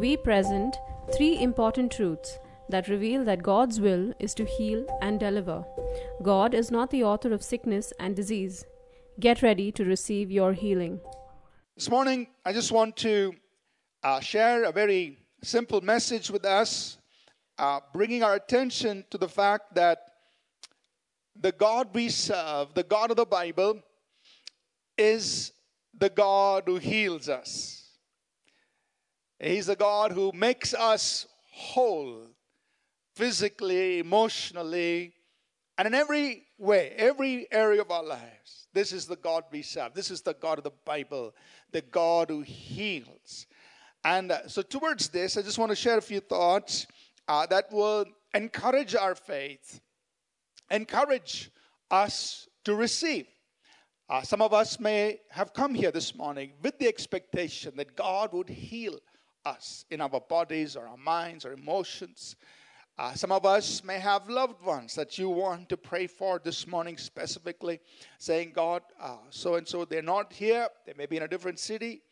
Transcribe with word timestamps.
we 0.00 0.16
present 0.16 0.78
three 1.14 1.38
important 1.42 1.92
truths 1.92 2.38
that 2.70 2.88
reveal 2.88 3.22
that 3.22 3.42
God's 3.42 3.80
will 3.80 4.14
is 4.18 4.32
to 4.32 4.46
heal 4.46 4.86
and 5.02 5.20
deliver. 5.20 5.62
God 6.22 6.54
is 6.54 6.70
not 6.70 6.90
the 6.90 7.04
author 7.04 7.34
of 7.34 7.42
sickness 7.42 7.92
and 8.00 8.16
disease. 8.16 8.64
Get 9.18 9.42
ready 9.42 9.70
to 9.72 9.84
receive 9.84 10.30
your 10.30 10.54
healing. 10.54 11.00
This 11.76 11.90
morning, 11.90 12.28
I 12.46 12.54
just 12.54 12.72
want 12.72 12.96
to 13.08 13.34
uh, 14.02 14.20
share 14.20 14.64
a 14.64 14.72
very 14.72 15.18
simple 15.42 15.82
message 15.82 16.30
with 16.30 16.46
us, 16.46 16.96
uh, 17.58 17.80
bringing 17.92 18.22
our 18.22 18.36
attention 18.36 19.04
to 19.10 19.18
the 19.18 19.28
fact 19.28 19.74
that 19.74 19.98
the 21.38 21.52
God 21.52 21.90
we 21.92 22.08
serve, 22.08 22.72
the 22.72 22.84
God 22.84 23.10
of 23.10 23.18
the 23.18 23.26
Bible, 23.26 23.82
is 24.96 25.52
the 25.98 26.08
God 26.08 26.62
who 26.64 26.76
heals 26.76 27.28
us. 27.28 27.79
He's 29.40 29.70
a 29.70 29.76
God 29.76 30.12
who 30.12 30.32
makes 30.32 30.74
us 30.74 31.26
whole 31.50 32.26
physically, 33.14 33.98
emotionally, 33.98 35.14
and 35.78 35.86
in 35.86 35.94
every 35.94 36.44
way, 36.58 36.92
every 36.96 37.46
area 37.50 37.80
of 37.80 37.90
our 37.90 38.04
lives. 38.04 38.68
This 38.74 38.92
is 38.92 39.06
the 39.06 39.16
God 39.16 39.44
we 39.50 39.62
serve. 39.62 39.94
This 39.94 40.10
is 40.10 40.20
the 40.20 40.34
God 40.34 40.58
of 40.58 40.64
the 40.64 40.72
Bible, 40.84 41.34
the 41.72 41.80
God 41.80 42.28
who 42.28 42.42
heals. 42.42 43.46
And 44.04 44.30
uh, 44.30 44.46
so, 44.46 44.60
towards 44.60 45.08
this, 45.08 45.38
I 45.38 45.42
just 45.42 45.58
want 45.58 45.70
to 45.70 45.76
share 45.76 45.96
a 45.96 46.02
few 46.02 46.20
thoughts 46.20 46.86
uh, 47.26 47.46
that 47.46 47.72
will 47.72 48.04
encourage 48.34 48.94
our 48.94 49.14
faith, 49.14 49.80
encourage 50.70 51.50
us 51.90 52.46
to 52.64 52.74
receive. 52.74 53.26
Uh, 54.08 54.22
some 54.22 54.42
of 54.42 54.52
us 54.52 54.78
may 54.78 55.20
have 55.30 55.54
come 55.54 55.74
here 55.74 55.90
this 55.90 56.14
morning 56.14 56.52
with 56.62 56.78
the 56.78 56.88
expectation 56.88 57.72
that 57.76 57.96
God 57.96 58.32
would 58.32 58.48
heal 58.48 58.98
us 59.44 59.84
in 59.90 60.00
our 60.00 60.20
bodies 60.20 60.76
or 60.76 60.86
our 60.86 60.96
minds 60.96 61.44
or 61.44 61.52
emotions. 61.52 62.36
Uh, 62.98 63.14
some 63.14 63.32
of 63.32 63.46
us 63.46 63.82
may 63.82 63.98
have 63.98 64.28
loved 64.28 64.62
ones 64.62 64.94
that 64.94 65.16
you 65.16 65.30
want 65.30 65.68
to 65.70 65.76
pray 65.76 66.06
for 66.06 66.38
this 66.44 66.66
morning 66.66 66.98
specifically, 66.98 67.80
saying, 68.18 68.52
God, 68.54 68.82
so 69.30 69.54
and 69.54 69.66
so, 69.66 69.86
they're 69.86 70.02
not 70.02 70.32
here, 70.32 70.68
they 70.84 70.92
may 70.96 71.06
be 71.06 71.16
in 71.16 71.22
a 71.22 71.28
different 71.28 71.58
city, 71.58 72.02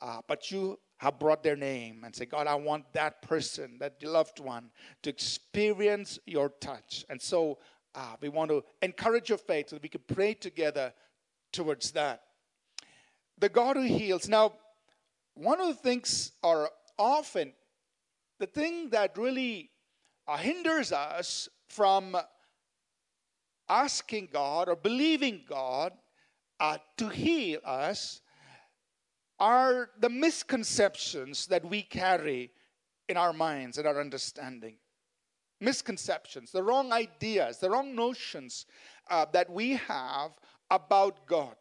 uh, 0.00 0.20
but 0.28 0.50
you 0.50 0.78
have 0.98 1.18
brought 1.18 1.42
their 1.42 1.56
name 1.56 2.02
and 2.04 2.14
say, 2.14 2.26
God, 2.26 2.46
I 2.46 2.54
want 2.54 2.84
that 2.92 3.22
person, 3.22 3.78
that 3.80 4.02
loved 4.04 4.38
one, 4.38 4.70
to 5.02 5.10
experience 5.10 6.18
your 6.26 6.50
touch. 6.60 7.04
And 7.08 7.20
so 7.20 7.58
uh, 7.94 8.14
we 8.20 8.28
want 8.28 8.50
to 8.50 8.62
encourage 8.82 9.30
your 9.30 9.38
faith 9.38 9.70
so 9.70 9.76
that 9.76 9.82
we 9.82 9.88
can 9.88 10.02
pray 10.06 10.34
together 10.34 10.92
towards 11.52 11.90
that. 11.92 12.22
The 13.38 13.48
God 13.48 13.76
who 13.76 13.82
heals. 13.82 14.28
Now, 14.28 14.52
one 15.40 15.58
of 15.58 15.68
the 15.68 15.74
things 15.74 16.32
are 16.42 16.70
often 16.98 17.52
the 18.38 18.46
thing 18.46 18.90
that 18.90 19.16
really 19.16 19.70
uh, 20.28 20.36
hinders 20.36 20.92
us 20.92 21.48
from 21.68 22.14
asking 23.68 24.28
God 24.30 24.68
or 24.68 24.76
believing 24.76 25.44
God 25.48 25.92
uh, 26.58 26.76
to 26.98 27.08
heal 27.08 27.60
us 27.64 28.20
are 29.38 29.88
the 29.98 30.10
misconceptions 30.10 31.46
that 31.46 31.64
we 31.64 31.82
carry 31.82 32.50
in 33.08 33.16
our 33.16 33.32
minds 33.32 33.78
and 33.78 33.86
our 33.86 33.98
understanding. 33.98 34.76
Misconceptions, 35.58 36.52
the 36.52 36.62
wrong 36.62 36.92
ideas, 36.92 37.58
the 37.58 37.70
wrong 37.70 37.94
notions 37.94 38.66
uh, 39.10 39.24
that 39.32 39.48
we 39.48 39.72
have 39.72 40.32
about 40.70 41.26
God. 41.26 41.56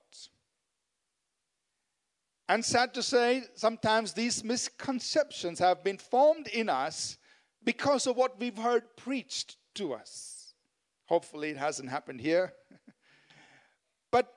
And 2.49 2.65
sad 2.65 2.95
to 2.95 3.03
say, 3.03 3.43
sometimes 3.53 4.13
these 4.13 4.43
misconceptions 4.43 5.59
have 5.59 5.83
been 5.83 5.99
formed 5.99 6.47
in 6.47 6.67
us 6.67 7.19
because 7.63 8.07
of 8.07 8.17
what 8.17 8.39
we've 8.39 8.57
heard 8.57 8.97
preached 8.97 9.57
to 9.75 9.93
us. 9.93 10.55
Hopefully, 11.05 11.51
it 11.51 11.57
hasn't 11.57 11.91
happened 11.91 12.19
here. 12.19 12.53
but 14.11 14.33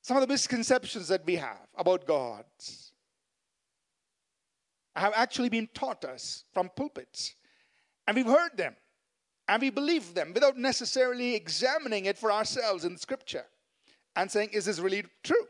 some 0.00 0.16
of 0.16 0.22
the 0.22 0.26
misconceptions 0.26 1.08
that 1.08 1.26
we 1.26 1.36
have 1.36 1.68
about 1.76 2.06
God 2.06 2.44
have 4.96 5.12
actually 5.14 5.50
been 5.50 5.68
taught 5.74 6.06
us 6.06 6.44
from 6.54 6.70
pulpits. 6.74 7.34
And 8.06 8.16
we've 8.16 8.24
heard 8.24 8.56
them. 8.56 8.74
And 9.48 9.60
we 9.60 9.68
believe 9.68 10.14
them 10.14 10.32
without 10.32 10.56
necessarily 10.56 11.34
examining 11.34 12.06
it 12.06 12.16
for 12.16 12.32
ourselves 12.32 12.86
in 12.86 12.96
scripture 12.96 13.44
and 14.16 14.30
saying, 14.30 14.50
is 14.52 14.64
this 14.64 14.78
really 14.78 15.04
true? 15.22 15.46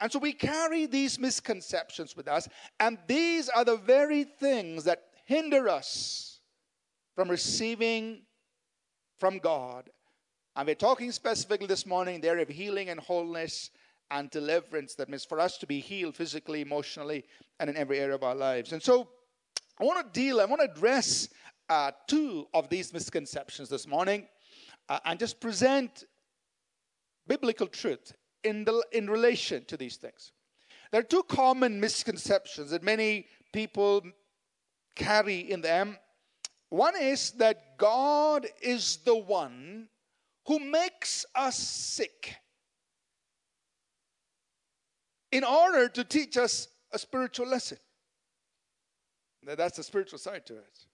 And 0.00 0.10
so 0.10 0.18
we 0.18 0.32
carry 0.32 0.86
these 0.86 1.18
misconceptions 1.18 2.16
with 2.16 2.26
us, 2.26 2.48
and 2.78 2.98
these 3.06 3.48
are 3.50 3.64
the 3.64 3.76
very 3.76 4.24
things 4.24 4.84
that 4.84 5.02
hinder 5.26 5.68
us 5.68 6.40
from 7.14 7.28
receiving 7.28 8.22
from 9.18 9.38
God. 9.38 9.90
And 10.56 10.66
we're 10.66 10.74
talking 10.74 11.12
specifically 11.12 11.66
this 11.66 11.86
morning 11.86 12.20
there 12.20 12.38
of 12.38 12.48
healing 12.48 12.88
and 12.88 12.98
wholeness 12.98 13.70
and 14.10 14.30
deliverance. 14.30 14.94
That 14.94 15.08
means 15.08 15.24
for 15.24 15.38
us 15.38 15.58
to 15.58 15.66
be 15.66 15.80
healed 15.80 16.16
physically, 16.16 16.62
emotionally, 16.62 17.24
and 17.60 17.70
in 17.70 17.76
every 17.76 18.00
area 18.00 18.14
of 18.14 18.22
our 18.22 18.34
lives. 18.34 18.72
And 18.72 18.82
so 18.82 19.08
I 19.78 19.84
want 19.84 20.12
to 20.12 20.20
deal, 20.20 20.40
I 20.40 20.46
want 20.46 20.62
to 20.62 20.70
address 20.70 21.28
uh, 21.68 21.92
two 22.08 22.48
of 22.52 22.68
these 22.68 22.92
misconceptions 22.92 23.68
this 23.68 23.86
morning 23.86 24.26
uh, 24.88 24.98
and 25.04 25.18
just 25.20 25.40
present 25.40 26.04
biblical 27.28 27.66
truth 27.66 28.12
in, 28.44 28.64
the, 28.64 28.84
in 28.92 29.08
relation 29.08 29.64
to 29.66 29.76
these 29.76 29.96
things. 29.96 30.32
There 30.90 31.00
are 31.00 31.04
two 31.04 31.22
common 31.24 31.80
misconceptions 31.80 32.70
that 32.70 32.82
many 32.82 33.26
people 33.52 34.02
carry 34.96 35.50
in 35.50 35.60
them. 35.60 35.96
One 36.68 36.94
is 36.96 37.32
that 37.32 37.78
God 37.78 38.46
is 38.60 38.98
the 38.98 39.16
one 39.16 39.88
who 40.46 40.58
makes 40.58 41.26
us 41.34 41.56
sick 41.56 42.36
in 45.32 45.44
order 45.44 45.88
to 45.88 46.04
teach 46.04 46.36
us 46.36 46.68
a 46.92 46.98
spiritual 46.98 47.46
lesson. 47.46 47.78
That's 49.44 49.76
the 49.76 49.82
spiritual 49.82 50.18
side 50.18 50.44
to 50.46 50.56
it. 50.56 50.86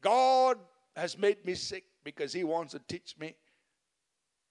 God 0.00 0.58
has 0.94 1.18
made 1.18 1.44
me 1.44 1.54
sick 1.54 1.84
because 2.04 2.32
he 2.32 2.44
wants 2.44 2.72
to 2.72 2.78
teach 2.78 3.14
me 3.18 3.34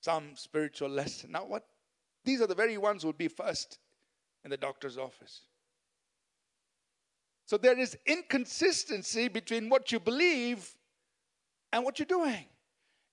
some 0.01 0.35
spiritual 0.35 0.89
lesson. 0.89 1.31
Now, 1.31 1.45
what 1.45 1.65
these 2.25 2.41
are 2.41 2.47
the 2.47 2.55
very 2.55 2.77
ones 2.77 3.03
who 3.03 3.09
would 3.09 3.17
be 3.17 3.27
first 3.27 3.79
in 4.43 4.49
the 4.49 4.57
doctor's 4.57 4.97
office. 4.97 5.41
So 7.45 7.57
there 7.57 7.79
is 7.79 7.97
inconsistency 8.05 9.27
between 9.27 9.69
what 9.69 9.91
you 9.91 9.99
believe 9.99 10.75
and 11.71 11.83
what 11.83 11.99
you're 11.99 12.05
doing. 12.05 12.45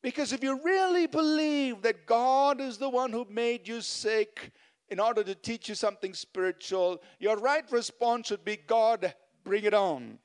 Because 0.03 0.33
if 0.33 0.43
you 0.43 0.61
really 0.65 1.07
believe 1.07 1.83
that 1.83 2.07
God 2.07 2.61
is 2.61 2.79
the 2.79 2.89
one 2.89 3.13
who 3.13 3.27
made 3.31 3.69
you 3.69 3.81
sick 3.81 4.51
in 4.89 4.99
order 4.99 5.23
to 5.23 5.35
teach 5.35 5.69
you 5.69 5.75
something 5.75 6.13
spiritual, 6.13 7.03
your 7.21 7.37
right 7.37 7.71
response 7.71 8.29
should 8.29 8.45
be 8.45 8.57
God, 8.57 9.15
bring 9.45 9.65
it 9.65 9.75
on. 9.75 10.19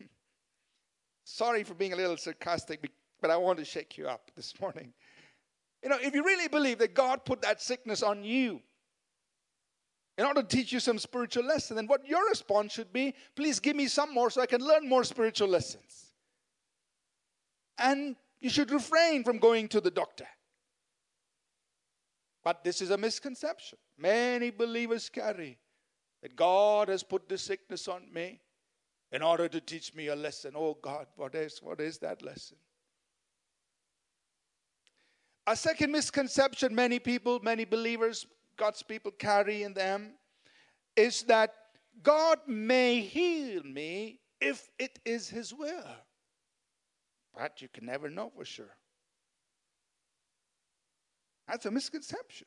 Sorry 1.24 1.62
for 1.62 1.74
being 1.74 1.92
a 1.92 1.96
little 1.96 2.16
sarcastic, 2.16 2.90
but 3.20 3.30
I 3.30 3.36
want 3.36 3.58
to 3.58 3.64
shake 3.64 3.96
you 3.96 4.08
up 4.08 4.30
this 4.34 4.58
morning. 4.60 4.92
You 5.82 5.88
know, 5.88 5.98
if 6.00 6.14
you 6.14 6.22
really 6.22 6.48
believe 6.48 6.78
that 6.78 6.94
God 6.94 7.24
put 7.24 7.42
that 7.42 7.60
sickness 7.60 8.02
on 8.02 8.22
you 8.22 8.60
in 10.16 10.24
order 10.24 10.42
to 10.42 10.48
teach 10.48 10.72
you 10.72 10.80
some 10.80 10.98
spiritual 10.98 11.44
lesson, 11.44 11.76
then 11.76 11.86
what 11.86 12.06
your 12.06 12.28
response 12.28 12.72
should 12.72 12.92
be, 12.92 13.14
please 13.34 13.58
give 13.58 13.74
me 13.74 13.88
some 13.88 14.14
more 14.14 14.30
so 14.30 14.40
I 14.40 14.46
can 14.46 14.60
learn 14.60 14.88
more 14.88 15.04
spiritual 15.04 15.48
lessons. 15.48 16.12
And 17.78 18.14
you 18.40 18.50
should 18.50 18.70
refrain 18.70 19.24
from 19.24 19.38
going 19.38 19.68
to 19.68 19.80
the 19.80 19.90
doctor. 19.90 20.26
But 22.44 22.62
this 22.64 22.80
is 22.80 22.90
a 22.90 22.98
misconception. 22.98 23.78
Many 23.98 24.50
believers 24.50 25.08
carry 25.08 25.58
that 26.22 26.36
God 26.36 26.88
has 26.88 27.02
put 27.02 27.28
this 27.28 27.42
sickness 27.42 27.88
on 27.88 28.12
me 28.12 28.40
in 29.12 29.22
order 29.22 29.48
to 29.48 29.60
teach 29.60 29.94
me 29.94 30.08
a 30.08 30.16
lesson. 30.16 30.52
Oh 30.56 30.76
God, 30.80 31.06
what 31.16 31.34
is 31.34 31.60
what 31.62 31.80
is 31.80 31.98
that 31.98 32.22
lesson? 32.22 32.56
A 35.46 35.56
second 35.56 35.90
misconception 35.90 36.74
many 36.74 36.98
people, 36.98 37.40
many 37.40 37.64
believers, 37.64 38.26
God's 38.56 38.82
people 38.82 39.10
carry 39.10 39.64
in 39.64 39.74
them 39.74 40.12
is 40.94 41.22
that 41.24 41.54
God 42.02 42.38
may 42.46 43.00
heal 43.00 43.62
me 43.64 44.20
if 44.40 44.70
it 44.78 44.98
is 45.04 45.28
His 45.28 45.52
will. 45.52 45.96
But 47.36 47.60
you 47.62 47.68
can 47.72 47.86
never 47.86 48.10
know 48.10 48.30
for 48.36 48.44
sure. 48.44 48.76
That's 51.48 51.66
a 51.66 51.70
misconception. 51.70 52.46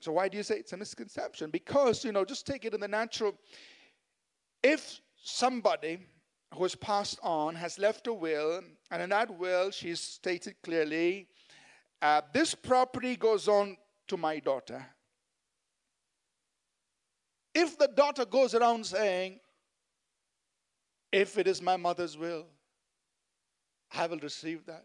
So, 0.00 0.12
why 0.12 0.28
do 0.28 0.36
you 0.36 0.42
say 0.42 0.56
it's 0.56 0.72
a 0.72 0.76
misconception? 0.76 1.50
Because, 1.50 2.04
you 2.04 2.12
know, 2.12 2.24
just 2.24 2.46
take 2.46 2.64
it 2.64 2.74
in 2.74 2.80
the 2.80 2.88
natural. 2.88 3.34
If 4.62 5.00
somebody 5.16 6.00
who 6.54 6.62
has 6.62 6.74
passed 6.74 7.18
on 7.22 7.54
has 7.56 7.78
left 7.78 8.06
a 8.06 8.12
will, 8.12 8.62
and 8.90 9.02
in 9.02 9.10
that 9.10 9.38
will, 9.38 9.70
she's 9.70 10.00
stated 10.00 10.54
clearly 10.62 11.28
uh, 12.04 12.20
this 12.32 12.54
property 12.54 13.16
goes 13.16 13.48
on 13.48 13.78
to 14.08 14.16
my 14.16 14.38
daughter. 14.38 14.84
If 17.54 17.78
the 17.78 17.88
daughter 17.88 18.26
goes 18.26 18.54
around 18.54 18.84
saying, 18.84 19.40
If 21.10 21.38
it 21.38 21.46
is 21.46 21.62
my 21.62 21.76
mother's 21.76 22.18
will, 22.18 22.46
I 23.96 24.06
will 24.06 24.18
receive 24.18 24.66
that. 24.66 24.84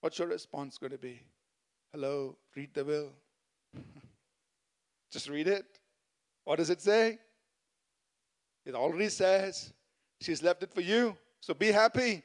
What's 0.00 0.18
your 0.18 0.28
response 0.28 0.76
going 0.76 0.92
to 0.92 0.98
be? 0.98 1.22
Hello, 1.92 2.36
read 2.54 2.74
the 2.74 2.84
will. 2.84 3.12
Just 5.10 5.28
read 5.28 5.48
it. 5.48 5.78
What 6.44 6.56
does 6.56 6.68
it 6.70 6.82
say? 6.82 7.18
It 8.66 8.74
already 8.74 9.08
says 9.08 9.72
she's 10.20 10.42
left 10.42 10.62
it 10.62 10.72
for 10.72 10.80
you. 10.80 11.16
So 11.40 11.54
be 11.54 11.72
happy. 11.72 12.22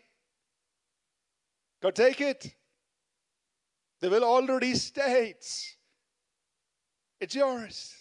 Go 1.81 1.91
take 1.91 2.21
it. 2.21 2.53
The 3.99 4.09
will 4.09 4.23
already 4.23 4.73
states 4.75 5.75
it's 7.21 7.35
yours. 7.35 7.93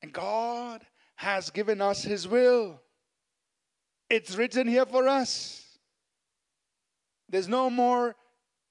And 0.00 0.12
God 0.12 0.86
has 1.16 1.50
given 1.50 1.82
us 1.82 2.04
His 2.04 2.26
will. 2.28 2.80
It's 4.08 4.36
written 4.36 4.68
here 4.68 4.86
for 4.86 5.08
us. 5.08 5.64
There's 7.28 7.48
no 7.48 7.68
more 7.68 8.14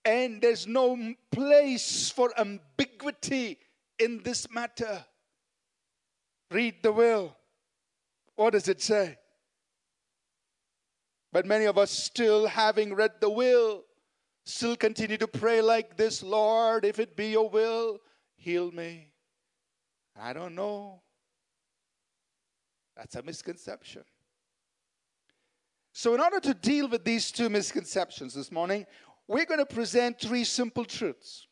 and 0.05 0.41
there's 0.41 0.65
no 0.65 1.13
place 1.31 2.09
for 2.09 2.31
ambiguity 2.39 3.59
in 3.99 4.23
this 4.23 4.49
matter. 4.49 5.05
Read 6.49 6.75
the 6.81 6.93
will. 6.93 7.35
What 8.35 8.53
does 8.53 8.69
it 8.69 8.81
say? 8.81 9.17
But 11.31 11.45
many 11.45 11.65
of 11.65 11.77
us, 11.77 11.91
still 11.91 12.47
having 12.47 12.93
read 12.93 13.11
the 13.19 13.29
will, 13.29 13.83
still 14.45 14.75
continue 14.75 15.17
to 15.17 15.27
pray 15.27 15.61
like 15.61 15.97
this 15.97 16.23
Lord, 16.23 16.85
if 16.85 16.99
it 16.99 17.15
be 17.15 17.31
your 17.31 17.49
will, 17.49 17.99
heal 18.35 18.71
me. 18.71 19.11
I 20.19 20.33
don't 20.33 20.55
know. 20.55 21.01
That's 22.95 23.15
a 23.15 23.21
misconception. 23.21 24.03
So, 25.93 26.13
in 26.13 26.21
order 26.21 26.39
to 26.39 26.53
deal 26.53 26.87
with 26.87 27.03
these 27.03 27.31
two 27.31 27.49
misconceptions 27.49 28.33
this 28.33 28.51
morning, 28.51 28.85
we're 29.27 29.45
going 29.45 29.59
to 29.59 29.65
present 29.65 30.19
three 30.19 30.43
simple 30.43 30.85
truths 30.85 31.47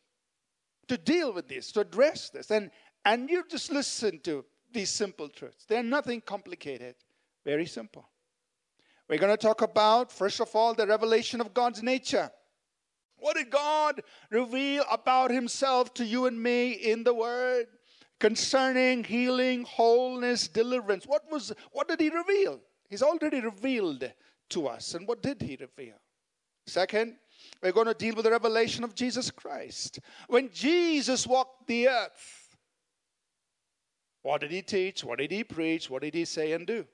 to 0.88 0.96
deal 0.96 1.32
with 1.32 1.48
this, 1.48 1.72
to 1.72 1.80
address 1.80 2.30
this. 2.30 2.50
And, 2.50 2.70
and 3.04 3.28
you 3.28 3.44
just 3.48 3.70
listen 3.70 4.20
to 4.20 4.44
these 4.72 4.90
simple 4.90 5.28
truths. 5.28 5.64
They're 5.68 5.82
nothing 5.82 6.20
complicated, 6.20 6.94
very 7.44 7.66
simple. 7.66 8.08
We're 9.08 9.18
going 9.18 9.32
to 9.32 9.36
talk 9.36 9.62
about, 9.62 10.10
first 10.10 10.40
of 10.40 10.54
all, 10.54 10.74
the 10.74 10.86
revelation 10.86 11.40
of 11.40 11.54
God's 11.54 11.82
nature. 11.82 12.30
What 13.18 13.36
did 13.36 13.50
God 13.50 14.02
reveal 14.30 14.84
about 14.90 15.30
Himself 15.30 15.94
to 15.94 16.04
you 16.04 16.26
and 16.26 16.42
me 16.42 16.72
in 16.72 17.04
the 17.04 17.14
Word 17.14 17.66
concerning 18.18 19.04
healing, 19.04 19.64
wholeness, 19.64 20.48
deliverance? 20.48 21.06
What 21.06 21.30
was 21.30 21.52
what 21.72 21.88
did 21.88 22.00
He 22.00 22.10
reveal? 22.10 22.60
He's 22.88 23.02
already 23.02 23.40
revealed 23.40 24.12
to 24.50 24.66
us. 24.66 24.94
And 24.94 25.06
what 25.06 25.22
did 25.22 25.40
He 25.40 25.56
reveal? 25.56 25.96
Second, 26.66 27.16
we're 27.62 27.72
going 27.72 27.86
to 27.86 27.94
deal 27.94 28.14
with 28.14 28.24
the 28.24 28.30
revelation 28.30 28.84
of 28.84 28.94
Jesus 28.94 29.30
Christ. 29.30 30.00
When 30.28 30.50
Jesus 30.52 31.26
walked 31.26 31.66
the 31.68 31.88
earth, 31.88 32.56
what 34.22 34.40
did 34.40 34.50
He 34.50 34.62
teach? 34.62 35.04
What 35.04 35.20
did 35.20 35.30
He 35.30 35.44
preach? 35.44 35.88
What 35.88 36.02
did 36.02 36.14
He 36.14 36.24
say 36.24 36.52
and 36.52 36.66
do? 36.66 36.84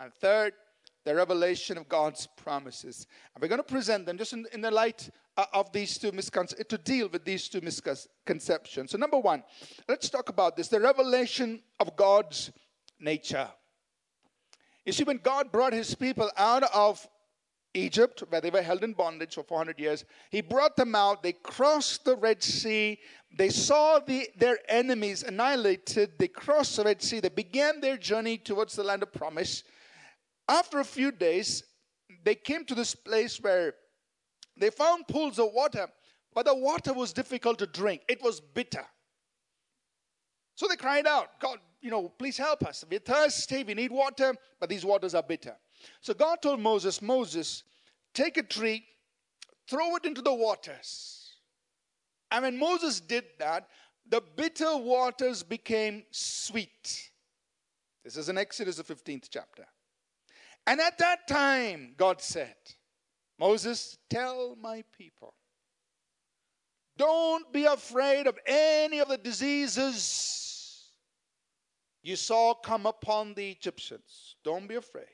And 0.00 0.12
third, 0.14 0.54
the 1.08 1.14
revelation 1.14 1.78
of 1.78 1.88
God's 1.88 2.26
promises. 2.36 3.06
And 3.34 3.40
we're 3.40 3.48
going 3.48 3.60
to 3.60 3.64
present 3.64 4.04
them 4.04 4.18
just 4.18 4.34
in, 4.34 4.44
in 4.52 4.60
the 4.60 4.70
light 4.70 5.08
uh, 5.38 5.46
of 5.54 5.72
these 5.72 5.96
two 5.96 6.12
misconceptions, 6.12 6.68
to 6.68 6.76
deal 6.76 7.08
with 7.08 7.24
these 7.24 7.48
two 7.48 7.62
misconceptions. 7.62 8.90
So, 8.90 8.98
number 8.98 9.18
one, 9.18 9.42
let's 9.88 10.10
talk 10.10 10.28
about 10.28 10.54
this 10.54 10.68
the 10.68 10.78
revelation 10.78 11.62
of 11.80 11.96
God's 11.96 12.52
nature. 13.00 13.48
You 14.84 14.92
see, 14.92 15.04
when 15.04 15.16
God 15.16 15.50
brought 15.50 15.72
his 15.72 15.94
people 15.94 16.30
out 16.36 16.64
of 16.74 17.06
Egypt, 17.72 18.22
where 18.28 18.42
they 18.42 18.50
were 18.50 18.60
held 18.60 18.84
in 18.84 18.92
bondage 18.92 19.36
for 19.36 19.44
400 19.44 19.80
years, 19.80 20.04
he 20.30 20.42
brought 20.42 20.76
them 20.76 20.94
out. 20.94 21.22
They 21.22 21.32
crossed 21.32 22.04
the 22.04 22.16
Red 22.16 22.42
Sea. 22.42 22.98
They 23.34 23.48
saw 23.48 23.98
the, 23.98 24.28
their 24.36 24.58
enemies 24.68 25.22
annihilated. 25.22 26.18
They 26.18 26.28
crossed 26.28 26.76
the 26.76 26.84
Red 26.84 27.00
Sea. 27.00 27.20
They 27.20 27.30
began 27.30 27.80
their 27.80 27.96
journey 27.96 28.36
towards 28.36 28.76
the 28.76 28.84
land 28.84 29.02
of 29.02 29.10
promise. 29.10 29.64
After 30.48 30.80
a 30.80 30.84
few 30.84 31.12
days, 31.12 31.62
they 32.24 32.34
came 32.34 32.64
to 32.64 32.74
this 32.74 32.94
place 32.94 33.38
where 33.40 33.74
they 34.56 34.70
found 34.70 35.06
pools 35.06 35.38
of 35.38 35.52
water, 35.52 35.88
but 36.34 36.46
the 36.46 36.54
water 36.54 36.92
was 36.92 37.12
difficult 37.12 37.58
to 37.58 37.66
drink. 37.66 38.02
It 38.08 38.22
was 38.22 38.40
bitter. 38.40 38.84
So 40.54 40.66
they 40.66 40.76
cried 40.76 41.06
out, 41.06 41.38
God, 41.38 41.58
you 41.80 41.90
know, 41.90 42.08
please 42.08 42.36
help 42.36 42.64
us. 42.64 42.84
We're 42.90 42.98
thirsty, 42.98 43.62
we 43.62 43.74
need 43.74 43.92
water, 43.92 44.34
but 44.58 44.68
these 44.68 44.84
waters 44.84 45.14
are 45.14 45.22
bitter. 45.22 45.54
So 46.00 46.14
God 46.14 46.42
told 46.42 46.60
Moses, 46.60 47.00
Moses, 47.00 47.62
take 48.14 48.36
a 48.36 48.42
tree, 48.42 48.84
throw 49.68 49.94
it 49.96 50.04
into 50.04 50.22
the 50.22 50.34
waters. 50.34 51.34
And 52.30 52.42
when 52.42 52.58
Moses 52.58 53.00
did 53.00 53.24
that, 53.38 53.68
the 54.08 54.22
bitter 54.36 54.76
waters 54.76 55.42
became 55.42 56.02
sweet. 56.10 57.10
This 58.04 58.16
is 58.16 58.28
in 58.28 58.38
Exodus, 58.38 58.76
the 58.76 58.82
15th 58.82 59.28
chapter. 59.30 59.66
And 60.68 60.82
at 60.82 60.98
that 60.98 61.26
time, 61.26 61.94
God 61.96 62.20
said, 62.20 62.54
Moses, 63.40 63.96
tell 64.10 64.54
my 64.60 64.84
people, 64.98 65.32
don't 66.98 67.50
be 67.54 67.64
afraid 67.64 68.26
of 68.26 68.38
any 68.46 68.98
of 68.98 69.08
the 69.08 69.16
diseases 69.16 70.90
you 72.02 72.16
saw 72.16 72.52
come 72.52 72.84
upon 72.84 73.32
the 73.32 73.50
Egyptians. 73.50 74.36
Don't 74.44 74.68
be 74.68 74.74
afraid, 74.74 75.06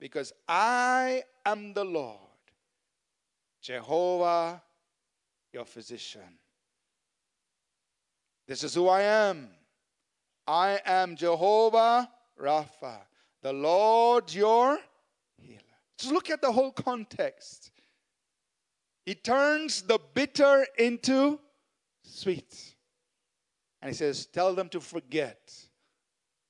because 0.00 0.32
I 0.48 1.22
am 1.46 1.72
the 1.72 1.84
Lord, 1.84 2.18
Jehovah, 3.60 4.60
your 5.52 5.66
physician. 5.66 6.36
This 8.48 8.64
is 8.64 8.74
who 8.74 8.88
I 8.88 9.02
am. 9.02 9.50
I 10.48 10.80
am 10.84 11.14
Jehovah 11.14 12.10
Rapha 12.40 13.02
the 13.42 13.52
Lord 13.52 14.32
your 14.32 14.78
healer. 15.36 15.60
Just 15.98 16.12
look 16.12 16.30
at 16.30 16.40
the 16.40 16.52
whole 16.52 16.72
context. 16.72 17.70
He 19.04 19.14
turns 19.14 19.82
the 19.82 19.98
bitter 20.14 20.66
into 20.78 21.40
sweet. 22.02 22.74
And 23.80 23.90
he 23.90 23.94
says, 23.94 24.26
Tell 24.26 24.54
them 24.54 24.68
to 24.70 24.80
forget. 24.80 25.52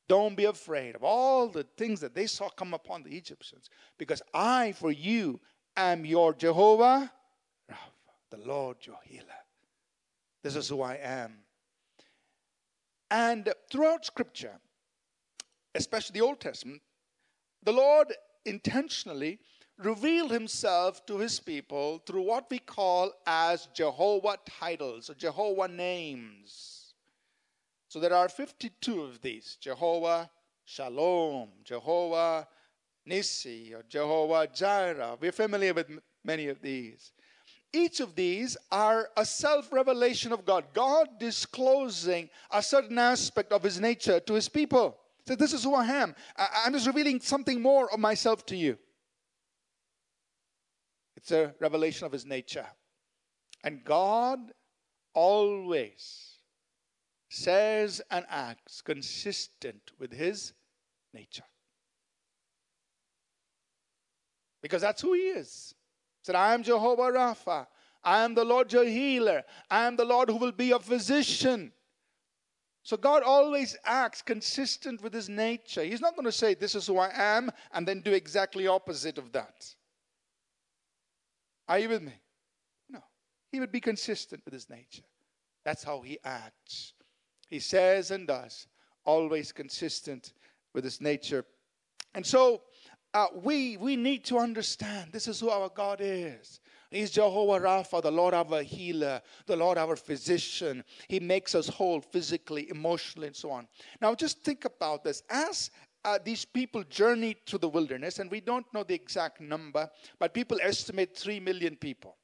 Don't 0.08 0.36
be 0.36 0.44
afraid 0.44 0.94
of 0.94 1.02
all 1.02 1.48
the 1.48 1.66
things 1.76 2.00
that 2.00 2.14
they 2.14 2.26
saw 2.26 2.50
come 2.50 2.74
upon 2.74 3.02
the 3.02 3.16
Egyptians, 3.16 3.70
because 3.98 4.20
I, 4.34 4.72
for 4.72 4.90
you, 4.90 5.40
am 5.76 6.04
your 6.04 6.34
Jehovah, 6.34 7.10
the 8.30 8.36
Lord 8.36 8.76
your 8.82 8.98
healer. 9.04 9.24
This 10.42 10.56
is 10.56 10.68
who 10.68 10.82
I 10.82 10.96
am. 10.96 11.38
And 13.10 13.52
throughout 13.70 14.04
Scripture, 14.04 14.58
especially 15.74 16.18
the 16.18 16.24
Old 16.24 16.40
Testament, 16.40 16.82
the 17.62 17.72
Lord 17.72 18.12
intentionally 18.44 19.38
revealed 19.78 20.30
himself 20.30 21.04
to 21.06 21.18
his 21.18 21.40
people 21.40 22.02
through 22.06 22.22
what 22.22 22.50
we 22.50 22.58
call 22.58 23.12
as 23.26 23.68
Jehovah 23.74 24.38
titles 24.46 25.10
or 25.10 25.14
Jehovah 25.14 25.68
names. 25.68 26.94
So 27.88 28.00
there 28.00 28.14
are 28.14 28.28
52 28.28 29.02
of 29.02 29.20
these 29.20 29.56
Jehovah 29.60 30.30
Shalom, 30.64 31.48
Jehovah 31.64 32.46
Nissi, 33.08 33.74
or 33.74 33.82
Jehovah 33.88 34.48
Jireh. 34.52 35.18
We're 35.20 35.32
familiar 35.32 35.74
with 35.74 35.90
many 36.24 36.48
of 36.48 36.62
these. 36.62 37.12
Each 37.72 38.00
of 38.00 38.14
these 38.14 38.56
are 38.70 39.08
a 39.16 39.24
self 39.24 39.72
revelation 39.72 40.32
of 40.32 40.44
God, 40.44 40.64
God 40.74 41.18
disclosing 41.18 42.28
a 42.50 42.62
certain 42.62 42.98
aspect 42.98 43.50
of 43.52 43.62
his 43.62 43.80
nature 43.80 44.20
to 44.20 44.34
his 44.34 44.48
people. 44.48 44.96
So 45.26 45.36
this 45.36 45.52
is 45.52 45.62
who 45.62 45.74
I 45.74 45.86
am. 45.86 46.14
I, 46.36 46.64
am 46.66 46.72
just 46.72 46.86
revealing 46.86 47.20
something 47.20 47.62
more 47.62 47.92
of 47.92 48.00
myself 48.00 48.44
to 48.46 48.56
you. 48.56 48.78
It's 51.16 51.30
a 51.30 51.54
revelation 51.60 52.06
of 52.06 52.12
his 52.12 52.26
nature. 52.26 52.66
And 53.62 53.84
God 53.84 54.40
always 55.14 56.38
says 57.28 58.02
and 58.10 58.26
acts 58.28 58.82
consistent 58.82 59.92
with 59.98 60.12
his 60.12 60.52
nature. 61.14 61.44
Because 64.60 64.82
that's 64.82 65.02
who 65.02 65.12
he 65.12 65.20
is. 65.20 65.74
He 66.20 66.26
said, 66.26 66.34
I 66.34 66.54
am 66.54 66.62
Jehovah 66.62 67.12
Rapha. 67.12 67.66
I 68.04 68.24
am 68.24 68.34
the 68.34 68.44
Lord 68.44 68.72
your 68.72 68.84
healer. 68.84 69.42
I 69.70 69.86
am 69.86 69.96
the 69.96 70.04
Lord 70.04 70.28
who 70.28 70.36
will 70.36 70.52
be 70.52 70.72
a 70.72 70.78
physician. 70.78 71.72
So 72.84 72.96
God 72.96 73.22
always 73.22 73.76
acts 73.84 74.22
consistent 74.22 75.02
with 75.02 75.12
his 75.12 75.28
nature. 75.28 75.84
He's 75.84 76.00
not 76.00 76.16
going 76.16 76.24
to 76.24 76.32
say, 76.32 76.54
This 76.54 76.74
is 76.74 76.86
who 76.86 76.98
I 76.98 77.10
am, 77.14 77.50
and 77.72 77.86
then 77.86 78.00
do 78.00 78.12
exactly 78.12 78.66
opposite 78.66 79.18
of 79.18 79.32
that. 79.32 79.74
Are 81.68 81.78
you 81.78 81.88
with 81.88 82.02
me? 82.02 82.14
No. 82.90 82.98
He 83.52 83.60
would 83.60 83.70
be 83.70 83.80
consistent 83.80 84.42
with 84.44 84.52
his 84.52 84.68
nature. 84.68 85.04
That's 85.64 85.84
how 85.84 86.00
he 86.00 86.18
acts. 86.24 86.94
he 87.48 87.60
says 87.60 88.10
and 88.10 88.26
does, 88.26 88.66
always 89.04 89.52
consistent 89.52 90.32
with 90.74 90.82
his 90.82 91.00
nature. 91.00 91.44
And 92.14 92.26
so 92.26 92.62
uh, 93.14 93.26
we, 93.34 93.76
we 93.76 93.94
need 93.94 94.24
to 94.24 94.38
understand 94.38 95.12
this 95.12 95.28
is 95.28 95.38
who 95.38 95.50
our 95.50 95.68
God 95.68 96.00
is. 96.00 96.60
He's 96.92 97.10
Jehovah 97.10 97.64
Rapha, 97.64 98.02
the 98.02 98.10
Lord 98.10 98.34
our 98.34 98.62
healer, 98.62 99.22
the 99.46 99.56
Lord 99.56 99.78
our 99.78 99.96
physician. 99.96 100.84
He 101.08 101.20
makes 101.20 101.54
us 101.54 101.68
whole 101.68 102.00
physically, 102.00 102.68
emotionally, 102.70 103.28
and 103.28 103.36
so 103.36 103.50
on. 103.50 103.66
Now, 104.00 104.14
just 104.14 104.42
think 104.42 104.64
about 104.64 105.02
this. 105.02 105.22
As 105.30 105.70
uh, 106.04 106.18
these 106.22 106.44
people 106.44 106.84
journeyed 106.84 107.38
through 107.46 107.60
the 107.60 107.68
wilderness, 107.68 108.18
and 108.18 108.30
we 108.30 108.40
don't 108.40 108.66
know 108.74 108.82
the 108.82 108.94
exact 108.94 109.40
number, 109.40 109.88
but 110.18 110.34
people 110.34 110.58
estimate 110.60 111.16
3 111.16 111.40
million 111.40 111.76
people. 111.76 112.16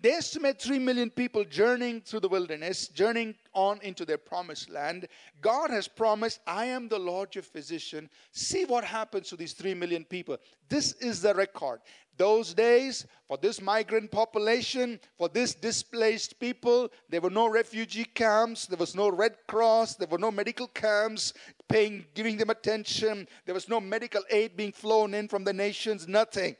They 0.00 0.10
estimate 0.10 0.60
3 0.60 0.80
million 0.80 1.08
people 1.08 1.44
journeying 1.44 2.02
through 2.02 2.20
the 2.20 2.28
wilderness, 2.28 2.88
journeying 2.88 3.36
on 3.54 3.80
into 3.80 4.04
their 4.04 4.18
promised 4.18 4.68
land. 4.68 5.08
God 5.40 5.70
has 5.70 5.88
promised, 5.88 6.40
I 6.46 6.66
am 6.66 6.88
the 6.88 6.98
Lord 6.98 7.34
your 7.34 7.42
physician. 7.42 8.10
See 8.32 8.66
what 8.66 8.84
happens 8.84 9.30
to 9.30 9.36
these 9.36 9.54
3 9.54 9.72
million 9.72 10.04
people. 10.04 10.36
This 10.68 10.92
is 10.94 11.22
the 11.22 11.34
record. 11.34 11.80
Those 12.16 12.54
days, 12.54 13.06
for 13.26 13.36
this 13.36 13.60
migrant 13.60 14.10
population, 14.10 15.00
for 15.18 15.28
this 15.28 15.54
displaced 15.54 16.38
people, 16.38 16.88
there 17.08 17.20
were 17.20 17.30
no 17.30 17.48
refugee 17.48 18.04
camps, 18.04 18.66
there 18.66 18.78
was 18.78 18.94
no 18.94 19.08
Red 19.08 19.36
Cross, 19.48 19.96
there 19.96 20.08
were 20.08 20.18
no 20.18 20.30
medical 20.30 20.68
camps 20.68 21.32
paying, 21.68 22.06
giving 22.14 22.36
them 22.36 22.50
attention, 22.50 23.26
there 23.46 23.54
was 23.54 23.68
no 23.68 23.80
medical 23.80 24.22
aid 24.30 24.56
being 24.56 24.72
flown 24.72 25.12
in 25.14 25.26
from 25.26 25.42
the 25.42 25.52
nations, 25.52 26.06
nothing. 26.06 26.54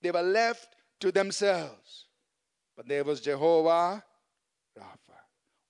They 0.00 0.10
were 0.10 0.22
left 0.22 0.76
to 1.00 1.12
themselves. 1.12 2.06
But 2.76 2.88
there 2.88 3.04
was 3.04 3.20
Jehovah 3.20 4.02
Rapha. 4.78 5.18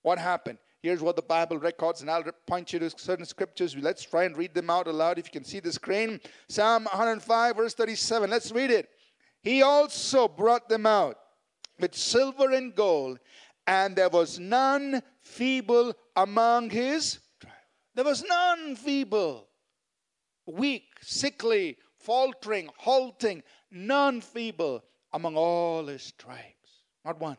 What 0.01 0.19
happened? 0.19 0.59
Here's 0.85 1.01
what 1.01 1.15
the 1.15 1.23
Bible 1.23 1.57
records, 1.57 2.01
and 2.01 2.11
I'll 2.11 2.23
point 2.45 2.71
you 2.71 2.77
to 2.77 2.91
certain 2.91 3.25
scriptures. 3.25 3.75
Let's 3.75 4.03
try 4.03 4.25
and 4.25 4.37
read 4.37 4.53
them 4.53 4.69
out 4.69 4.85
aloud 4.85 5.17
if 5.17 5.25
you 5.25 5.31
can 5.31 5.43
see 5.43 5.59
the 5.59 5.73
screen. 5.73 6.21
Psalm 6.47 6.83
105, 6.83 7.55
verse 7.55 7.73
37. 7.73 8.29
Let's 8.29 8.51
read 8.51 8.69
it. 8.69 8.89
He 9.41 9.63
also 9.63 10.27
brought 10.27 10.69
them 10.69 10.85
out 10.85 11.17
with 11.79 11.95
silver 11.95 12.51
and 12.51 12.75
gold, 12.75 13.17
and 13.65 13.95
there 13.95 14.09
was 14.09 14.37
none 14.37 15.01
feeble 15.23 15.95
among 16.15 16.69
his. 16.69 17.17
There 17.95 18.05
was 18.05 18.23
none 18.23 18.75
feeble, 18.75 19.47
weak, 20.45 20.99
sickly, 21.01 21.77
faltering, 21.97 22.69
halting, 22.77 23.41
none 23.71 24.21
feeble 24.21 24.83
among 25.11 25.35
all 25.35 25.87
his 25.87 26.11
tribes. 26.11 26.83
Not 27.03 27.19
one. 27.19 27.37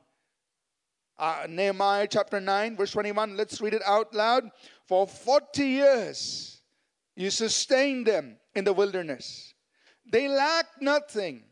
Uh, 1.18 1.46
Nehemiah 1.48 2.06
chapter 2.10 2.40
9, 2.40 2.76
verse 2.76 2.92
21. 2.92 3.36
Let's 3.36 3.60
read 3.60 3.74
it 3.74 3.82
out 3.86 4.14
loud. 4.14 4.50
For 4.86 5.06
40 5.06 5.64
years 5.64 6.60
you 7.16 7.30
sustained 7.30 8.06
them 8.06 8.36
in 8.54 8.64
the 8.64 8.72
wilderness. 8.72 9.54
They 10.10 10.28
lacked 10.28 10.82
nothing. 10.82 11.44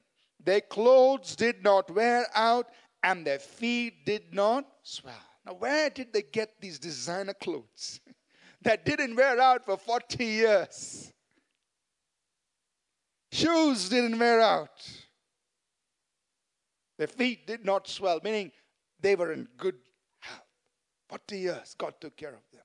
Their 0.44 0.60
clothes 0.60 1.34
did 1.34 1.64
not 1.64 1.90
wear 1.90 2.26
out, 2.34 2.68
and 3.02 3.26
their 3.26 3.38
feet 3.38 4.04
did 4.04 4.34
not 4.34 4.66
swell. 4.82 5.14
Now, 5.46 5.54
where 5.54 5.88
did 5.88 6.12
they 6.12 6.22
get 6.22 6.60
these 6.60 6.78
designer 6.78 7.34
clothes 7.34 8.00
that 8.62 8.84
didn't 8.84 9.16
wear 9.16 9.40
out 9.40 9.64
for 9.64 9.78
40 9.78 10.24
years? 10.24 11.12
Shoes 13.32 13.88
didn't 13.88 14.18
wear 14.18 14.40
out. 14.40 14.88
Their 16.98 17.08
feet 17.08 17.46
did 17.46 17.64
not 17.64 17.88
swell, 17.88 18.20
meaning 18.22 18.52
they 19.04 19.14
were 19.14 19.32
in 19.32 19.46
good 19.58 19.76
health. 20.20 20.40
40 21.10 21.38
years, 21.38 21.74
God 21.76 21.94
took 22.00 22.16
care 22.16 22.34
of 22.34 22.42
them. 22.52 22.62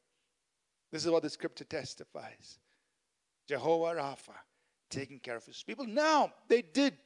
This 0.91 1.05
is 1.05 1.11
what 1.11 1.21
the 1.21 1.29
scripture 1.29 1.65
testifies 1.65 2.57
Jehovah 3.47 3.99
Rapha 3.99 4.35
taking 4.89 5.19
care 5.19 5.35
of 5.35 5.45
his 5.45 5.61
people. 5.61 5.85
Now, 5.85 6.31
they 6.47 6.61
did 6.61 6.97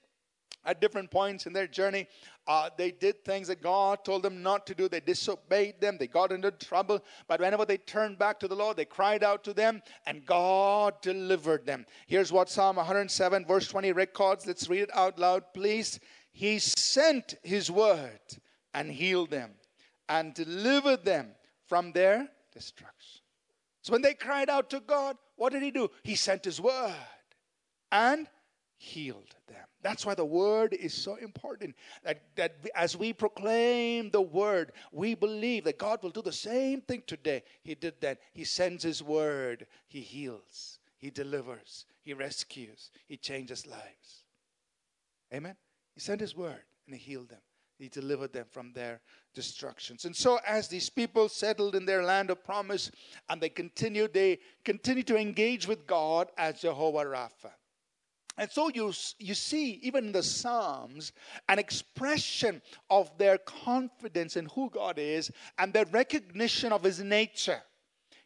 at 0.65 0.79
different 0.79 1.11
points 1.11 1.45
in 1.45 1.51
their 1.51 1.67
journey. 1.67 2.07
Uh, 2.47 2.69
they 2.77 2.91
did 2.91 3.25
things 3.25 3.47
that 3.47 3.61
God 3.61 4.05
told 4.05 4.23
them 4.23 4.41
not 4.41 4.65
to 4.67 4.75
do. 4.75 4.87
They 4.87 5.01
disobeyed 5.01 5.81
them. 5.81 5.97
They 5.97 6.07
got 6.07 6.31
into 6.31 6.51
trouble. 6.51 7.03
But 7.27 7.41
whenever 7.41 7.65
they 7.65 7.77
turned 7.77 8.17
back 8.17 8.39
to 8.39 8.47
the 8.47 8.55
Lord, 8.55 8.77
they 8.77 8.85
cried 8.85 9.23
out 9.23 9.43
to 9.45 9.53
them, 9.53 9.81
and 10.05 10.25
God 10.25 10.93
delivered 11.01 11.65
them. 11.65 11.85
Here's 12.07 12.31
what 12.31 12.49
Psalm 12.49 12.77
107, 12.77 13.45
verse 13.45 13.67
20 13.67 13.91
records. 13.91 14.47
Let's 14.47 14.69
read 14.69 14.83
it 14.83 14.95
out 14.95 15.19
loud, 15.19 15.53
please. 15.53 15.99
He 16.31 16.59
sent 16.59 17.35
his 17.43 17.69
word 17.69 18.21
and 18.73 18.91
healed 18.91 19.29
them 19.29 19.51
and 20.09 20.33
delivered 20.33 21.05
them 21.05 21.29
from 21.67 21.91
their 21.91 22.29
destruction. 22.53 23.21
So 23.81 23.91
when 23.91 24.01
they 24.01 24.13
cried 24.13 24.49
out 24.49 24.69
to 24.71 24.79
God, 24.79 25.17
what 25.35 25.51
did 25.51 25.63
he 25.63 25.71
do? 25.71 25.89
He 26.03 26.15
sent 26.15 26.45
his 26.45 26.61
word 26.61 26.93
and 27.91 28.27
healed 28.77 29.35
them. 29.47 29.65
That's 29.81 30.05
why 30.05 30.15
the 30.15 30.25
word 30.25 30.73
is 30.73 30.93
so 30.93 31.15
important. 31.15 31.75
That, 32.03 32.21
that 32.35 32.55
as 32.75 32.95
we 32.95 33.11
proclaim 33.11 34.09
the 34.09 34.21
word, 34.21 34.71
we 34.91 35.15
believe 35.15 35.65
that 35.65 35.77
God 35.77 36.01
will 36.01 36.09
do 36.09 36.21
the 36.21 36.31
same 36.31 36.81
thing 36.81 37.03
today. 37.05 37.43
He 37.63 37.75
did 37.75 37.95
that. 38.01 38.19
He 38.33 38.45
sends 38.45 38.83
his 38.83 39.03
word, 39.03 39.67
he 39.87 39.99
heals, 39.99 40.79
he 40.97 41.09
delivers, 41.09 41.85
he 42.01 42.13
rescues, 42.13 42.91
he 43.07 43.17
changes 43.17 43.67
lives. 43.67 44.23
Amen. 45.33 45.55
He 45.93 45.99
sent 45.99 46.21
his 46.21 46.35
word 46.35 46.63
and 46.85 46.95
he 46.95 47.01
healed 47.01 47.29
them. 47.29 47.41
He 47.83 47.89
delivered 47.89 48.31
them 48.31 48.45
from 48.49 48.71
their 48.71 49.01
destructions. 49.33 50.05
And 50.05 50.15
so, 50.15 50.39
as 50.47 50.69
these 50.69 50.89
people 50.89 51.27
settled 51.27 51.75
in 51.75 51.85
their 51.85 52.01
land 52.01 52.29
of 52.29 52.41
promise 52.41 52.89
and 53.27 53.41
they 53.41 53.49
continued, 53.49 54.13
they 54.13 54.39
continued 54.63 55.07
to 55.07 55.17
engage 55.17 55.67
with 55.67 55.85
God 55.85 56.31
as 56.37 56.61
Jehovah 56.61 57.03
Rapha. 57.03 57.51
And 58.37 58.49
so 58.49 58.69
you, 58.69 58.93
you 59.19 59.33
see, 59.33 59.81
even 59.83 60.05
in 60.05 60.11
the 60.13 60.23
Psalms, 60.23 61.11
an 61.49 61.59
expression 61.59 62.61
of 62.89 63.11
their 63.17 63.37
confidence 63.37 64.37
in 64.37 64.45
who 64.45 64.69
God 64.69 64.97
is 64.97 65.29
and 65.57 65.73
their 65.73 65.85
recognition 65.85 66.71
of 66.71 66.83
His 66.83 67.01
nature. 67.01 67.61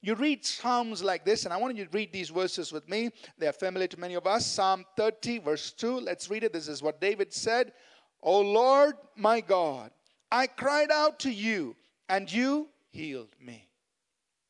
You 0.02 0.14
read 0.14 0.46
Psalms 0.46 1.04
like 1.04 1.26
this, 1.26 1.46
and 1.46 1.54
I 1.54 1.58
want 1.58 1.76
you 1.76 1.86
to 1.86 1.92
read 1.92 2.14
these 2.14 2.30
verses 2.30 2.72
with 2.72 2.88
me. 2.88 3.10
They 3.40 3.48
are 3.48 3.54
familiar 3.54 3.88
to 3.88 4.00
many 4.00 4.14
of 4.14 4.28
us. 4.28 4.46
Psalm 4.46 4.86
30, 4.96 5.40
verse 5.40 5.72
2. 5.72 6.00
Let's 6.00 6.30
read 6.30 6.44
it. 6.44 6.54
This 6.54 6.68
is 6.68 6.84
what 6.84 7.02
David 7.02 7.34
said 7.34 7.74
O 8.22 8.42
Lord 8.42 8.96
my 9.16 9.42
God, 9.42 9.92
I 10.32 10.48
cried 10.48 10.92
out 10.92 11.20
to 11.20 11.32
you, 11.32 11.76
and 12.10 12.32
you 12.32 12.70
healed 12.90 13.36
me. 13.40 13.68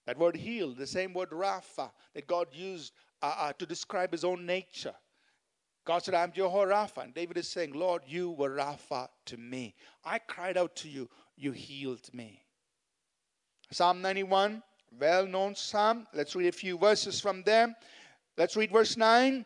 That 0.05 0.17
word 0.17 0.37
healed, 0.37 0.77
the 0.77 0.87
same 0.87 1.13
word 1.13 1.31
Rapha 1.31 1.91
that 2.13 2.27
God 2.27 2.47
used 2.53 2.93
uh, 3.21 3.35
uh, 3.37 3.53
to 3.53 3.65
describe 3.65 4.11
his 4.11 4.23
own 4.23 4.45
nature. 4.45 4.93
God 5.85 6.03
said, 6.03 6.15
I'm 6.15 6.31
Jehovah 6.31 6.71
Rapha. 6.71 7.03
And 7.03 7.13
David 7.13 7.37
is 7.37 7.47
saying, 7.47 7.73
Lord, 7.73 8.01
you 8.07 8.31
were 8.31 8.49
Rapha 8.49 9.07
to 9.25 9.37
me. 9.37 9.75
I 10.03 10.19
cried 10.19 10.57
out 10.57 10.75
to 10.77 10.89
you, 10.89 11.09
you 11.35 11.51
healed 11.51 12.13
me. 12.13 12.41
Psalm 13.71 14.01
91, 14.01 14.63
well 14.99 15.25
known 15.25 15.55
psalm. 15.55 16.07
Let's 16.13 16.35
read 16.35 16.47
a 16.47 16.51
few 16.51 16.77
verses 16.77 17.19
from 17.19 17.43
there. 17.43 17.75
Let's 18.37 18.55
read 18.55 18.71
verse 18.71 18.97
9. 18.97 19.45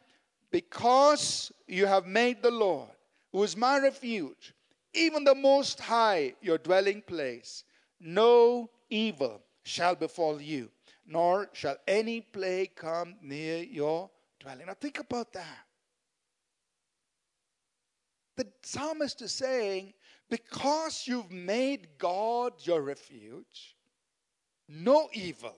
Because 0.51 1.51
you 1.67 1.85
have 1.85 2.05
made 2.05 2.43
the 2.43 2.51
Lord, 2.51 2.89
who 3.31 3.43
is 3.43 3.55
my 3.55 3.79
refuge, 3.79 4.53
even 4.93 5.23
the 5.23 5.35
Most 5.35 5.79
High, 5.79 6.33
your 6.41 6.57
dwelling 6.57 7.01
place, 7.01 7.63
no 7.99 8.69
evil 8.89 9.41
shall 9.63 9.95
befall 9.95 10.41
you, 10.41 10.69
nor 11.05 11.49
shall 11.53 11.77
any 11.87 12.21
plague 12.21 12.75
come 12.75 13.15
near 13.21 13.63
your 13.63 14.09
dwelling. 14.39 14.65
Now 14.65 14.73
think 14.73 14.99
about 14.99 15.31
that. 15.33 15.65
The 18.37 18.47
psalmist 18.63 19.21
is 19.21 19.31
saying, 19.31 19.93
because 20.29 21.03
you've 21.05 21.31
made 21.31 21.89
God 21.97 22.53
your 22.59 22.81
refuge, 22.81 23.75
no 24.67 25.09
evil 25.13 25.55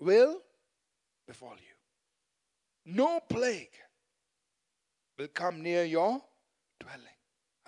will 0.00 0.40
befall 1.26 1.56
you. 1.56 2.92
No 2.94 3.20
plague 3.20 3.70
will 5.18 5.28
come 5.28 5.62
near 5.62 5.84
your 5.84 6.22
dwelling. 6.80 7.02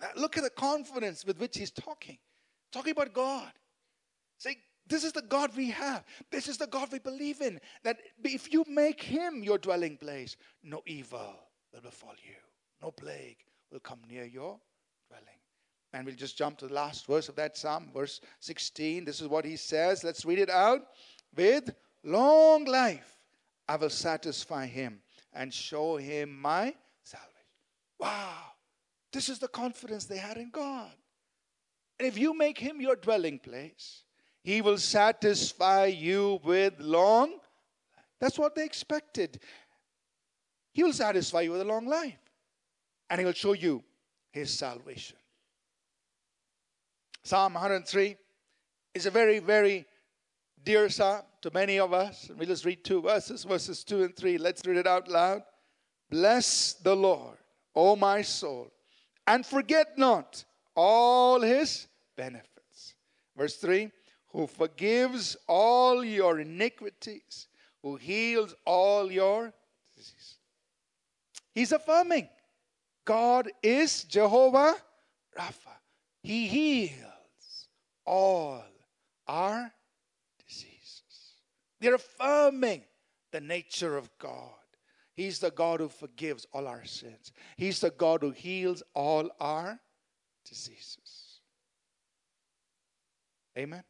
Uh, 0.00 0.06
look 0.16 0.36
at 0.36 0.44
the 0.44 0.50
confidence 0.50 1.24
with 1.24 1.38
which 1.38 1.58
he's 1.58 1.70
talking. 1.70 2.18
Talking 2.72 2.92
about 2.92 3.12
God. 3.12 3.52
Say, 4.38 4.56
this 4.86 5.04
is 5.04 5.12
the 5.12 5.22
God 5.22 5.50
we 5.56 5.70
have. 5.70 6.04
This 6.30 6.48
is 6.48 6.56
the 6.56 6.66
God 6.66 6.88
we 6.92 6.98
believe 6.98 7.40
in. 7.40 7.60
That 7.84 7.98
if 8.24 8.52
you 8.52 8.64
make 8.68 9.02
him 9.02 9.42
your 9.42 9.58
dwelling 9.58 9.96
place, 9.96 10.36
no 10.62 10.82
evil 10.86 11.34
will 11.72 11.80
befall 11.80 12.14
you. 12.24 12.36
No 12.82 12.90
plague 12.90 13.36
will 13.70 13.80
come 13.80 14.00
near 14.08 14.24
your 14.24 14.58
dwelling. 15.08 15.26
And 15.92 16.06
we'll 16.06 16.14
just 16.14 16.38
jump 16.38 16.58
to 16.58 16.68
the 16.68 16.74
last 16.74 17.06
verse 17.06 17.28
of 17.28 17.36
that 17.36 17.56
psalm, 17.56 17.90
verse 17.92 18.20
16. 18.40 19.04
This 19.04 19.20
is 19.20 19.28
what 19.28 19.44
he 19.44 19.56
says. 19.56 20.04
Let's 20.04 20.24
read 20.24 20.38
it 20.38 20.50
out. 20.50 20.80
With 21.36 21.70
long 22.04 22.64
life, 22.64 23.16
I 23.68 23.76
will 23.76 23.90
satisfy 23.90 24.66
him 24.66 25.00
and 25.32 25.52
show 25.52 25.96
him 25.96 26.40
my. 26.40 26.74
Wow. 28.00 28.36
This 29.12 29.28
is 29.28 29.38
the 29.38 29.48
confidence 29.48 30.06
they 30.06 30.18
had 30.18 30.36
in 30.36 30.50
God. 30.50 30.90
And 31.98 32.08
if 32.08 32.16
you 32.16 32.36
make 32.36 32.58
him 32.58 32.80
your 32.80 32.96
dwelling 32.96 33.38
place, 33.38 34.04
He 34.42 34.62
will 34.62 34.78
satisfy 34.78 35.86
you 35.86 36.40
with 36.42 36.74
long. 36.80 37.38
That's 38.20 38.38
what 38.38 38.54
they 38.54 38.64
expected. 38.64 39.40
He 40.72 40.82
will 40.82 40.92
satisfy 40.92 41.42
you 41.42 41.52
with 41.52 41.60
a 41.60 41.64
long 41.64 41.86
life. 41.86 42.18
And 43.08 43.18
he 43.18 43.24
will 43.24 43.32
show 43.32 43.54
you 43.54 43.82
his 44.30 44.50
salvation. 44.50 45.16
Psalm 47.24 47.54
103 47.54 48.16
is 48.94 49.06
a 49.06 49.10
very, 49.10 49.40
very 49.40 49.84
dear 50.64 50.88
psalm 50.88 51.22
to 51.42 51.50
many 51.52 51.78
of 51.78 51.92
us. 51.92 52.28
And 52.28 52.38
we 52.38 52.46
just 52.46 52.64
read 52.64 52.84
two 52.84 53.02
verses, 53.02 53.44
verses 53.44 53.82
2 53.84 54.04
and 54.04 54.16
3. 54.16 54.38
Let's 54.38 54.64
read 54.64 54.76
it 54.76 54.86
out 54.86 55.08
loud. 55.08 55.42
Bless 56.08 56.74
the 56.74 56.94
Lord, 56.94 57.36
O 57.74 57.96
my 57.96 58.22
soul, 58.22 58.72
and 59.26 59.44
forget 59.46 59.96
not 59.96 60.44
all 60.74 61.40
his 61.40 61.86
benefits. 62.16 62.94
Verse 63.36 63.56
3 63.56 63.90
Who 64.28 64.46
forgives 64.46 65.36
all 65.46 66.04
your 66.04 66.40
iniquities, 66.40 67.48
who 67.82 67.96
heals 67.96 68.54
all 68.64 69.10
your 69.10 69.52
diseases. 69.96 70.38
He's 71.52 71.72
affirming 71.72 72.28
God 73.04 73.50
is 73.62 74.04
Jehovah 74.04 74.74
Rapha. 75.38 75.76
He 76.22 76.46
heals 76.46 77.68
all 78.04 78.62
our 79.26 79.72
diseases. 80.46 81.34
They're 81.80 81.94
affirming 81.94 82.82
the 83.32 83.40
nature 83.40 83.96
of 83.96 84.10
God. 84.18 84.59
He's 85.14 85.38
the 85.38 85.50
God 85.50 85.80
who 85.80 85.88
forgives 85.88 86.46
all 86.52 86.66
our 86.66 86.84
sins. 86.84 87.32
He's 87.56 87.80
the 87.80 87.90
God 87.90 88.22
who 88.22 88.30
heals 88.30 88.82
all 88.94 89.28
our 89.40 89.80
diseases. 90.44 91.40
Amen. 93.58 93.82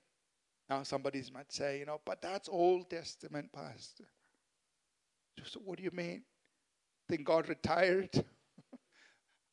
Now, 0.68 0.82
somebody 0.82 1.22
might 1.32 1.52
say, 1.52 1.80
you 1.80 1.86
know, 1.86 2.00
but 2.04 2.22
that's 2.22 2.48
Old 2.48 2.88
Testament, 2.90 3.52
Pastor. 3.52 4.04
So, 5.44 5.60
what 5.64 5.78
do 5.78 5.84
you 5.84 5.90
mean? 5.92 6.22
Think 7.08 7.24
God 7.24 7.48
retired? 7.48 8.10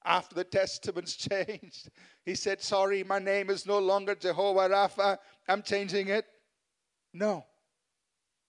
After 0.06 0.36
the 0.36 0.44
testaments 0.44 1.16
changed, 1.30 1.90
he 2.24 2.36
said, 2.36 2.62
Sorry, 2.62 3.04
my 3.04 3.20
name 3.20 3.50
is 3.50 3.66
no 3.66 3.80
longer 3.80 4.16
Jehovah 4.16 4.70
Rapha. 4.70 5.18
I'm 5.48 5.64
changing 5.64 6.10
it. 6.10 6.26
No. 7.14 7.46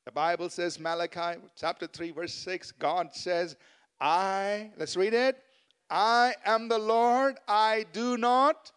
The 0.08 0.12
Bible 0.12 0.48
says, 0.48 0.80
Malachi 0.80 1.38
chapter 1.54 1.86
3, 1.86 2.12
verse 2.12 2.32
6, 2.32 2.72
God 2.78 3.10
says, 3.12 3.56
I, 4.00 4.70
let's 4.78 4.96
read 4.96 5.12
it. 5.12 5.36
I 5.90 6.32
am 6.46 6.68
the 6.68 6.78
Lord, 6.78 7.36
I 7.46 7.84
do 7.92 8.16
not, 8.16 8.72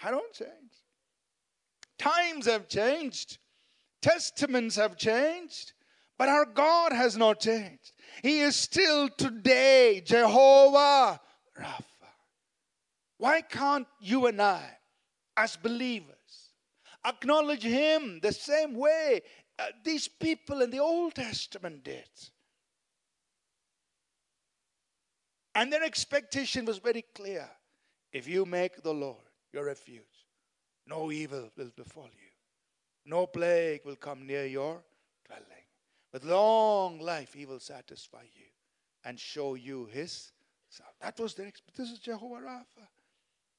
I 0.00 0.12
don't 0.12 0.32
change. 0.32 0.50
Times 1.98 2.46
have 2.46 2.68
changed, 2.68 3.38
testaments 4.00 4.76
have 4.76 4.96
changed, 4.96 5.72
but 6.16 6.28
our 6.28 6.44
God 6.44 6.92
has 6.92 7.16
not 7.16 7.40
changed. 7.40 7.90
He 8.22 8.42
is 8.42 8.54
still 8.54 9.08
today 9.08 10.04
Jehovah 10.06 11.20
Rapha. 11.58 11.82
Why 13.18 13.40
can't 13.40 13.88
you 13.98 14.26
and 14.26 14.40
I, 14.40 14.70
as 15.36 15.56
believers, 15.56 16.14
acknowledge 17.04 17.64
Him 17.64 18.20
the 18.22 18.32
same 18.32 18.74
way 18.74 19.22
uh, 19.60 19.66
these 19.84 20.08
people 20.08 20.62
in 20.62 20.70
the 20.70 20.78
Old 20.78 21.14
Testament 21.14 21.84
did. 21.84 22.08
And 25.54 25.72
their 25.72 25.82
expectation 25.82 26.64
was 26.64 26.78
very 26.78 27.04
clear. 27.14 27.48
If 28.12 28.26
you 28.26 28.44
make 28.44 28.82
the 28.82 28.94
Lord 28.94 29.16
your 29.52 29.64
refuge, 29.64 30.04
no 30.86 31.12
evil 31.12 31.50
will 31.56 31.70
befall 31.76 32.04
you, 32.04 32.30
no 33.04 33.26
plague 33.26 33.82
will 33.84 33.96
come 33.96 34.26
near 34.26 34.46
your 34.46 34.82
dwelling. 35.26 35.44
With 36.12 36.24
long 36.24 36.98
life, 37.00 37.34
he 37.34 37.46
will 37.46 37.60
satisfy 37.60 38.22
you 38.22 38.46
and 39.04 39.18
show 39.18 39.54
you 39.54 39.88
his 39.92 40.32
self. 40.68 40.90
That 41.00 41.18
was 41.20 41.34
their 41.34 41.46
expectation. 41.46 41.84
This 41.84 41.92
is 41.92 41.98
Jehovah 41.98 42.42
Rapha. 42.46 42.86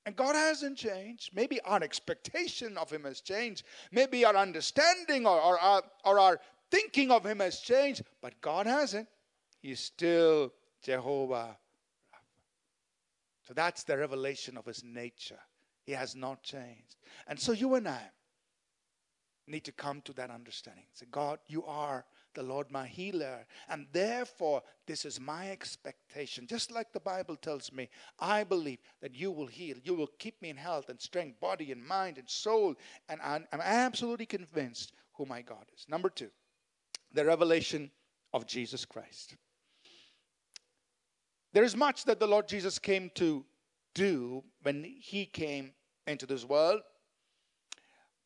And 0.06 0.16
God 0.16 0.36
hasn't 0.36 0.78
changed. 0.78 1.30
Maybe 1.34 1.62
our 1.62 1.82
expectation 1.84 2.78
of 2.78 2.90
Him 2.90 3.04
has 3.04 3.22
changed. 3.22 3.64
Maybe 3.92 4.26
our 4.26 4.36
understanding 4.36 5.28
or, 5.28 5.40
or, 5.40 5.60
our, 5.60 5.84
or 6.04 6.20
our 6.20 6.40
thinking 6.72 7.12
of 7.12 7.26
Him 7.26 7.40
has 7.40 7.60
changed. 7.60 8.04
But 8.22 8.40
God 8.42 8.66
hasn't. 8.66 9.08
He's 9.60 9.80
still 9.80 10.54
Jehovah. 10.84 11.58
So 13.48 13.54
that's 13.54 13.84
the 13.84 13.98
revelation 13.98 14.58
of 14.58 14.66
His 14.66 14.84
nature. 14.84 15.40
He 15.84 15.92
has 15.92 16.16
not 16.16 16.42
changed. 16.42 16.96
And 17.28 17.40
so 17.40 17.52
you 17.52 17.76
and 17.76 17.88
I 17.88 18.02
need 19.48 19.64
to 19.66 19.72
come 19.72 20.02
to 20.02 20.14
that 20.14 20.32
understanding. 20.32 20.86
Say, 20.94 21.06
God, 21.12 21.40
you 21.48 21.64
are 21.66 22.06
the 22.34 22.44
Lord 22.44 22.72
my 22.72 22.88
healer. 22.88 23.46
And 23.70 23.88
therefore, 23.92 24.64
this 24.88 25.06
is 25.06 25.20
my 25.20 25.52
expectation. 25.52 26.48
Just 26.48 26.72
like 26.72 26.92
the 26.92 27.00
Bible 27.00 27.36
tells 27.36 27.72
me, 27.72 27.90
I 28.20 28.44
believe 28.44 28.80
that 29.02 29.16
you 29.16 29.32
will 29.32 29.48
heal. 29.48 29.78
You 29.84 29.96
will 29.96 30.10
keep 30.20 30.42
me 30.42 30.50
in 30.50 30.58
health 30.58 30.90
and 30.90 31.02
strength, 31.02 31.40
body 31.40 31.72
and 31.72 31.86
mind 31.86 32.18
and 32.18 32.30
soul. 32.30 32.76
And 33.10 33.22
I'm, 33.22 33.48
I'm 33.52 33.62
absolutely 33.62 34.26
convinced 34.26 34.94
who 35.14 35.26
my 35.26 35.42
God 35.42 35.66
is. 35.76 35.86
Number 35.90 36.10
two, 36.10 36.30
the 37.14 37.26
revelation 37.26 37.92
of 38.34 38.48
Jesus 38.48 38.86
Christ. 38.86 39.36
There 41.54 41.64
is 41.64 41.76
much 41.76 42.06
that 42.06 42.20
the 42.20 42.28
Lord 42.28 42.48
Jesus 42.48 42.80
came 42.80 43.12
to 43.16 43.46
do 43.94 44.44
when 44.64 44.86
he 45.00 45.26
came 45.26 45.74
into 46.08 46.26
this 46.26 46.46
world. 46.46 46.82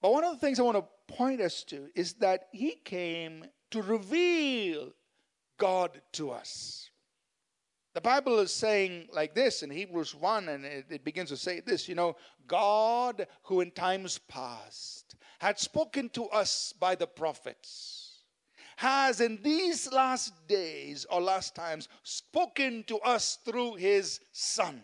But 0.01 0.11
one 0.11 0.23
of 0.23 0.33
the 0.33 0.39
things 0.39 0.59
I 0.59 0.63
want 0.63 0.77
to 0.77 1.13
point 1.15 1.41
us 1.41 1.63
to 1.65 1.87
is 1.95 2.13
that 2.15 2.47
he 2.51 2.75
came 2.83 3.45
to 3.75 3.81
reveal 3.81 4.93
God 5.57 6.01
to 6.13 6.31
us. 6.31 6.89
The 7.93 7.99
Bible 7.99 8.39
is 8.39 8.53
saying 8.53 9.09
like 9.11 9.35
this 9.35 9.63
in 9.63 9.69
Hebrews 9.69 10.15
1, 10.15 10.47
and 10.47 10.63
it, 10.63 10.85
it, 10.89 11.03
begins 11.03 11.27
to 11.29 11.37
say 11.37 11.59
this 11.59 11.89
you 11.89 11.95
know, 11.95 12.15
God 12.47 13.27
who 13.43 13.59
in 13.59 13.71
times 13.71 14.17
past 14.29 15.15
had 15.39 15.59
spoken 15.59 16.07
to 16.11 16.27
us 16.27 16.73
by 16.79 16.95
the 16.95 17.05
prophets, 17.05 18.21
has 18.77 19.19
in 19.19 19.39
these 19.43 19.91
last 19.91 20.47
days 20.47 21.05
or 21.09 21.19
last 21.19 21.53
times 21.53 21.89
spoken 22.03 22.85
to 22.87 22.97
us 22.99 23.39
through 23.43 23.75
his 23.75 24.21
Son. 24.31 24.81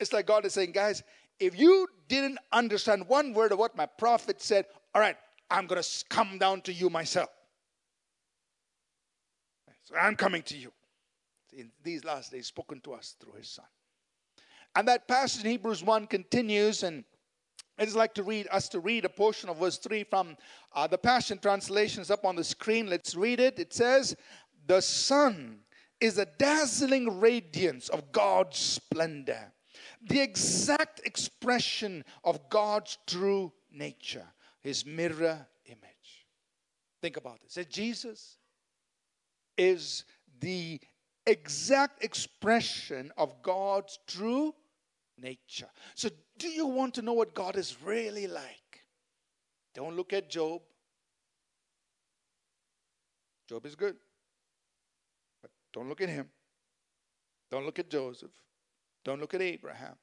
It's 0.00 0.12
like 0.12 0.26
God 0.26 0.44
is 0.44 0.54
saying, 0.54 0.72
guys, 0.72 1.04
if 1.38 1.56
you 1.56 1.86
didn't 2.08 2.38
understand 2.50 3.06
one 3.06 3.34
word 3.34 3.52
of 3.52 3.60
what 3.60 3.76
my 3.76 3.86
prophet 3.86 4.42
said, 4.42 4.66
all 4.96 5.00
right, 5.00 5.16
I'm 5.48 5.68
going 5.68 5.80
to 5.80 6.04
come 6.08 6.38
down 6.38 6.62
to 6.62 6.72
you 6.72 6.90
myself. 6.90 7.28
So 9.86 9.94
I'm 9.94 10.16
coming 10.16 10.42
to 10.42 10.56
you. 10.56 10.72
In 11.52 11.70
these 11.84 12.04
last 12.04 12.32
days, 12.32 12.48
spoken 12.48 12.80
to 12.80 12.92
us 12.92 13.14
through 13.20 13.34
his 13.34 13.48
son. 13.48 13.64
And 14.74 14.88
that 14.88 15.06
passage 15.06 15.44
in 15.44 15.50
Hebrews 15.50 15.82
1 15.82 16.08
continues, 16.08 16.82
and 16.82 17.04
I'd 17.78 17.92
like 17.92 18.12
to 18.14 18.24
read 18.24 18.48
us 18.50 18.68
to 18.70 18.80
read 18.80 19.04
a 19.04 19.08
portion 19.08 19.48
of 19.48 19.58
verse 19.58 19.78
3 19.78 20.02
from 20.04 20.36
uh, 20.74 20.88
the 20.88 20.98
Passion 20.98 21.38
Translation 21.38 22.02
is 22.02 22.10
up 22.10 22.24
on 22.24 22.34
the 22.34 22.42
screen. 22.42 22.90
Let's 22.90 23.14
read 23.14 23.38
it. 23.38 23.60
It 23.60 23.72
says, 23.72 24.16
The 24.66 24.82
Son 24.82 25.60
is 26.00 26.18
a 26.18 26.26
dazzling 26.26 27.20
radiance 27.20 27.88
of 27.88 28.10
God's 28.10 28.58
splendor, 28.58 29.52
the 30.02 30.20
exact 30.20 31.00
expression 31.06 32.04
of 32.24 32.50
God's 32.50 32.98
true 33.06 33.52
nature, 33.70 34.26
his 34.60 34.84
mirror 34.84 35.46
image. 35.64 36.26
Think 37.00 37.16
about 37.16 37.40
this. 37.40 37.52
Said 37.52 37.70
Jesus 37.70 38.36
is 39.56 40.04
the 40.40 40.80
exact 41.26 42.04
expression 42.04 43.12
of 43.16 43.42
God's 43.42 43.98
true 44.06 44.54
nature. 45.18 45.68
So, 45.94 46.08
do 46.38 46.48
you 46.48 46.66
want 46.66 46.94
to 46.94 47.02
know 47.02 47.14
what 47.14 47.34
God 47.34 47.56
is 47.56 47.76
really 47.82 48.26
like? 48.26 48.84
Don't 49.74 49.96
look 49.96 50.12
at 50.12 50.30
Job. 50.30 50.62
Job 53.48 53.64
is 53.66 53.74
good. 53.74 53.96
But 55.42 55.50
don't 55.72 55.88
look 55.88 56.00
at 56.00 56.08
him. 56.08 56.28
Don't 57.50 57.64
look 57.64 57.78
at 57.78 57.90
Joseph. 57.90 58.32
Don't 59.04 59.20
look 59.20 59.34
at 59.34 59.42
Abraham. 59.42 59.94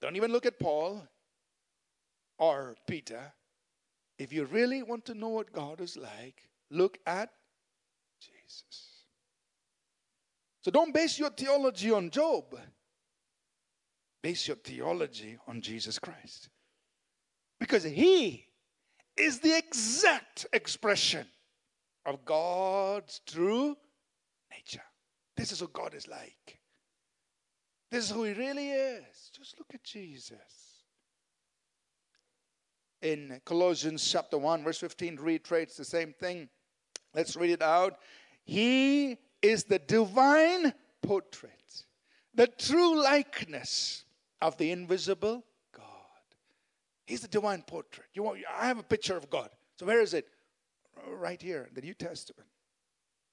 Don't 0.00 0.16
even 0.16 0.32
look 0.32 0.46
at 0.46 0.58
Paul 0.58 1.06
or 2.38 2.76
Peter. 2.86 3.32
If 4.18 4.32
you 4.32 4.44
really 4.44 4.82
want 4.82 5.04
to 5.06 5.14
know 5.14 5.28
what 5.28 5.52
God 5.52 5.80
is 5.80 5.96
like, 5.96 6.48
look 6.70 6.98
at 7.06 7.30
Jesus. 8.46 9.04
So 10.62 10.70
don't 10.70 10.94
base 10.94 11.18
your 11.18 11.30
theology 11.30 11.90
on 11.90 12.10
Job. 12.10 12.58
Base 14.22 14.48
your 14.48 14.56
theology 14.56 15.36
on 15.46 15.60
Jesus 15.60 15.98
Christ. 15.98 16.48
Because 17.60 17.84
he 17.84 18.46
is 19.16 19.40
the 19.40 19.56
exact 19.56 20.46
expression 20.52 21.26
of 22.04 22.24
God's 22.24 23.20
true 23.26 23.76
nature. 24.50 24.82
This 25.36 25.52
is 25.52 25.60
who 25.60 25.68
God 25.68 25.94
is 25.94 26.08
like. 26.08 26.58
This 27.90 28.04
is 28.04 28.10
who 28.10 28.24
he 28.24 28.32
really 28.32 28.70
is. 28.70 29.30
Just 29.32 29.58
look 29.58 29.68
at 29.74 29.84
Jesus. 29.84 30.76
in 33.02 33.40
Colossians 33.44 34.08
chapter 34.10 34.38
1, 34.38 34.64
verse 34.64 34.78
15 34.78 35.16
reiterates 35.16 35.76
the 35.76 35.84
same 35.84 36.12
thing. 36.18 36.48
Let's 37.14 37.36
read 37.36 37.50
it 37.50 37.62
out. 37.62 37.98
He 38.46 39.18
is 39.42 39.64
the 39.64 39.80
divine 39.80 40.72
portrait, 41.02 41.84
the 42.32 42.46
true 42.46 43.02
likeness 43.02 44.04
of 44.40 44.56
the 44.56 44.70
invisible 44.70 45.44
God. 45.76 45.84
He's 47.06 47.22
the 47.22 47.28
divine 47.28 47.62
portrait. 47.62 48.06
You 48.14 48.22
want, 48.22 48.38
I 48.58 48.68
have 48.68 48.78
a 48.78 48.84
picture 48.84 49.16
of 49.16 49.28
God. 49.28 49.50
So 49.78 49.84
where 49.84 50.00
is 50.00 50.14
it? 50.14 50.28
Right 51.08 51.42
here 51.42 51.68
the 51.74 51.82
New 51.82 51.94
Testament. 51.94 52.48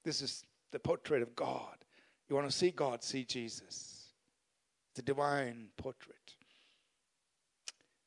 This 0.04 0.22
is 0.22 0.44
the 0.72 0.80
portrait 0.80 1.22
of 1.22 1.36
God. 1.36 1.78
You 2.28 2.36
want 2.36 2.50
to 2.50 2.56
see 2.56 2.72
God, 2.72 3.04
see 3.04 3.24
Jesus. 3.24 4.08
The 4.96 5.04
divine 5.04 5.70
portrait. 5.78 6.18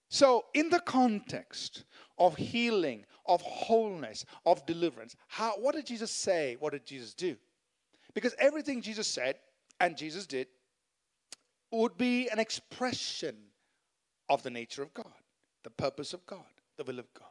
So, 0.08 0.46
in 0.54 0.70
the 0.70 0.80
context 0.80 1.84
of 2.16 2.36
healing, 2.36 3.04
of 3.28 3.40
wholeness, 3.42 4.24
of 4.44 4.64
deliverance, 4.66 5.16
how, 5.28 5.52
what 5.52 5.74
did 5.74 5.86
Jesus 5.86 6.10
say? 6.10 6.56
What 6.58 6.72
did 6.72 6.86
Jesus 6.86 7.14
do? 7.14 7.36
Because 8.14 8.34
everything 8.38 8.80
Jesus 8.80 9.06
said 9.06 9.36
and 9.80 9.96
Jesus 9.96 10.26
did 10.26 10.48
would 11.72 11.98
be 11.98 12.28
an 12.28 12.38
expression 12.38 13.36
of 14.28 14.42
the 14.42 14.50
nature 14.50 14.82
of 14.82 14.94
God, 14.94 15.12
the 15.64 15.70
purpose 15.70 16.12
of 16.12 16.24
God, 16.26 16.44
the 16.76 16.84
will 16.84 16.98
of 16.98 17.12
God. 17.14 17.28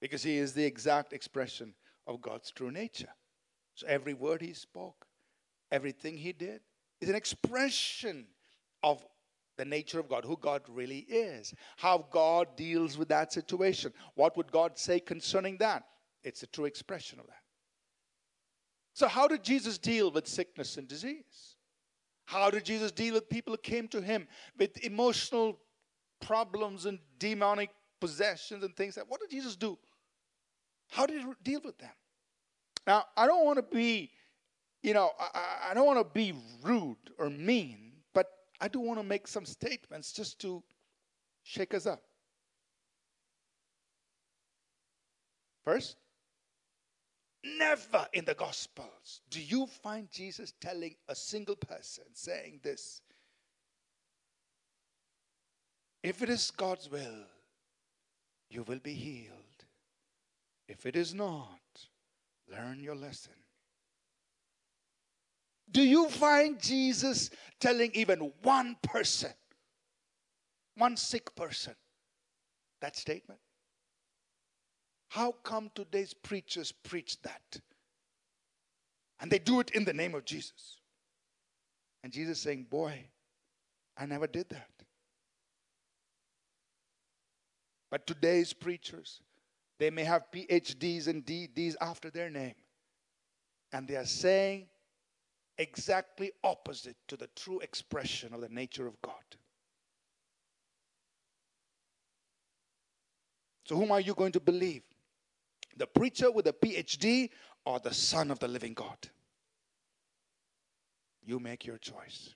Because 0.00 0.22
he 0.22 0.36
is 0.36 0.52
the 0.52 0.64
exact 0.64 1.12
expression 1.12 1.74
of 2.06 2.20
God's 2.20 2.50
true 2.50 2.70
nature. 2.70 3.14
So 3.74 3.86
every 3.86 4.14
word 4.14 4.42
he 4.42 4.52
spoke, 4.52 5.06
everything 5.70 6.16
he 6.16 6.32
did, 6.32 6.60
is 7.00 7.08
an 7.08 7.14
expression 7.14 8.26
of 8.82 9.04
the 9.56 9.64
nature 9.64 10.00
of 10.00 10.08
God, 10.08 10.24
who 10.24 10.36
God 10.36 10.62
really 10.68 11.00
is, 11.00 11.52
how 11.76 12.06
God 12.10 12.56
deals 12.56 12.96
with 12.96 13.08
that 13.08 13.32
situation. 13.32 13.92
What 14.14 14.36
would 14.36 14.50
God 14.50 14.78
say 14.78 15.00
concerning 15.00 15.58
that? 15.58 15.84
It's 16.24 16.42
a 16.42 16.46
true 16.46 16.64
expression 16.64 17.20
of 17.20 17.26
that. 17.26 17.42
So, 18.94 19.08
how 19.08 19.26
did 19.26 19.42
Jesus 19.42 19.78
deal 19.78 20.10
with 20.10 20.26
sickness 20.26 20.76
and 20.76 20.86
disease? 20.86 21.56
How 22.26 22.50
did 22.50 22.64
Jesus 22.64 22.92
deal 22.92 23.14
with 23.14 23.28
people 23.28 23.52
who 23.52 23.58
came 23.58 23.88
to 23.88 24.00
him 24.00 24.28
with 24.58 24.82
emotional 24.84 25.58
problems 26.20 26.86
and 26.86 26.98
demonic 27.18 27.70
possessions 28.00 28.64
and 28.64 28.74
things 28.76 28.96
like 28.96 29.10
what 29.10 29.20
did 29.20 29.30
Jesus 29.30 29.56
do? 29.56 29.78
How 30.90 31.06
did 31.06 31.22
he 31.22 31.28
deal 31.42 31.60
with 31.64 31.78
them? 31.78 31.90
Now, 32.86 33.04
I 33.16 33.26
don't 33.26 33.44
want 33.44 33.56
to 33.56 33.62
be, 33.62 34.10
you 34.82 34.92
know, 34.92 35.10
I, 35.18 35.70
I 35.70 35.74
don't 35.74 35.86
want 35.86 35.98
to 36.00 36.12
be 36.12 36.34
rude 36.62 36.96
or 37.18 37.30
mean, 37.30 37.91
I 38.62 38.68
do 38.68 38.78
want 38.78 39.00
to 39.00 39.02
make 39.02 39.26
some 39.26 39.44
statements 39.44 40.12
just 40.12 40.38
to 40.42 40.62
shake 41.42 41.74
us 41.74 41.84
up. 41.84 42.00
First, 45.64 45.96
never 47.58 48.06
in 48.12 48.24
the 48.24 48.34
Gospels 48.34 49.20
do 49.28 49.42
you 49.42 49.66
find 49.66 50.08
Jesus 50.12 50.54
telling 50.60 50.94
a 51.08 51.14
single 51.16 51.56
person 51.56 52.04
saying 52.14 52.60
this 52.62 53.00
if 56.04 56.22
it 56.22 56.28
is 56.28 56.52
God's 56.52 56.88
will, 56.88 57.26
you 58.48 58.62
will 58.62 58.78
be 58.78 58.94
healed. 58.94 59.66
If 60.68 60.86
it 60.86 60.94
is 60.94 61.12
not, 61.12 61.60
learn 62.48 62.80
your 62.80 62.96
lesson. 62.96 63.41
Do 65.72 65.82
you 65.82 66.08
find 66.10 66.60
Jesus 66.60 67.30
telling 67.58 67.90
even 67.94 68.32
one 68.42 68.76
person, 68.82 69.32
one 70.76 70.96
sick 70.96 71.34
person, 71.34 71.74
that 72.80 72.96
statement? 72.96 73.40
How 75.08 75.32
come 75.42 75.70
today's 75.74 76.14
preachers 76.14 76.72
preach 76.72 77.20
that? 77.22 77.60
And 79.20 79.30
they 79.30 79.38
do 79.38 79.60
it 79.60 79.70
in 79.70 79.84
the 79.84 79.92
name 79.92 80.14
of 80.14 80.24
Jesus. 80.24 80.78
And 82.02 82.12
Jesus 82.12 82.40
saying, 82.40 82.66
Boy, 82.68 83.04
I 83.96 84.06
never 84.06 84.26
did 84.26 84.48
that. 84.50 84.68
But 87.90 88.06
today's 88.06 88.52
preachers, 88.52 89.20
they 89.78 89.90
may 89.90 90.04
have 90.04 90.24
PhDs 90.34 91.08
and 91.08 91.24
DDs 91.24 91.76
after 91.80 92.10
their 92.10 92.30
name. 92.30 92.54
And 93.72 93.86
they 93.86 93.96
are 93.96 94.06
saying 94.06 94.66
exactly 95.62 96.32
opposite 96.44 96.96
to 97.08 97.16
the 97.16 97.28
true 97.36 97.60
expression 97.60 98.34
of 98.34 98.40
the 98.40 98.48
nature 98.48 98.86
of 98.86 99.00
God. 99.00 99.14
So, 103.64 103.76
whom 103.76 103.92
are 103.92 104.00
you 104.00 104.14
going 104.14 104.32
to 104.32 104.40
believe? 104.40 104.82
The 105.76 105.86
preacher 105.86 106.30
with 106.30 106.46
a 106.48 106.52
PhD 106.52 107.30
or 107.64 107.78
the 107.78 107.94
Son 107.94 108.30
of 108.30 108.38
the 108.38 108.48
living 108.48 108.74
God? 108.74 108.98
You 111.24 111.38
make 111.38 111.64
your 111.64 111.78
choice. 111.78 112.34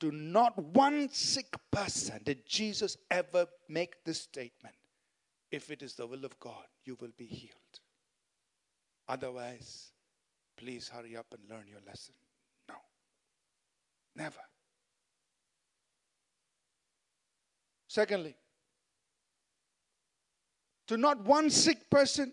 to 0.00 0.10
not 0.12 0.58
one 0.58 1.08
sick 1.10 1.56
person 1.70 2.20
did 2.24 2.46
Jesus 2.46 2.96
ever 3.10 3.46
make 3.68 4.04
this 4.04 4.20
statement. 4.20 4.74
If 5.50 5.70
it 5.70 5.82
is 5.82 5.94
the 5.94 6.06
will 6.06 6.24
of 6.24 6.38
God, 6.40 6.66
you 6.84 6.96
will 7.00 7.12
be 7.16 7.26
healed. 7.26 7.80
Otherwise, 9.08 9.92
please 10.56 10.88
hurry 10.88 11.16
up 11.16 11.26
and 11.32 11.40
learn 11.48 11.66
your 11.68 11.80
lesson. 11.86 12.14
No. 12.68 12.74
Never. 14.14 14.40
Secondly, 17.88 18.36
to 20.88 20.96
not 20.96 21.24
one 21.24 21.50
sick 21.50 21.88
person, 21.90 22.32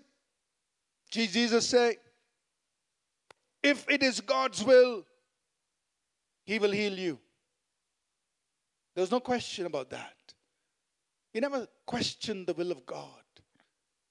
Jesus 1.10 1.68
say, 1.68 1.98
if 3.62 3.90
it 3.90 4.04
is 4.04 4.20
God's 4.20 4.64
will, 4.64 5.06
he 6.44 6.60
will 6.60 6.72
heal 6.72 6.98
you. 6.98 7.20
There's 8.96 9.12
no 9.12 9.20
question 9.20 9.66
about 9.66 9.90
that. 9.92 10.16
He 11.32 11.40
never 11.40 11.68
questioned 11.86 12.46
the 12.46 12.54
will 12.54 12.72
of 12.72 12.86
God 12.86 13.08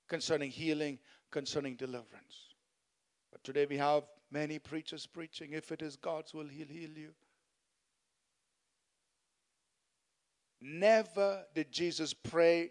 concerning 0.08 0.50
healing, 0.50 0.98
concerning 1.30 1.76
deliverance. 1.76 2.51
Today 3.44 3.66
we 3.68 3.76
have 3.76 4.04
many 4.30 4.58
preachers 4.58 5.06
preaching, 5.06 5.52
if 5.52 5.72
it 5.72 5.82
is 5.82 5.96
God's 5.96 6.32
will, 6.32 6.46
He'll 6.46 6.68
heal 6.68 6.90
you. 6.90 7.10
Never 10.60 11.44
did 11.54 11.72
Jesus 11.72 12.14
pray, 12.14 12.70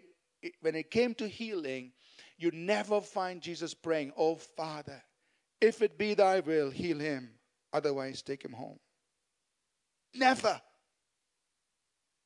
when 0.61 0.75
it 0.75 0.89
came 0.89 1.13
to 1.15 1.27
healing, 1.27 1.91
you 2.37 2.49
never 2.53 3.01
find 3.01 3.41
Jesus 3.41 3.73
praying, 3.73 4.13
Oh 4.17 4.35
Father, 4.35 5.03
if 5.59 5.81
it 5.81 5.97
be 5.97 6.13
thy 6.13 6.39
will, 6.39 6.71
heal 6.71 6.99
him. 6.99 7.29
Otherwise, 7.73 8.21
take 8.21 8.43
him 8.43 8.53
home. 8.53 8.79
Never. 10.13 10.59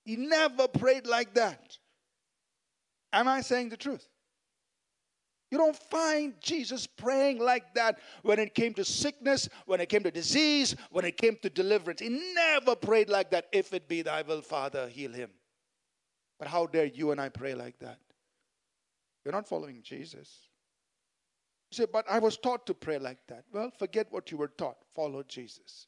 He 0.06 0.16
never 0.16 0.68
prayed 0.68 1.06
like 1.06 1.34
that. 1.34 1.78
Am 3.12 3.28
I 3.28 3.42
saying 3.42 3.70
the 3.70 3.78
truth? 3.78 4.08
You 5.56 5.60
don't 5.60 5.84
find 5.90 6.34
Jesus 6.42 6.86
praying 6.86 7.40
like 7.40 7.76
that 7.76 8.00
when 8.24 8.40
it 8.40 8.54
came 8.54 8.74
to 8.74 8.84
sickness, 8.84 9.48
when 9.66 9.80
it 9.80 9.88
came 9.88 10.04
to 10.04 10.12
disease, 10.12 10.76
when 10.92 11.06
it 11.06 11.16
came 11.16 11.38
to 11.44 11.50
deliverance. 11.50 12.02
He 12.02 12.10
never 12.10 12.76
prayed 12.76 13.08
like 13.08 13.32
that. 13.32 13.46
If 13.54 13.74
it 13.74 13.88
be 13.88 14.02
thy 14.02 14.22
will, 14.24 14.42
Father, 14.42 14.90
heal 14.90 15.14
him. 15.14 15.30
But 16.40 16.50
how 16.50 16.66
dare 16.66 16.88
you 16.88 17.12
and 17.12 17.22
I 17.22 17.30
pray 17.30 17.56
like 17.56 17.80
that? 17.80 18.00
You're 19.24 19.32
not 19.32 19.48
following 19.48 19.80
Jesus. 19.82 20.50
You 21.72 21.78
say, 21.78 21.86
but 21.90 22.04
I 22.10 22.20
was 22.20 22.36
taught 22.36 22.66
to 22.66 22.74
pray 22.74 23.00
like 23.00 23.26
that. 23.30 23.46
Well, 23.54 23.72
forget 23.80 24.08
what 24.12 24.32
you 24.32 24.38
were 24.38 24.50
taught. 24.50 24.80
Follow 24.94 25.24
Jesus. 25.24 25.88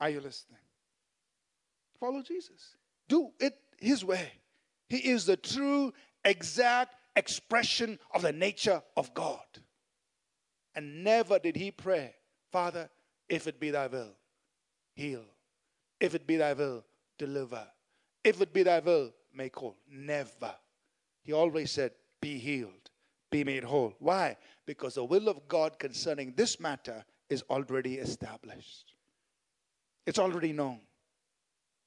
Are 0.00 0.10
you 0.10 0.20
listening? 0.20 0.58
Follow 2.00 2.22
Jesus. 2.22 2.74
Do 3.08 3.30
it 3.38 3.56
His 3.80 4.04
way. 4.04 4.30
He 4.88 4.98
is 4.98 5.26
the 5.26 5.36
true, 5.36 5.92
exact 6.24 6.94
expression 7.16 7.98
of 8.14 8.22
the 8.22 8.32
nature 8.32 8.82
of 8.96 9.12
God. 9.14 9.44
And 10.74 11.02
never 11.02 11.38
did 11.38 11.56
He 11.56 11.70
pray, 11.70 12.14
Father, 12.52 12.90
if 13.28 13.46
it 13.46 13.58
be 13.58 13.70
thy 13.70 13.86
will, 13.86 14.12
heal. 14.94 15.24
If 15.98 16.14
it 16.14 16.26
be 16.26 16.36
thy 16.36 16.52
will, 16.52 16.84
deliver. 17.18 17.66
If 18.24 18.40
it 18.40 18.52
be 18.52 18.62
thy 18.62 18.80
will, 18.80 19.12
make 19.34 19.56
whole. 19.56 19.76
Never. 19.90 20.54
He 21.22 21.32
always 21.32 21.70
said, 21.70 21.92
Be 22.20 22.38
healed, 22.38 22.90
be 23.30 23.44
made 23.44 23.64
whole. 23.64 23.94
Why? 23.98 24.36
Because 24.66 24.94
the 24.94 25.04
will 25.04 25.28
of 25.28 25.46
God 25.48 25.78
concerning 25.78 26.34
this 26.36 26.58
matter 26.60 27.04
is 27.28 27.42
already 27.50 27.94
established. 27.94 28.94
It's 30.06 30.18
already 30.18 30.52
known. 30.52 30.80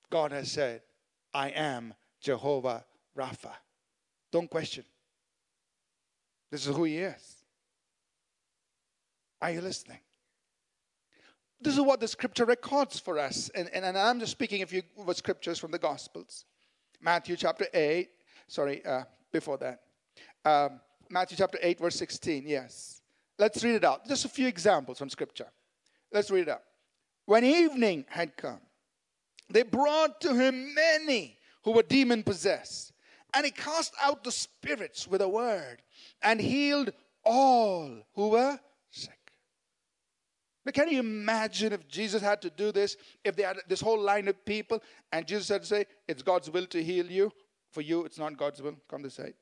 God 0.10 0.32
has 0.32 0.52
said, 0.52 0.82
I 1.34 1.50
am 1.50 1.94
Jehovah 2.22 2.86
Rapha. 3.18 3.54
Don't 4.32 4.50
question. 4.50 4.86
This 6.52 6.68
is 6.68 6.76
who 6.76 6.84
He 6.84 6.98
is. 6.98 7.44
Are 9.42 9.52
you 9.52 9.62
listening? 9.62 10.00
this 11.64 11.76
is 11.76 11.82
what 11.82 12.00
the 12.00 12.08
scripture 12.08 12.46
records 12.46 13.00
for 13.00 13.18
us. 13.18 13.50
And, 13.56 13.70
and, 13.74 13.86
and 13.86 13.98
I'm 13.98 14.20
just 14.20 14.34
speaking 14.34 14.62
a 14.62 14.66
few 14.66 14.84
scriptures 15.14 15.58
from 15.58 15.72
the 15.72 15.80
Gospels. 15.80 16.46
Matthew 17.02 17.36
chapter 17.38 17.66
8, 17.74 18.10
sorry, 18.48 18.86
uh, 18.86 19.04
before 19.32 19.58
that. 19.58 19.80
Um, 20.46 20.82
Matthew 21.10 21.38
chapter 21.38 21.58
8, 21.62 21.80
verse 21.80 21.96
16, 21.96 22.46
yes. 22.48 23.02
Let's 23.40 23.64
read 23.64 23.76
it 23.76 23.84
out. 23.84 24.08
Just 24.08 24.26
a 24.26 24.30
few 24.30 24.48
examples 24.48 24.98
from 24.98 25.10
scripture. 25.10 25.48
Let's 26.12 26.30
read 26.30 26.42
it 26.42 26.50
out. 26.50 26.64
When 27.26 27.46
evening 27.46 28.06
had 28.10 28.36
come, 28.36 28.60
they 29.50 29.64
brought 29.64 30.22
to 30.22 30.34
him 30.34 30.74
many 30.74 31.38
who 31.64 31.72
were 31.72 31.84
demon 31.84 32.24
possessed, 32.24 32.94
and 33.34 33.46
he 33.46 33.52
cast 33.52 33.94
out 34.02 34.24
the 34.24 34.32
spirits 34.32 35.08
with 35.08 35.22
a 35.22 35.28
word 35.28 35.82
and 36.22 36.40
healed 36.40 36.92
all 37.24 37.90
who 38.14 38.30
were 38.30 38.60
sick. 38.90 39.24
But 40.66 40.74
can 40.74 40.90
you 40.90 41.00
imagine 41.00 41.74
if 41.74 41.88
Jesus 41.88 42.22
had 42.22 42.42
to 42.42 42.50
do 42.50 42.72
this, 42.72 42.96
if 43.24 43.36
they 43.36 43.44
had 43.44 43.58
this 43.68 43.82
whole 43.82 44.00
line 44.00 44.28
of 44.28 44.46
people, 44.46 44.82
and 45.12 45.28
Jesus 45.28 45.50
had 45.50 45.62
to 45.62 45.68
say, 45.68 45.86
It's 46.08 46.22
God's 46.22 46.50
will 46.50 46.66
to 46.68 46.84
heal 46.84 47.06
you. 47.06 47.32
For 47.72 47.82
you, 47.82 48.06
it's 48.06 48.20
not 48.20 48.38
God's 48.38 48.62
will. 48.62 48.76
Come 48.88 49.02
this 49.02 49.16
side. 49.16 49.34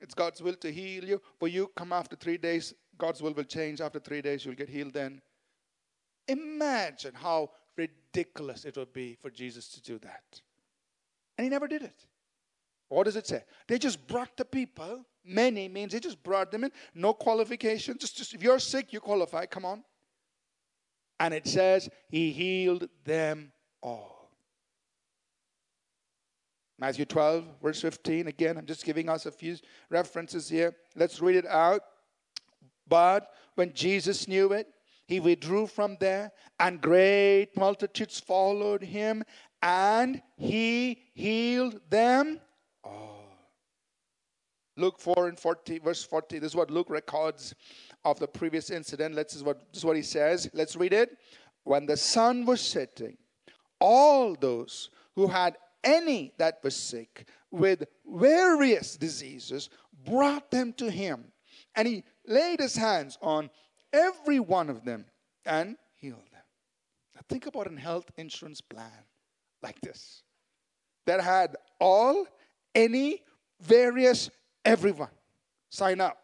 It's 0.00 0.14
God's 0.14 0.42
will 0.42 0.54
to 0.56 0.72
heal 0.72 1.04
you. 1.04 1.22
For 1.38 1.48
you, 1.48 1.70
come 1.76 1.92
after 1.92 2.16
three 2.16 2.36
days. 2.36 2.74
God's 2.98 3.22
will 3.22 3.32
will 3.32 3.44
change. 3.44 3.80
After 3.80 4.00
three 4.00 4.20
days, 4.20 4.44
you'll 4.44 4.56
get 4.56 4.68
healed 4.68 4.92
then. 4.92 5.22
Imagine 6.26 7.14
how 7.14 7.50
ridiculous 7.78 8.64
it 8.64 8.76
would 8.76 8.92
be 8.92 9.16
for 9.20 9.30
Jesus 9.30 9.68
to 9.68 9.80
do 9.80 9.98
that. 10.00 10.40
And 11.36 11.44
he 11.44 11.48
never 11.48 11.68
did 11.68 11.82
it. 11.82 12.06
What 12.88 13.04
does 13.04 13.16
it 13.16 13.26
say? 13.26 13.44
They 13.66 13.78
just 13.78 14.06
brought 14.06 14.36
the 14.36 14.44
people. 14.44 15.04
Many 15.24 15.68
means 15.68 15.92
they 15.92 16.00
just 16.00 16.22
brought 16.22 16.50
them 16.50 16.64
in. 16.64 16.72
No 16.94 17.12
qualification. 17.12 17.96
Just, 17.98 18.16
just 18.16 18.34
if 18.34 18.42
you're 18.42 18.58
sick, 18.58 18.92
you 18.92 19.00
qualify. 19.00 19.46
Come 19.46 19.64
on. 19.64 19.84
And 21.20 21.34
it 21.34 21.46
says 21.46 21.88
he 22.08 22.30
healed 22.32 22.88
them 23.04 23.52
all. 23.82 24.30
Matthew 26.78 27.04
12, 27.04 27.44
verse 27.62 27.80
15. 27.80 28.28
Again, 28.28 28.56
I'm 28.56 28.66
just 28.66 28.84
giving 28.84 29.08
us 29.08 29.26
a 29.26 29.32
few 29.32 29.56
references 29.90 30.48
here. 30.48 30.74
Let's 30.94 31.20
read 31.20 31.36
it 31.36 31.46
out. 31.46 31.82
But 32.88 33.28
when 33.56 33.72
Jesus 33.74 34.28
knew 34.28 34.52
it, 34.52 34.68
he 35.08 35.20
withdrew 35.20 35.66
from 35.66 35.96
there, 35.98 36.30
and 36.60 36.82
great 36.82 37.48
multitudes 37.56 38.20
followed 38.20 38.82
him, 38.82 39.24
and 39.62 40.22
he 40.36 41.02
healed 41.14 41.80
them 41.88 42.40
all. 42.84 43.24
Luke 44.76 45.00
4 45.00 45.28
and 45.28 45.38
40, 45.38 45.78
verse 45.78 46.04
40. 46.04 46.38
This 46.38 46.52
is 46.52 46.56
what 46.56 46.70
Luke 46.70 46.90
records 46.90 47.54
of 48.04 48.20
the 48.20 48.28
previous 48.28 48.70
incident. 48.70 49.14
Let's 49.14 49.32
this 49.32 49.40
is 49.40 49.44
what 49.44 49.72
this 49.72 49.78
is 49.78 49.84
what 49.84 49.96
he 49.96 50.02
says. 50.02 50.48
Let's 50.52 50.76
read 50.76 50.92
it. 50.92 51.16
When 51.64 51.86
the 51.86 51.96
sun 51.96 52.44
was 52.44 52.60
setting, 52.60 53.16
all 53.80 54.36
those 54.36 54.90
who 55.16 55.26
had 55.26 55.56
any 55.82 56.34
that 56.38 56.58
was 56.62 56.76
sick 56.76 57.28
with 57.50 57.84
various 58.06 58.96
diseases 58.96 59.70
brought 60.04 60.50
them 60.50 60.74
to 60.74 60.90
him, 60.90 61.32
and 61.74 61.88
he 61.88 62.04
laid 62.26 62.60
his 62.60 62.76
hands 62.76 63.16
on 63.22 63.48
every 63.92 64.40
one 64.40 64.70
of 64.70 64.84
them 64.84 65.06
and 65.44 65.76
healed 65.94 66.28
them. 66.32 66.42
Now 67.14 67.22
think 67.28 67.46
about 67.46 67.72
a 67.72 67.78
health 67.78 68.10
insurance 68.16 68.60
plan 68.60 68.90
like 69.62 69.80
this 69.80 70.22
that 71.06 71.20
had 71.20 71.56
all, 71.80 72.26
any, 72.74 73.22
various, 73.60 74.30
everyone. 74.64 75.08
Sign 75.70 76.00
up. 76.00 76.18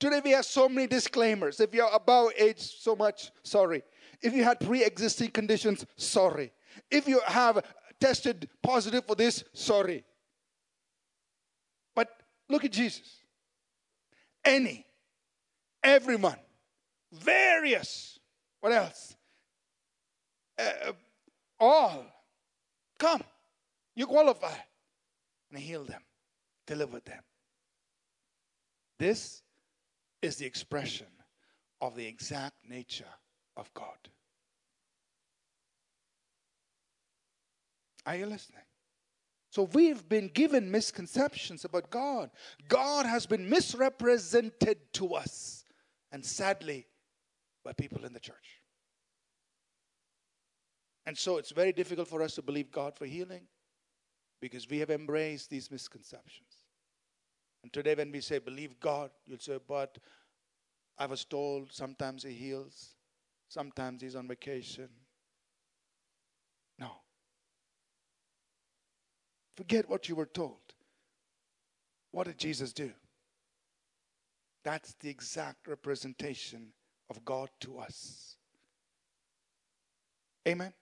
Today 0.00 0.20
we 0.24 0.30
have 0.30 0.44
so 0.44 0.68
many 0.68 0.86
disclaimers. 0.86 1.60
If 1.60 1.74
you're 1.74 1.90
above 1.92 2.30
age 2.38 2.60
so 2.60 2.94
much, 2.94 3.30
sorry. 3.42 3.82
If 4.22 4.32
you 4.32 4.44
had 4.44 4.60
pre 4.60 4.84
existing 4.84 5.30
conditions, 5.30 5.84
sorry. 5.96 6.52
If 6.90 7.08
you 7.08 7.20
have 7.26 7.64
tested 8.00 8.48
positive 8.62 9.04
for 9.06 9.16
this, 9.16 9.44
sorry. 9.52 10.04
But 11.94 12.08
look 12.48 12.64
at 12.64 12.72
Jesus. 12.72 13.16
Any, 14.44 14.86
everyone, 15.88 16.38
various, 17.12 18.18
what 18.60 18.72
else? 18.72 19.16
Uh, 20.58 20.92
all, 21.58 22.04
come, 22.98 23.22
you 23.94 24.06
qualify. 24.06 24.54
And 25.50 25.58
heal 25.58 25.84
them, 25.84 26.02
deliver 26.66 27.00
them. 27.00 27.22
This 28.98 29.42
is 30.20 30.36
the 30.36 30.44
expression 30.44 31.06
of 31.80 31.96
the 31.96 32.06
exact 32.06 32.56
nature 32.68 33.14
of 33.56 33.72
God. 33.72 33.96
Are 38.04 38.16
you 38.16 38.26
listening? 38.26 38.62
So 39.50 39.64
we've 39.72 40.06
been 40.08 40.28
given 40.28 40.70
misconceptions 40.70 41.64
about 41.64 41.90
God. 41.90 42.30
God 42.68 43.06
has 43.06 43.26
been 43.26 43.48
misrepresented 43.48 44.78
to 44.94 45.14
us, 45.14 45.57
and 46.12 46.24
sadly, 46.24 46.86
by 47.64 47.72
people 47.72 48.04
in 48.04 48.12
the 48.12 48.20
church. 48.20 48.62
And 51.06 51.16
so 51.16 51.38
it's 51.38 51.52
very 51.52 51.72
difficult 51.72 52.08
for 52.08 52.22
us 52.22 52.34
to 52.34 52.42
believe 52.42 52.70
God 52.70 52.96
for 52.96 53.06
healing 53.06 53.46
because 54.40 54.68
we 54.68 54.78
have 54.78 54.90
embraced 54.90 55.50
these 55.50 55.70
misconceptions. 55.70 56.48
And 57.62 57.72
today, 57.72 57.94
when 57.94 58.12
we 58.12 58.20
say 58.20 58.38
believe 58.38 58.78
God, 58.78 59.10
you'll 59.26 59.38
say, 59.38 59.58
but 59.66 59.98
I 60.96 61.06
was 61.06 61.24
told 61.24 61.72
sometimes 61.72 62.22
He 62.22 62.32
heals, 62.32 62.94
sometimes 63.48 64.02
He's 64.02 64.16
on 64.16 64.28
vacation. 64.28 64.88
No. 66.78 66.90
Forget 69.56 69.88
what 69.88 70.08
you 70.08 70.14
were 70.14 70.26
told. 70.26 70.60
What 72.12 72.26
did 72.26 72.38
Jesus 72.38 72.72
do? 72.72 72.92
That's 74.64 74.94
the 75.00 75.08
exact 75.08 75.68
representation 75.68 76.68
of 77.10 77.24
God 77.24 77.48
to 77.60 77.78
us. 77.78 78.36
Amen. 80.46 80.72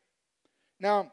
Now, 0.80 1.12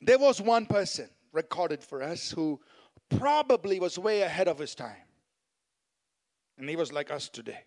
there 0.00 0.18
was 0.18 0.40
one 0.40 0.66
person 0.66 1.08
recorded 1.32 1.82
for 1.82 2.02
us 2.02 2.30
who 2.30 2.60
probably 3.08 3.80
was 3.80 3.98
way 3.98 4.22
ahead 4.22 4.48
of 4.48 4.58
his 4.58 4.74
time. 4.74 4.96
And 6.58 6.68
he 6.68 6.76
was 6.76 6.92
like 6.92 7.10
us 7.10 7.28
today. 7.28 7.64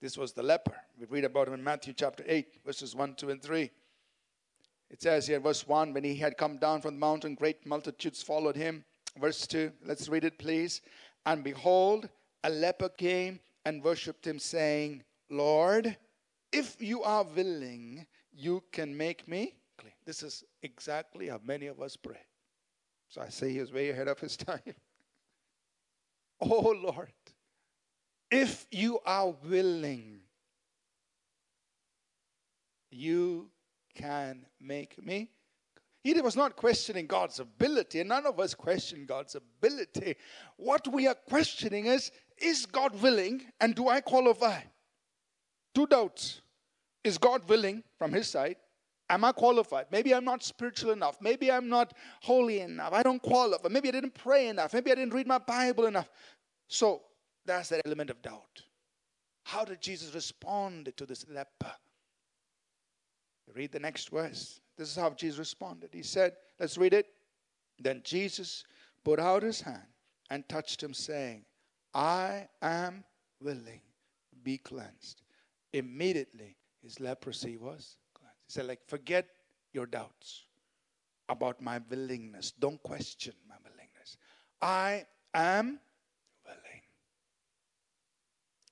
This 0.00 0.18
was 0.18 0.32
the 0.32 0.42
leper. 0.42 0.74
We 0.98 1.06
read 1.06 1.24
about 1.24 1.48
him 1.48 1.54
in 1.54 1.64
Matthew 1.64 1.94
chapter 1.94 2.24
8, 2.26 2.46
verses 2.64 2.94
1, 2.94 3.14
2, 3.14 3.30
and 3.30 3.42
3. 3.42 3.70
It 4.90 5.02
says 5.02 5.26
here, 5.26 5.40
verse 5.40 5.66
1 5.66 5.92
when 5.92 6.04
he 6.04 6.14
had 6.16 6.36
come 6.36 6.58
down 6.58 6.80
from 6.80 6.94
the 6.94 7.00
mountain, 7.00 7.34
great 7.34 7.64
multitudes 7.66 8.22
followed 8.22 8.56
him. 8.56 8.84
Verse 9.18 9.46
2, 9.46 9.72
let's 9.86 10.08
read 10.08 10.24
it, 10.24 10.38
please. 10.38 10.82
And 11.24 11.42
behold, 11.42 12.08
a 12.44 12.50
leper 12.50 12.90
came 12.90 13.40
and 13.64 13.82
worshipped 13.82 14.26
him, 14.26 14.38
saying, 14.38 15.02
Lord, 15.30 15.96
if 16.52 16.80
you 16.80 17.02
are 17.02 17.24
willing, 17.24 18.06
you 18.32 18.62
can 18.70 18.96
make 18.96 19.26
me 19.26 19.54
clean. 19.78 19.94
This 20.04 20.22
is 20.22 20.44
exactly 20.62 21.28
how 21.28 21.40
many 21.44 21.66
of 21.66 21.80
us 21.80 21.96
pray. 21.96 22.20
So 23.08 23.22
I 23.22 23.30
say 23.30 23.50
he 23.50 23.60
was 23.60 23.72
way 23.72 23.90
ahead 23.90 24.08
of 24.08 24.20
his 24.20 24.36
time. 24.36 24.60
oh 26.40 26.74
Lord, 26.80 27.12
if 28.30 28.66
you 28.70 29.00
are 29.06 29.34
willing, 29.44 30.20
you 32.90 33.50
can 33.94 34.44
make 34.60 35.02
me. 35.04 35.30
He 36.02 36.20
was 36.20 36.36
not 36.36 36.54
questioning 36.54 37.06
God's 37.06 37.40
ability, 37.40 38.00
and 38.00 38.10
none 38.10 38.26
of 38.26 38.38
us 38.38 38.52
question 38.52 39.06
God's 39.06 39.36
ability. 39.36 40.16
What 40.58 40.86
we 40.92 41.06
are 41.06 41.14
questioning 41.14 41.86
is 41.86 42.10
is 42.38 42.66
God 42.66 43.00
willing, 43.00 43.42
and 43.60 43.74
do 43.74 43.88
I 43.88 44.00
qualify? 44.00 44.60
Two 45.74 45.86
doubts. 45.86 46.40
Is 47.02 47.18
God 47.18 47.48
willing 47.48 47.82
from 47.98 48.12
his 48.12 48.28
side? 48.28 48.56
Am 49.10 49.24
I 49.24 49.32
qualified? 49.32 49.86
Maybe 49.90 50.14
I'm 50.14 50.24
not 50.24 50.42
spiritual 50.42 50.92
enough. 50.92 51.18
Maybe 51.20 51.52
I'm 51.52 51.68
not 51.68 51.92
holy 52.22 52.60
enough. 52.60 52.92
I 52.92 53.02
don't 53.02 53.20
qualify. 53.20 53.68
Maybe 53.68 53.88
I 53.88 53.92
didn't 53.92 54.14
pray 54.14 54.48
enough. 54.48 54.72
Maybe 54.72 54.90
I 54.90 54.94
didn't 54.94 55.12
read 55.12 55.26
my 55.26 55.38
Bible 55.38 55.86
enough. 55.86 56.08
So 56.68 57.02
that's 57.44 57.68
that 57.68 57.82
element 57.84 58.08
of 58.08 58.22
doubt. 58.22 58.62
How 59.44 59.64
did 59.64 59.82
Jesus 59.82 60.14
respond 60.14 60.92
to 60.96 61.04
this 61.04 61.26
leper? 61.28 61.72
Read 63.54 63.72
the 63.72 63.78
next 63.78 64.10
verse. 64.10 64.60
This 64.78 64.88
is 64.88 64.96
how 64.96 65.10
Jesus 65.10 65.38
responded. 65.38 65.90
He 65.92 66.02
said, 66.02 66.32
Let's 66.58 66.78
read 66.78 66.94
it. 66.94 67.06
Then 67.78 68.00
Jesus 68.04 68.64
put 69.04 69.20
out 69.20 69.42
his 69.42 69.60
hand 69.60 69.86
and 70.30 70.48
touched 70.48 70.82
him, 70.82 70.94
saying, 70.94 71.44
I 71.94 72.48
am 72.60 73.04
willing, 73.40 73.80
be 74.42 74.58
cleansed. 74.58 75.22
Immediately 75.72 76.56
his 76.82 77.00
leprosy 77.00 77.56
was 77.56 77.96
cleansed. 78.14 78.38
he 78.46 78.52
said, 78.52 78.66
like, 78.66 78.80
forget 78.86 79.26
your 79.72 79.86
doubts 79.86 80.44
about 81.28 81.60
my 81.60 81.80
willingness. 81.90 82.52
Don't 82.52 82.82
question 82.82 83.34
my 83.48 83.56
willingness. 83.62 84.16
I 84.60 85.06
am 85.34 85.80
willing. 86.44 86.82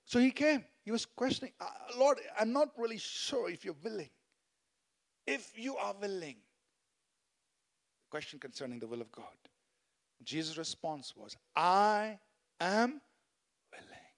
So 0.05 0.19
he 0.19 0.31
came. 0.31 0.65
he 0.85 0.91
was 0.91 1.07
questioning, 1.07 1.53
"Uh, 1.61 1.67
Lord, 1.97 2.19
I'm 2.39 2.53
not 2.53 2.71
really 2.77 2.99
sure 2.99 3.49
if 3.49 3.65
you're 3.65 3.83
willing. 3.83 4.11
If 5.27 5.57
you 5.57 5.77
are 5.77 5.95
willing. 6.01 6.37
Question 8.11 8.39
concerning 8.39 8.79
the 8.79 8.87
will 8.87 9.01
of 9.01 9.11
God. 9.11 9.25
Jesus' 10.23 10.59
response 10.59 11.15
was, 11.17 11.37
I 11.57 12.19
am 12.61 13.01
willing. 13.73 14.11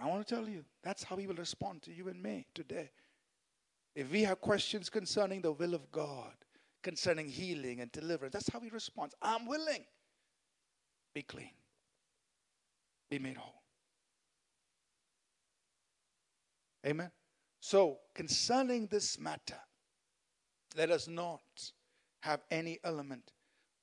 I 0.00 0.06
want 0.06 0.26
to 0.26 0.34
tell 0.34 0.48
you, 0.48 0.64
that's 0.82 1.02
how 1.02 1.16
he 1.16 1.26
will 1.26 1.36
respond 1.36 1.82
to 1.82 1.92
you 1.92 2.08
and 2.08 2.22
me 2.22 2.46
today. 2.54 2.90
If 3.94 4.10
we 4.10 4.22
have 4.24 4.40
questions 4.40 4.90
concerning 4.90 5.40
the 5.40 5.52
will 5.52 5.74
of 5.74 5.90
God, 5.90 6.34
concerning 6.82 7.28
healing 7.28 7.80
and 7.80 7.90
deliverance, 7.92 8.34
that's 8.34 8.50
how 8.50 8.60
he 8.60 8.68
responds. 8.68 9.14
I'm 9.22 9.46
willing. 9.46 9.84
Be 11.14 11.22
clean. 11.22 11.50
Be 13.10 13.18
made 13.18 13.38
whole. 13.38 13.62
Amen. 16.86 17.10
So, 17.60 17.98
concerning 18.14 18.86
this 18.88 19.18
matter, 19.18 19.58
let 20.76 20.90
us 20.90 21.08
not 21.08 21.40
have 22.20 22.42
any 22.50 22.78
element 22.84 23.32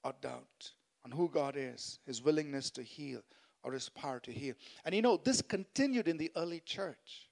or 0.04 0.14
doubt 0.22 0.72
on 1.04 1.12
who 1.12 1.28
God 1.28 1.56
is, 1.58 2.00
his 2.06 2.22
willingness 2.22 2.70
to 2.72 2.84
heal, 2.84 3.22
or 3.64 3.72
his 3.74 3.90
power 3.90 4.20
to 4.20 4.32
heal. 4.32 4.56
And 4.86 4.94
you 4.94 5.02
know, 5.02 5.18
this 5.18 5.42
continued 5.42 6.08
in 6.08 6.18
the 6.18 6.32
early 6.36 6.62
church. 6.62 7.30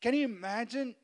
Can 0.00 0.14
you 0.14 0.24
imagine 0.24 0.94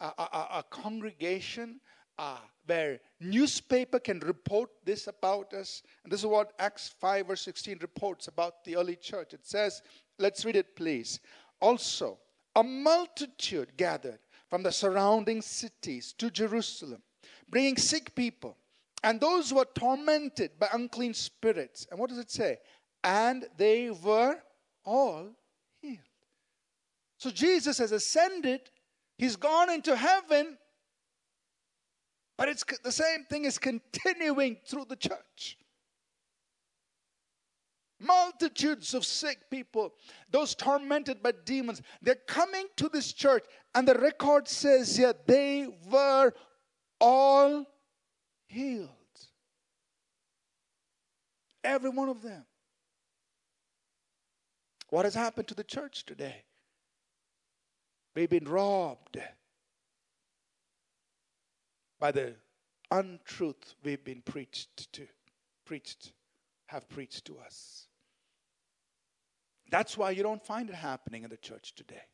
a, 0.00 0.06
a, 0.18 0.48
a 0.58 0.64
congregation 0.70 1.80
uh, 2.18 2.38
where 2.66 3.00
newspaper 3.20 3.98
can 3.98 4.20
report 4.20 4.70
this 4.84 5.06
about 5.06 5.52
us? 5.54 5.82
And 6.04 6.12
this 6.12 6.20
is 6.20 6.26
what 6.26 6.52
Acts 6.58 6.94
5 7.00 7.28
verse 7.28 7.42
16 7.42 7.78
reports 7.80 8.28
about 8.28 8.64
the 8.64 8.76
early 8.76 8.96
church. 8.96 9.32
It 9.32 9.46
says, 9.46 9.82
let's 10.18 10.44
read 10.44 10.56
it 10.56 10.76
please. 10.76 11.20
Also, 11.60 12.18
a 12.54 12.62
multitude 12.62 13.76
gathered 13.76 14.18
from 14.50 14.62
the 14.62 14.72
surrounding 14.72 15.40
cities 15.40 16.12
to 16.18 16.30
Jerusalem, 16.30 17.02
bringing 17.48 17.76
sick 17.76 18.14
people 18.14 18.56
and 19.02 19.20
those 19.20 19.50
who 19.50 19.56
were 19.56 19.66
tormented 19.74 20.58
by 20.58 20.68
unclean 20.72 21.14
spirits. 21.14 21.86
And 21.90 21.98
what 21.98 22.10
does 22.10 22.18
it 22.18 22.30
say? 22.30 22.58
And 23.04 23.46
they 23.56 23.90
were 23.90 24.38
all 24.84 25.30
healed. 25.80 25.98
So 27.18 27.30
Jesus 27.30 27.78
has 27.78 27.92
ascended, 27.92 28.62
he's 29.18 29.36
gone 29.36 29.70
into 29.70 29.96
heaven, 29.96 30.58
but 32.36 32.48
it's 32.48 32.64
the 32.82 32.92
same 32.92 33.24
thing 33.30 33.44
is 33.44 33.58
continuing 33.58 34.56
through 34.66 34.86
the 34.86 34.96
church. 34.96 35.58
Multitudes 38.00 38.94
of 38.94 39.04
sick 39.04 39.48
people, 39.48 39.92
those 40.28 40.56
tormented 40.56 41.22
by 41.22 41.32
demons, 41.44 41.82
they're 42.00 42.16
coming 42.26 42.66
to 42.76 42.88
this 42.88 43.12
church, 43.12 43.44
and 43.76 43.86
the 43.86 43.94
record 43.94 44.48
says 44.48 44.96
here 44.96 45.14
they 45.26 45.68
were 45.88 46.32
all 47.00 47.64
healed. 48.46 48.88
Every 51.62 51.90
one 51.90 52.08
of 52.08 52.22
them. 52.22 52.44
What 54.92 55.06
has 55.06 55.14
happened 55.14 55.48
to 55.48 55.54
the 55.54 55.64
church 55.64 56.04
today? 56.04 56.44
We've 58.14 58.28
been 58.28 58.46
robbed 58.46 59.18
by 61.98 62.12
the 62.12 62.34
untruth 62.90 63.74
we've 63.82 64.04
been 64.04 64.20
preached 64.20 64.92
to, 64.92 65.06
preached, 65.64 66.12
have 66.66 66.90
preached 66.90 67.24
to 67.24 67.38
us. 67.38 67.86
That's 69.70 69.96
why 69.96 70.10
you 70.10 70.22
don't 70.22 70.44
find 70.44 70.68
it 70.68 70.74
happening 70.74 71.24
in 71.24 71.30
the 71.30 71.38
church 71.38 71.74
today. 71.74 72.04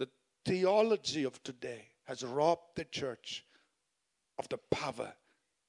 The 0.00 0.08
theology 0.44 1.22
of 1.22 1.40
today 1.44 1.86
has 2.06 2.24
robbed 2.24 2.74
the 2.74 2.86
church 2.86 3.44
of 4.40 4.48
the 4.48 4.58
power 4.72 5.12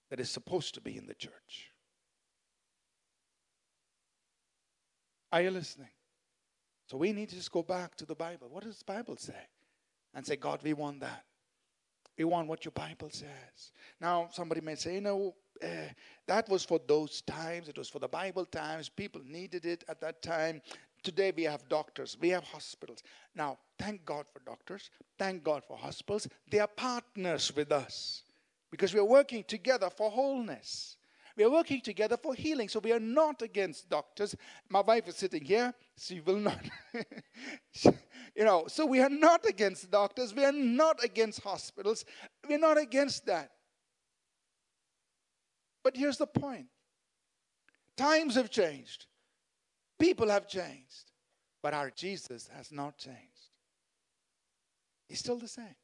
that 0.09 0.19
is 0.19 0.31
supposed 0.31 0.73
to 0.73 0.81
be 0.81 0.97
in 0.97 1.05
the 1.05 1.13
church. 1.13 1.72
Are 5.33 5.41
you 5.41 5.49
listening? 5.49 5.89
So 6.85 6.95
we 6.95 7.11
need 7.11 7.27
to 7.29 7.35
just 7.35 7.51
go 7.51 7.63
back 7.63 7.95
to 7.95 8.05
the 8.05 8.13
Bible. 8.13 8.49
What 8.51 8.65
does 8.65 8.77
the 8.77 8.85
Bible 8.85 9.17
say? 9.17 9.33
And 10.13 10.23
say, 10.23 10.35
God, 10.35 10.59
we 10.63 10.73
want 10.73 10.99
that. 10.99 11.23
We 12.15 12.23
want 12.23 12.47
what 12.47 12.63
your 12.63 12.71
Bible 12.71 13.09
says. 13.09 13.71
Now, 13.99 14.29
somebody 14.31 14.61
may 14.61 14.75
say, 14.75 14.93
you 14.93 15.01
know, 15.01 15.33
uh, 15.63 15.89
that 16.27 16.47
was 16.49 16.63
for 16.63 16.79
those 16.87 17.21
times. 17.21 17.67
It 17.67 17.79
was 17.79 17.89
for 17.89 17.97
the 17.97 18.07
Bible 18.07 18.45
times. 18.45 18.89
People 18.89 19.21
needed 19.25 19.65
it 19.65 19.83
at 19.89 19.99
that 20.01 20.21
time. 20.21 20.61
Today 21.01 21.33
we 21.35 21.43
have 21.43 21.67
doctors, 21.67 22.15
we 22.21 22.29
have 22.29 22.43
hospitals. 22.43 23.01
Now, 23.35 23.57
thank 23.79 24.05
God 24.05 24.25
for 24.31 24.39
doctors, 24.45 24.91
thank 25.17 25.43
God 25.43 25.63
for 25.67 25.75
hospitals. 25.75 26.27
They 26.49 26.59
are 26.59 26.67
partners 26.67 27.51
with 27.55 27.71
us 27.71 28.21
because 28.69 28.93
we 28.93 28.99
are 28.99 29.05
working 29.05 29.43
together 29.43 29.89
for 29.89 30.11
wholeness. 30.11 30.95
We 31.35 31.43
are 31.43 31.49
working 31.49 31.81
together 31.81 32.17
for 32.17 32.35
healing. 32.35 32.69
So 32.69 32.79
we 32.79 32.91
are 32.91 32.99
not 32.99 33.41
against 33.41 33.89
doctors. 33.89 34.35
My 34.69 34.81
wife 34.81 35.07
is 35.07 35.15
sitting 35.15 35.43
here. 35.43 35.73
She 35.97 36.19
will 36.19 36.37
not. 36.37 36.63
you 38.35 38.43
know, 38.43 38.65
so 38.67 38.85
we 38.85 38.99
are 38.99 39.09
not 39.09 39.45
against 39.47 39.89
doctors. 39.89 40.33
We 40.33 40.45
are 40.45 40.51
not 40.51 41.03
against 41.03 41.41
hospitals. 41.41 42.05
We're 42.47 42.59
not 42.59 42.77
against 42.77 43.25
that. 43.25 43.51
But 45.83 45.97
here's 45.97 46.17
the 46.17 46.27
point 46.27 46.67
times 47.97 48.35
have 48.35 48.49
changed, 48.49 49.07
people 49.99 50.29
have 50.29 50.47
changed, 50.47 51.11
but 51.61 51.73
our 51.73 51.89
Jesus 51.89 52.49
has 52.55 52.71
not 52.71 52.97
changed. 52.97 53.19
He's 55.07 55.19
still 55.19 55.37
the 55.37 55.47
same. 55.47 55.75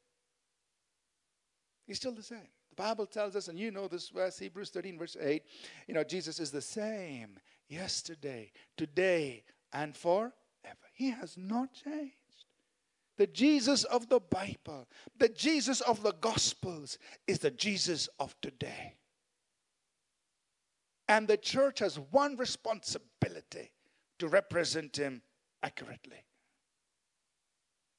He's 1.86 1.96
still 1.98 2.12
the 2.12 2.22
same. 2.22 2.48
Bible 2.80 3.04
tells 3.04 3.36
us, 3.36 3.48
and 3.48 3.58
you 3.58 3.70
know 3.70 3.88
this 3.88 4.08
verse, 4.08 4.38
Hebrews 4.38 4.70
13, 4.70 4.98
verse 4.98 5.14
8, 5.20 5.42
you 5.86 5.92
know, 5.92 6.02
Jesus 6.02 6.40
is 6.40 6.50
the 6.50 6.62
same 6.62 7.38
yesterday, 7.68 8.52
today, 8.78 9.44
and 9.70 9.94
forever. 9.94 10.32
He 10.94 11.10
has 11.10 11.36
not 11.36 11.74
changed. 11.74 12.14
The 13.18 13.26
Jesus 13.26 13.84
of 13.84 14.08
the 14.08 14.18
Bible, 14.18 14.88
the 15.18 15.28
Jesus 15.28 15.82
of 15.82 16.02
the 16.02 16.14
Gospels, 16.22 16.96
is 17.26 17.40
the 17.40 17.50
Jesus 17.50 18.08
of 18.18 18.34
today. 18.40 18.94
And 21.06 21.28
the 21.28 21.36
church 21.36 21.80
has 21.80 21.98
one 21.98 22.38
responsibility 22.38 23.72
to 24.20 24.28
represent 24.28 24.96
him 24.96 25.20
accurately, 25.62 26.24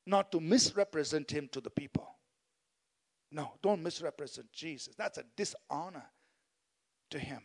not 0.08 0.32
to 0.32 0.40
misrepresent 0.40 1.30
him 1.30 1.50
to 1.52 1.62
the 1.62 1.70
people. 1.70 2.16
No, 3.32 3.54
don't 3.62 3.82
misrepresent 3.82 4.52
Jesus. 4.52 4.94
That's 4.98 5.18
a 5.18 5.24
dishonor 5.38 6.04
to 7.12 7.20
him. 7.20 7.42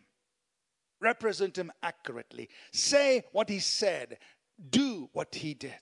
Represent 1.01 1.57
him 1.57 1.71
accurately. 1.83 2.49
Say 2.73 3.23
what 3.33 3.49
he 3.49 3.61
said, 3.61 4.19
do 4.71 5.09
what 5.13 5.35
he 5.35 5.55
did. 5.55 5.73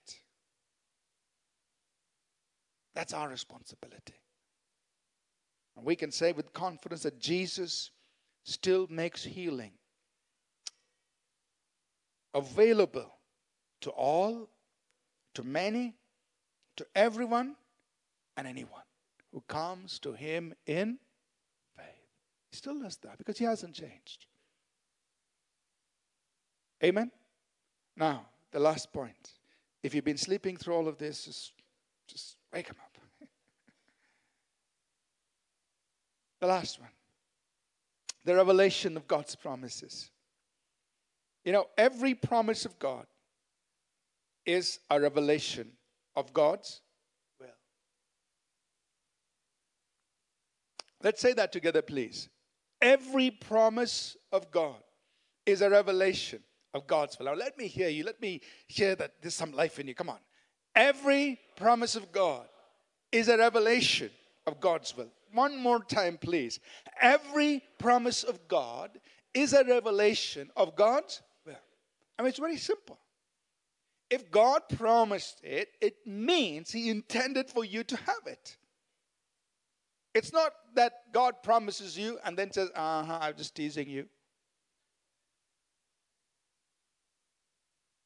That's 2.95 3.15
our 3.15 3.29
responsibility. 3.29 4.15
And 5.77 5.87
we 5.87 5.97
can 5.97 6.13
say 6.13 6.33
with 6.33 6.53
confidence 6.53 7.03
that 7.05 7.19
Jesus 7.19 7.91
still 8.45 8.87
makes 8.91 9.25
healing 9.25 9.73
available 12.35 13.11
to 13.81 13.91
all, 13.91 14.51
to 15.35 15.43
many, 15.43 15.95
to 16.77 16.87
everyone, 16.95 17.57
and 18.37 18.47
anyone 18.47 18.83
who 19.35 19.43
comes 19.49 19.99
to 19.99 20.13
him 20.13 20.55
in 20.65 20.97
faith. 21.77 21.85
He 22.51 22.57
still 22.57 22.79
does 22.81 22.97
that 22.99 23.19
because 23.19 23.37
he 23.37 23.45
hasn't 23.45 23.75
changed. 23.75 24.27
Amen? 26.83 27.11
Now, 27.97 28.27
the 28.53 28.61
last 28.61 28.93
point. 28.93 29.33
If 29.83 29.93
you've 29.93 30.05
been 30.05 30.17
sleeping 30.17 30.57
through 30.57 30.75
all 30.75 30.87
of 30.87 30.99
this, 30.99 31.25
just, 31.25 31.53
just 32.07 32.37
wake 32.53 32.69
him 32.69 32.77
up. 32.81 32.97
the 36.41 36.47
last 36.47 36.81
one 36.81 36.91
the 38.25 38.35
revelation 38.35 38.97
of 38.97 39.07
God's 39.07 39.37
promises. 39.37 40.11
You 41.45 41.53
know, 41.53 41.67
every 41.77 42.15
promise 42.15 42.65
of 42.65 42.79
God 42.79 43.05
is 44.47 44.79
a 44.91 44.99
revelation 44.99 45.73
of 46.17 46.33
God's 46.33 46.81
Let's 51.05 51.21
say 51.21 51.35
that 51.35 51.53
together, 51.53 51.83
please. 51.83 52.31
Every 52.81 53.31
promise 53.31 54.17
of 54.33 54.51
God 54.51 54.83
is 55.47 55.61
a 55.61 55.69
revelation 55.69 56.43
of 56.73 56.87
God's 56.87 57.19
will. 57.19 57.27
Now, 57.27 57.35
let 57.35 57.59
me 57.59 57.67
hear 57.67 57.91
you. 57.91 58.05
Let 58.05 58.21
me 58.21 58.41
hear 58.67 58.97
that 58.97 59.13
there's 59.21 59.35
some 59.35 59.53
life 59.53 59.79
in 59.79 59.87
you. 59.87 59.95
Come 59.95 60.09
on. 60.09 60.19
Every 60.75 61.39
promise 61.57 61.95
of 61.95 62.11
God 62.11 62.47
is 63.13 63.29
a 63.29 63.37
revelation 63.37 64.11
of 64.47 64.61
God's 64.61 64.97
will. 64.97 65.11
One 65.33 65.57
more 65.59 65.85
time, 65.85 66.17
please. 66.17 66.59
Every 67.01 67.63
promise 67.79 68.25
of 68.25 68.49
God 68.49 68.91
is 69.35 69.53
a 69.53 69.65
revelation 69.65 70.51
of 70.57 70.75
God's 70.75 71.21
will. 71.47 71.55
I 72.19 72.23
mean, 72.23 72.31
it's 72.31 72.39
very 72.39 72.57
simple. 72.57 72.99
If 74.11 74.31
God 74.31 74.63
promised 74.77 75.41
it, 75.43 75.69
it 75.81 76.07
means 76.07 76.71
He 76.71 76.89
intended 76.89 77.51
for 77.51 77.65
you 77.65 77.85
to 77.85 77.97
have 77.97 78.27
it. 78.27 78.57
It's 80.15 80.33
not 80.33 80.53
that 80.75 81.13
God 81.13 81.43
promises 81.43 81.99
you 81.99 82.19
and 82.25 82.37
then 82.37 82.53
says, 82.53 82.71
uh 82.75 83.03
huh, 83.03 83.19
I'm 83.21 83.37
just 83.37 83.55
teasing 83.55 83.89
you. 83.89 84.07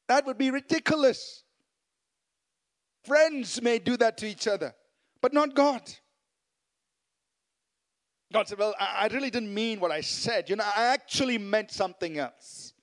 That 0.07 0.25
would 0.25 0.39
be 0.39 0.49
ridiculous. 0.49 1.43
Friends 3.05 3.61
may 3.61 3.77
do 3.77 3.95
that 3.97 4.17
to 4.17 4.27
each 4.27 4.47
other, 4.47 4.73
but 5.21 5.33
not 5.33 5.53
God. 5.53 5.83
God 8.31 8.47
said, 8.47 8.59
Well, 8.59 8.75
I 8.79 9.07
really 9.11 9.29
didn't 9.29 9.53
mean 9.53 9.79
what 9.79 9.91
I 9.91 10.01
said. 10.01 10.49
You 10.49 10.55
know, 10.55 10.63
I 10.63 10.85
actually 10.85 11.37
meant 11.37 11.71
something 11.71 12.17
else. 12.17 12.73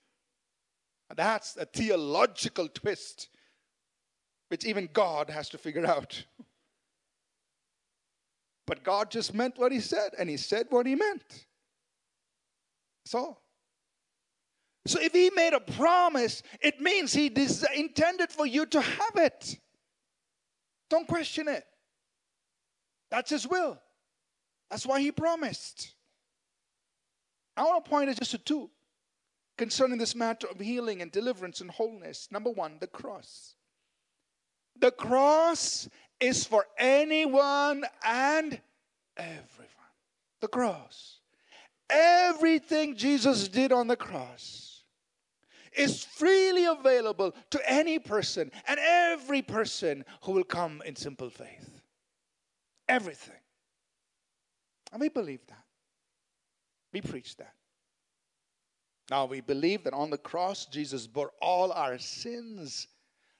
That's 1.14 1.57
a 1.57 1.64
theological 1.64 2.68
twist, 2.68 3.29
which 4.49 4.64
even 4.64 4.89
God 4.93 5.31
has 5.31 5.49
to 5.51 5.59
figure 5.59 5.87
out. 5.87 6.24
But 8.67 8.83
God 8.83 9.11
just 9.11 9.33
meant 9.33 9.59
what 9.59 9.73
He 9.73 9.81
said, 9.81 10.12
and 10.19 10.29
He 10.29 10.37
said 10.37 10.67
what 10.71 10.87
He 10.87 10.95
meant. 10.95 11.47
So, 13.05 13.39
so 14.87 15.01
if 15.01 15.12
He 15.12 15.31
made 15.31 15.53
a 15.53 15.61
promise, 15.61 16.43
it 16.61 16.81
means 16.81 17.12
He 17.12 17.29
des- 17.29 17.67
intended 17.75 18.31
for 18.31 18.47
you 18.47 18.67
to 18.67 18.81
have 18.81 19.17
it. 19.17 19.59
Don't 20.91 21.07
question 21.07 21.49
it. 21.49 21.64
That's 23.11 23.31
His 23.31 23.47
will. 23.47 23.79
That's 24.71 24.87
why 24.87 25.01
He 25.01 25.12
promised. 25.12 25.95
I 27.57 27.62
want 27.62 27.85
to 27.85 27.91
point 27.91 28.11
it 28.11 28.19
just 28.19 28.33
to 28.33 28.39
two 28.39 28.71
concerning 29.57 29.99
this 29.99 30.14
matter 30.14 30.47
of 30.49 30.61
healing 30.61 31.01
and 31.01 31.11
deliverance 31.11 31.61
and 31.61 31.71
wholeness. 31.71 32.29
Number 32.31 32.51
one, 32.51 32.77
the 32.81 32.87
cross. 32.87 33.55
The 34.79 34.91
cross 34.91 35.89
is 36.21 36.45
for 36.45 36.67
anyone 36.79 37.85
and 38.05 38.61
everyone. 39.17 39.73
The 40.41 40.49
cross. 40.49 41.21
Everything 41.89 42.97
Jesus 42.97 43.49
did 43.49 43.73
on 43.73 43.87
the 43.87 43.97
cross 43.97 44.83
is 45.77 46.05
freely 46.05 46.64
available 46.64 47.35
to 47.51 47.71
any 47.71 47.99
person 47.99 48.51
and 48.67 48.81
every 48.81 49.43
person 49.43 50.05
who 50.23 50.33
will 50.33 50.45
come 50.45 50.83
in 50.85 50.97
simple 50.97 51.31
faith. 51.31 51.81
Everything. 52.89 53.37
And 54.93 55.01
we 55.01 55.09
believe 55.09 55.47
that. 55.49 55.64
We 56.93 57.01
preach 57.03 57.37
that. 57.37 57.53
Now 59.11 59.27
we 59.27 59.41
believe 59.41 59.85
that 59.85 59.93
on 59.93 60.11
the 60.11 60.19
cross, 60.19 60.67
Jesus 60.67 61.07
bore 61.07 61.33
all 61.41 61.73
our 61.73 61.99
sins, 61.99 62.89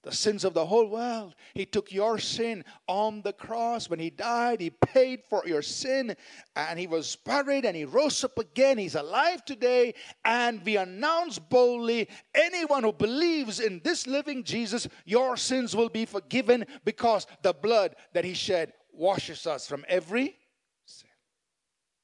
the 0.07 0.15
sins 0.15 0.45
of 0.45 0.55
the 0.55 0.65
whole 0.65 0.87
world. 0.87 1.35
He 1.53 1.67
took 1.67 1.91
your 1.91 2.21
sin 2.21 2.65
on 2.87 3.23
the 3.23 3.33
cross. 3.33 3.91
When 3.91 3.99
He 3.99 4.09
died, 4.09 4.61
He 4.61 4.71
paid 4.71 5.25
for 5.29 5.43
your 5.45 5.63
sin, 5.63 6.17
and 6.55 6.79
He 6.79 6.87
was 6.87 7.17
buried, 7.17 7.65
and 7.65 7.77
He 7.77 7.85
rose 7.85 8.23
up 8.23 8.39
again. 8.39 8.79
He's 8.79 8.95
alive 8.95 9.45
today, 9.45 9.95
and 10.25 10.65
we 10.65 10.77
announce 10.77 11.41
boldly 11.41 12.09
anyone 12.37 12.85
who 12.85 12.93
believes 12.93 13.59
in 13.59 13.81
this 13.83 14.07
living 14.07 14.45
Jesus, 14.45 14.87
your 15.05 15.37
sins 15.37 15.75
will 15.75 15.89
be 15.89 16.07
forgiven 16.07 16.65
because 16.85 17.27
the 17.43 17.53
blood 17.53 17.97
that 18.15 18.25
He 18.25 18.35
shed 18.35 18.73
washes 18.93 19.45
us 19.45 19.67
from 19.67 19.85
every 19.89 20.37
sin. 20.85 21.11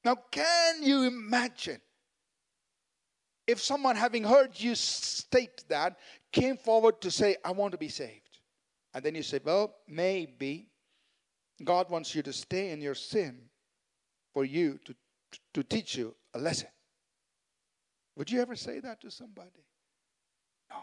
Now, 0.04 0.16
can 0.32 0.82
you 0.82 1.04
imagine? 1.04 1.80
If 3.46 3.60
someone 3.60 3.96
having 3.96 4.24
heard 4.24 4.58
you 4.58 4.74
state 4.74 5.64
that 5.68 5.98
came 6.32 6.56
forward 6.56 7.00
to 7.00 7.10
say, 7.10 7.36
I 7.44 7.50
want 7.52 7.72
to 7.72 7.78
be 7.78 7.88
saved, 7.88 8.38
and 8.94 9.04
then 9.04 9.14
you 9.14 9.22
say, 9.22 9.40
Well, 9.42 9.74
maybe 9.88 10.68
God 11.64 11.90
wants 11.90 12.14
you 12.14 12.22
to 12.22 12.32
stay 12.32 12.70
in 12.70 12.80
your 12.80 12.94
sin 12.94 13.38
for 14.32 14.44
you 14.44 14.78
to, 14.84 14.94
to 15.54 15.62
teach 15.62 15.96
you 15.96 16.14
a 16.34 16.38
lesson. 16.38 16.68
Would 18.16 18.30
you 18.30 18.40
ever 18.40 18.56
say 18.56 18.80
that 18.80 19.00
to 19.00 19.10
somebody? 19.10 19.64
No. 20.70 20.76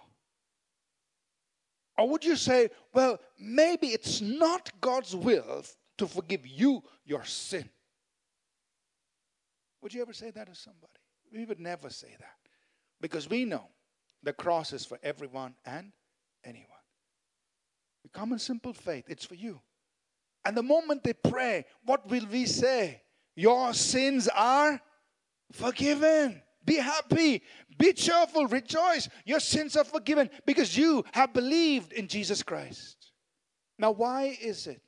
Or 1.97 2.09
would 2.09 2.25
you 2.25 2.35
say, 2.35 2.69
Well, 2.93 3.19
maybe 3.39 3.87
it's 3.87 4.21
not 4.21 4.71
God's 4.81 5.15
will 5.15 5.63
to 5.97 6.07
forgive 6.07 6.45
you 6.45 6.83
your 7.05 7.23
sin? 7.23 7.69
Would 9.81 9.93
you 9.93 10.01
ever 10.01 10.13
say 10.13 10.31
that 10.31 10.47
to 10.47 10.55
somebody? 10.55 10.91
We 11.31 11.45
would 11.45 11.59
never 11.59 11.89
say 11.89 12.15
that. 12.19 12.38
Because 13.01 13.29
we 13.29 13.45
know 13.45 13.67
the 14.23 14.33
cross 14.33 14.73
is 14.73 14.85
for 14.85 14.99
everyone 15.03 15.55
and 15.65 15.91
anyone. 16.43 16.65
We 18.03 18.09
come 18.11 18.33
in 18.33 18.39
simple 18.39 18.73
faith, 18.73 19.05
it's 19.07 19.25
for 19.25 19.35
you. 19.35 19.61
And 20.45 20.55
the 20.55 20.63
moment 20.63 21.03
they 21.03 21.13
pray, 21.13 21.65
what 21.85 22.09
will 22.09 22.25
we 22.31 22.45
say? 22.45 23.01
Your 23.35 23.73
sins 23.73 24.27
are 24.29 24.81
forgiven. 25.51 26.41
Be 26.65 26.75
happy, 26.75 27.41
be 27.77 27.93
cheerful, 27.93 28.45
rejoice. 28.45 29.09
Your 29.25 29.39
sins 29.39 29.75
are 29.75 29.83
forgiven 29.83 30.29
because 30.45 30.77
you 30.77 31.03
have 31.13 31.33
believed 31.33 31.93
in 31.93 32.07
Jesus 32.07 32.43
Christ. 32.43 33.11
Now, 33.77 33.91
why 33.91 34.37
is 34.41 34.67
it 34.67 34.83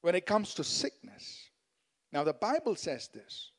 when 0.00 0.14
it 0.14 0.26
comes 0.26 0.54
to 0.54 0.64
sickness? 0.64 1.50
Now, 2.12 2.24
the 2.24 2.32
Bible 2.32 2.76
says 2.76 3.08
this 3.12 3.51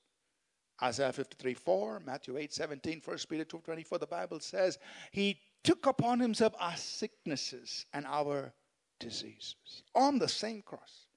Isaiah 0.84 1.13
53 1.13 1.53
4, 1.53 2.01
Matthew 2.05 2.38
8 2.38 2.53
17, 2.53 3.01
1 3.05 3.17
Peter 3.29 3.45
2 3.45 3.59
24, 3.59 3.97
the 3.99 4.05
Bible 4.05 4.39
says, 4.41 4.77
He 5.11 5.39
took 5.63 5.86
upon 5.86 6.19
Himself 6.19 6.53
our 6.59 6.75
sicknesses 6.75 7.86
and 7.93 8.05
our 8.05 8.53
diseases 8.99 9.84
on 9.95 10.19
the 10.19 10.27
same 10.27 10.61
cross. 10.61 11.07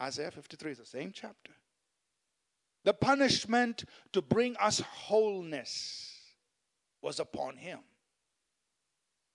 Isaiah 0.00 0.30
53 0.30 0.72
is 0.72 0.78
the 0.78 0.86
same 0.86 1.12
chapter. 1.14 1.52
The 2.84 2.94
punishment 2.94 3.84
to 4.12 4.22
bring 4.22 4.56
us 4.56 4.80
wholeness 4.80 6.20
was 7.02 7.20
upon 7.20 7.56
Him. 7.56 7.80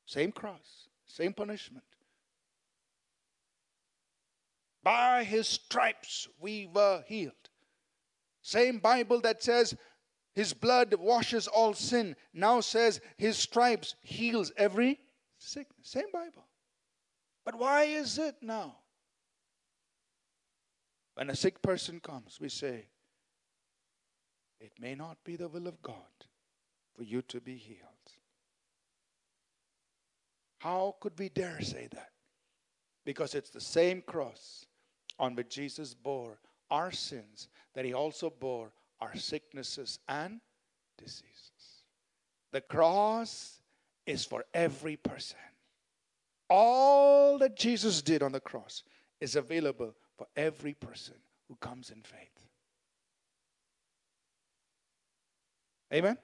Same 0.07 0.31
cross, 0.31 0.87
same 1.05 1.33
punishment. 1.33 1.85
By 4.81 5.23
His 5.23 5.47
stripes 5.47 6.27
we 6.39 6.67
were 6.73 7.03
healed. 7.07 7.46
Same 8.47 8.79
Bible 8.79 9.19
that 9.23 9.43
says 9.43 9.75
his 10.33 10.53
blood 10.53 10.93
washes 10.93 11.49
all 11.49 11.73
sin 11.73 12.15
now 12.33 12.61
says 12.61 13.01
his 13.17 13.37
stripes 13.37 13.95
heals 13.99 14.53
every 14.55 15.01
sickness. 15.37 15.89
Same 15.89 16.09
Bible. 16.13 16.47
But 17.43 17.59
why 17.59 17.83
is 17.83 18.17
it 18.17 18.37
now? 18.41 18.77
When 21.15 21.29
a 21.29 21.35
sick 21.35 21.61
person 21.61 21.99
comes, 21.99 22.39
we 22.39 22.47
say, 22.47 22.87
It 24.61 24.71
may 24.79 24.95
not 24.95 25.17
be 25.25 25.35
the 25.35 25.49
will 25.49 25.67
of 25.67 25.81
God 25.81 26.15
for 26.95 27.03
you 27.03 27.23
to 27.23 27.41
be 27.41 27.57
healed. 27.57 27.81
How 30.59 30.95
could 31.01 31.19
we 31.19 31.27
dare 31.27 31.59
say 31.59 31.89
that? 31.91 32.11
Because 33.03 33.35
it's 33.35 33.49
the 33.49 33.59
same 33.59 34.01
cross 34.03 34.65
on 35.19 35.35
which 35.35 35.49
Jesus 35.49 35.93
bore 35.93 36.39
our 36.69 36.91
sins, 36.91 37.49
that 37.77 37.85
he 37.85 37.93
also 37.93 38.31
bore 38.31 38.71
our 38.99 39.15
sicknesses 39.15 39.99
and 40.09 40.41
diseases. 40.97 41.83
The 42.51 42.61
cross 42.61 43.61
is 44.07 44.25
for 44.25 44.45
every 44.51 44.95
person. 44.95 45.37
All 46.49 47.37
that 47.37 47.55
Jesus 47.55 48.01
did 48.01 48.23
on 48.23 48.31
the 48.31 48.39
cross 48.39 48.81
is 49.21 49.35
available 49.35 49.93
for 50.17 50.25
every 50.35 50.73
person 50.73 51.13
who 51.47 51.55
comes 51.57 51.91
in 51.91 52.01
faith. 52.01 52.47
Amen? 55.93 56.17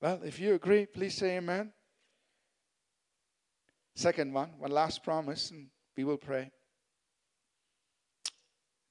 Well, 0.00 0.22
if 0.24 0.40
you 0.40 0.54
agree, 0.54 0.86
please 0.86 1.14
say 1.14 1.36
amen. 1.36 1.74
Second 3.94 4.32
one, 4.32 4.52
one 4.58 4.70
last 4.70 5.04
promise, 5.04 5.50
and 5.50 5.66
we 5.94 6.04
will 6.04 6.16
pray. 6.16 6.50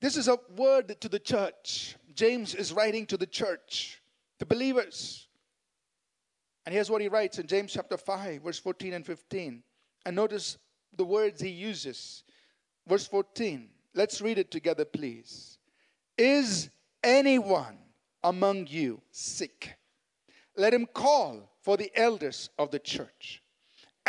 This 0.01 0.17
is 0.17 0.27
a 0.27 0.39
word 0.57 0.99
to 0.99 1.07
the 1.07 1.19
church. 1.19 1.95
James 2.15 2.55
is 2.55 2.73
writing 2.73 3.05
to 3.05 3.17
the 3.17 3.27
church, 3.27 4.01
the 4.39 4.47
believers. 4.47 5.27
And 6.65 6.73
here's 6.73 6.89
what 6.89 7.01
he 7.01 7.07
writes 7.07 7.37
in 7.37 7.45
James 7.45 7.71
chapter 7.71 7.97
5, 7.97 8.41
verse 8.41 8.57
14 8.59 8.93
and 8.93 9.05
15. 9.05 9.61
And 10.05 10.15
notice 10.15 10.57
the 10.97 11.05
words 11.05 11.39
he 11.39 11.49
uses. 11.49 12.23
Verse 12.87 13.05
14. 13.05 13.69
Let's 13.93 14.21
read 14.21 14.39
it 14.39 14.49
together, 14.49 14.85
please. 14.85 15.59
Is 16.17 16.71
anyone 17.03 17.77
among 18.23 18.67
you 18.67 19.01
sick? 19.11 19.77
Let 20.57 20.73
him 20.73 20.87
call 20.87 21.51
for 21.61 21.77
the 21.77 21.91
elders 21.95 22.49
of 22.57 22.71
the 22.71 22.79
church 22.79 23.43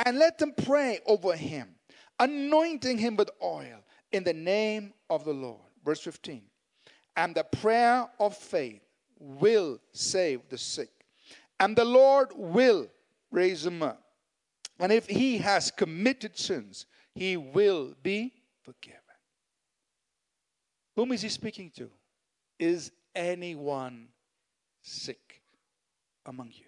and 0.07 0.19
let 0.19 0.39
them 0.39 0.55
pray 0.65 1.01
over 1.07 1.37
him, 1.37 1.75
anointing 2.19 2.97
him 2.97 3.17
with 3.17 3.31
oil 3.43 3.85
in 4.11 4.25
the 4.25 4.33
name 4.33 4.95
of 5.11 5.25
the 5.25 5.35
Lord. 5.35 5.72
Verse 5.85 6.01
15. 6.01 6.43
And 7.17 7.35
the 7.35 7.45
prayer 7.45 8.09
of 8.19 8.37
faith 8.37 8.83
will 9.19 9.79
save 9.93 10.49
the 10.49 10.59
sick, 10.59 10.91
And 11.61 11.77
the 11.77 11.85
Lord 11.85 12.31
will 12.35 12.89
raise 13.31 13.65
him 13.65 13.83
up. 13.83 14.03
And 14.79 14.91
if 14.91 15.07
he 15.07 15.39
has 15.39 15.71
committed 15.71 16.37
sins, 16.37 16.87
he 17.15 17.37
will 17.37 17.95
be 18.03 18.33
forgiven. 18.63 18.99
Whom 20.97 21.13
is 21.13 21.23
he 21.23 21.29
speaking 21.29 21.71
to? 21.77 21.91
Is 22.59 22.91
anyone 23.15 24.09
sick 24.81 25.43
among 26.27 26.49
you? 26.49 26.67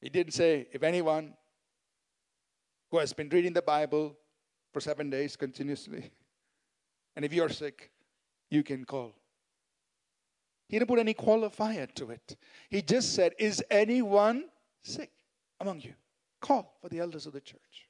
He 0.00 0.08
didn't 0.08 0.34
say, 0.34 0.68
if 0.72 0.82
anyone 0.82 1.34
who 2.90 2.98
has 2.98 3.12
been 3.12 3.28
reading 3.28 3.52
the 3.52 3.62
Bible 3.62 4.16
for 4.72 4.80
seven 4.80 5.10
days 5.10 5.36
continuously, 5.36 6.10
and 7.16 7.24
if 7.24 7.32
you're 7.32 7.48
sick, 7.48 7.90
you 8.50 8.62
can 8.62 8.84
call. 8.84 9.14
He 10.68 10.78
didn't 10.78 10.88
put 10.88 10.98
any 10.98 11.14
qualifier 11.14 11.92
to 11.94 12.10
it. 12.10 12.36
He 12.68 12.82
just 12.82 13.14
said, 13.14 13.32
Is 13.38 13.64
anyone 13.70 14.44
sick 14.82 15.10
among 15.60 15.80
you? 15.80 15.94
Call 16.40 16.76
for 16.80 16.88
the 16.88 17.00
elders 17.00 17.26
of 17.26 17.32
the 17.32 17.40
church. 17.40 17.88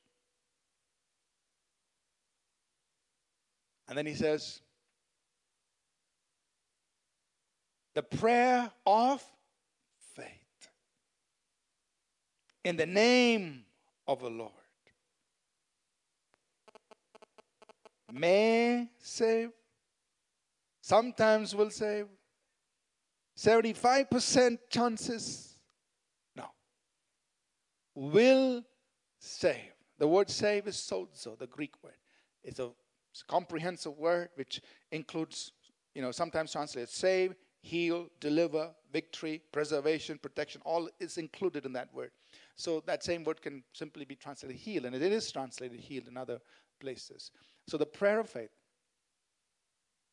And 3.89 3.99
then 3.99 4.07
he 4.07 4.15
says, 4.15 4.61
The 7.95 8.03
prayer 8.03 8.71
of 8.87 9.25
faith 10.15 10.27
in 12.63 12.77
the 12.77 12.87
name 12.87 13.65
of 14.07 14.21
the 14.21 14.29
Lord 14.31 14.53
may 18.19 18.89
save, 18.99 19.51
sometimes 20.81 21.55
will 21.55 21.71
save, 21.71 22.07
75% 23.37 24.59
chances, 24.71 25.57
no, 26.35 26.47
will 27.95 28.65
save. 29.19 29.73
The 29.99 30.09
word 30.09 30.31
save 30.31 30.67
is 30.67 30.77
sozo, 30.77 31.39
the 31.39 31.47
Greek 31.47 31.75
word. 31.83 31.97
It's 32.43 32.61
a 32.61 32.71
comprehensive 33.29 33.97
word 33.99 34.31
which 34.37 34.61
includes, 34.91 35.53
you 35.95 36.03
know, 36.03 36.13
sometimes 36.13 36.53
translated 36.53 36.89
save, 36.89 37.35
heal, 37.61 38.09
deliver, 38.21 38.71
victory, 38.93 39.43
preservation, 39.53 40.19
protection, 40.19 40.63
all 40.65 40.89
is 41.01 41.19
included 41.19 41.67
in 41.67 41.73
that 41.73 41.93
word. 41.93 42.13
So 42.55 42.83
that 42.87 43.05
same 43.05 43.25
word 43.25 43.43
can 43.43 43.65
simply 43.73 44.05
be 44.05 44.15
translated 44.15 44.57
heal, 44.57 44.87
and 44.87 44.95
it 44.95 45.03
is 45.03 45.31
translated 45.31 45.81
healed 45.81 46.09
in 46.09 46.17
other 46.17 46.39
places. 46.81 47.31
So 47.69 47.77
the 47.77 47.87
prayer 47.87 48.21
of 48.21 48.29
faith 48.29 48.51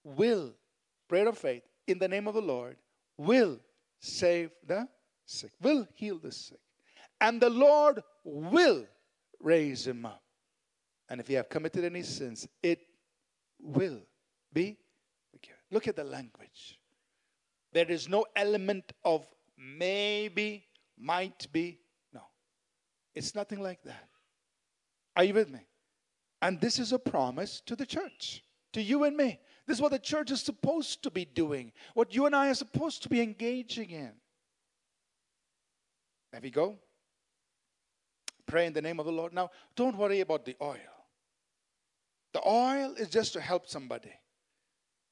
will, 0.04 0.54
prayer 1.08 1.28
of 1.28 1.38
faith 1.38 1.64
in 1.88 2.00
the 2.00 2.08
name 2.08 2.28
of 2.28 2.34
the 2.34 2.42
Lord, 2.42 2.78
will 3.18 3.60
save 4.00 4.52
the 4.66 4.88
sick, 5.26 5.52
will 5.62 5.88
heal 5.94 6.18
the 6.18 6.32
sick. 6.32 6.60
And 7.22 7.40
the 7.40 7.50
Lord 7.50 8.02
will 8.24 8.86
raise 9.40 9.88
him 9.88 10.06
up. 10.06 10.24
And 11.10 11.22
if 11.22 11.30
you 11.30 11.38
have 11.38 11.50
committed 11.50 11.86
any 11.86 12.02
sins, 12.02 12.48
it 12.62 12.80
will 13.62 14.02
be 14.52 14.78
forgiven. 15.32 15.60
Look 15.72 15.88
at 15.88 15.96
the 15.96 16.04
language. 16.04 16.80
There 17.72 17.90
is 17.90 18.10
no 18.10 18.26
element 18.36 18.94
of 19.04 19.28
maybe, 19.58 20.66
might 20.98 21.52
be. 21.52 21.80
No. 22.14 22.22
It's 23.14 23.36
nothing 23.36 23.62
like 23.62 23.84
that. 23.84 24.10
Are 25.16 25.24
you 25.24 25.34
with 25.34 25.50
me? 25.50 25.60
And 26.44 26.60
this 26.60 26.78
is 26.78 26.92
a 26.92 27.00
promise 27.00 27.62
to 27.68 27.74
the 27.74 27.86
church, 27.86 28.44
to 28.74 28.82
you 28.82 29.06
and 29.06 29.16
me. 29.16 29.40
This 29.66 29.78
is 29.78 29.82
what 29.82 29.94
the 29.94 30.00
church 30.00 30.30
is 30.30 30.42
supposed 30.42 31.02
to 31.04 31.10
be 31.10 31.24
doing, 31.24 31.72
what 31.94 32.14
you 32.14 32.26
and 32.26 32.36
I 32.36 32.50
are 32.50 32.54
supposed 32.54 33.02
to 33.04 33.10
be 33.10 33.22
engaging 33.22 33.92
in. 33.92 34.12
There 36.34 36.42
we 36.44 36.50
go. 36.50 36.78
Pray 38.46 38.66
in 38.66 38.74
the 38.74 38.82
name 38.82 39.00
of 39.00 39.06
the 39.06 39.12
Lord. 39.14 39.32
Now, 39.32 39.52
don't 39.74 39.96
worry 39.96 40.20
about 40.20 40.44
the 40.44 40.58
oil. 40.62 40.76
The 42.34 42.46
oil 42.46 42.94
is 42.98 43.08
just 43.08 43.32
to 43.34 43.40
help 43.40 43.70
somebody. 43.70 44.12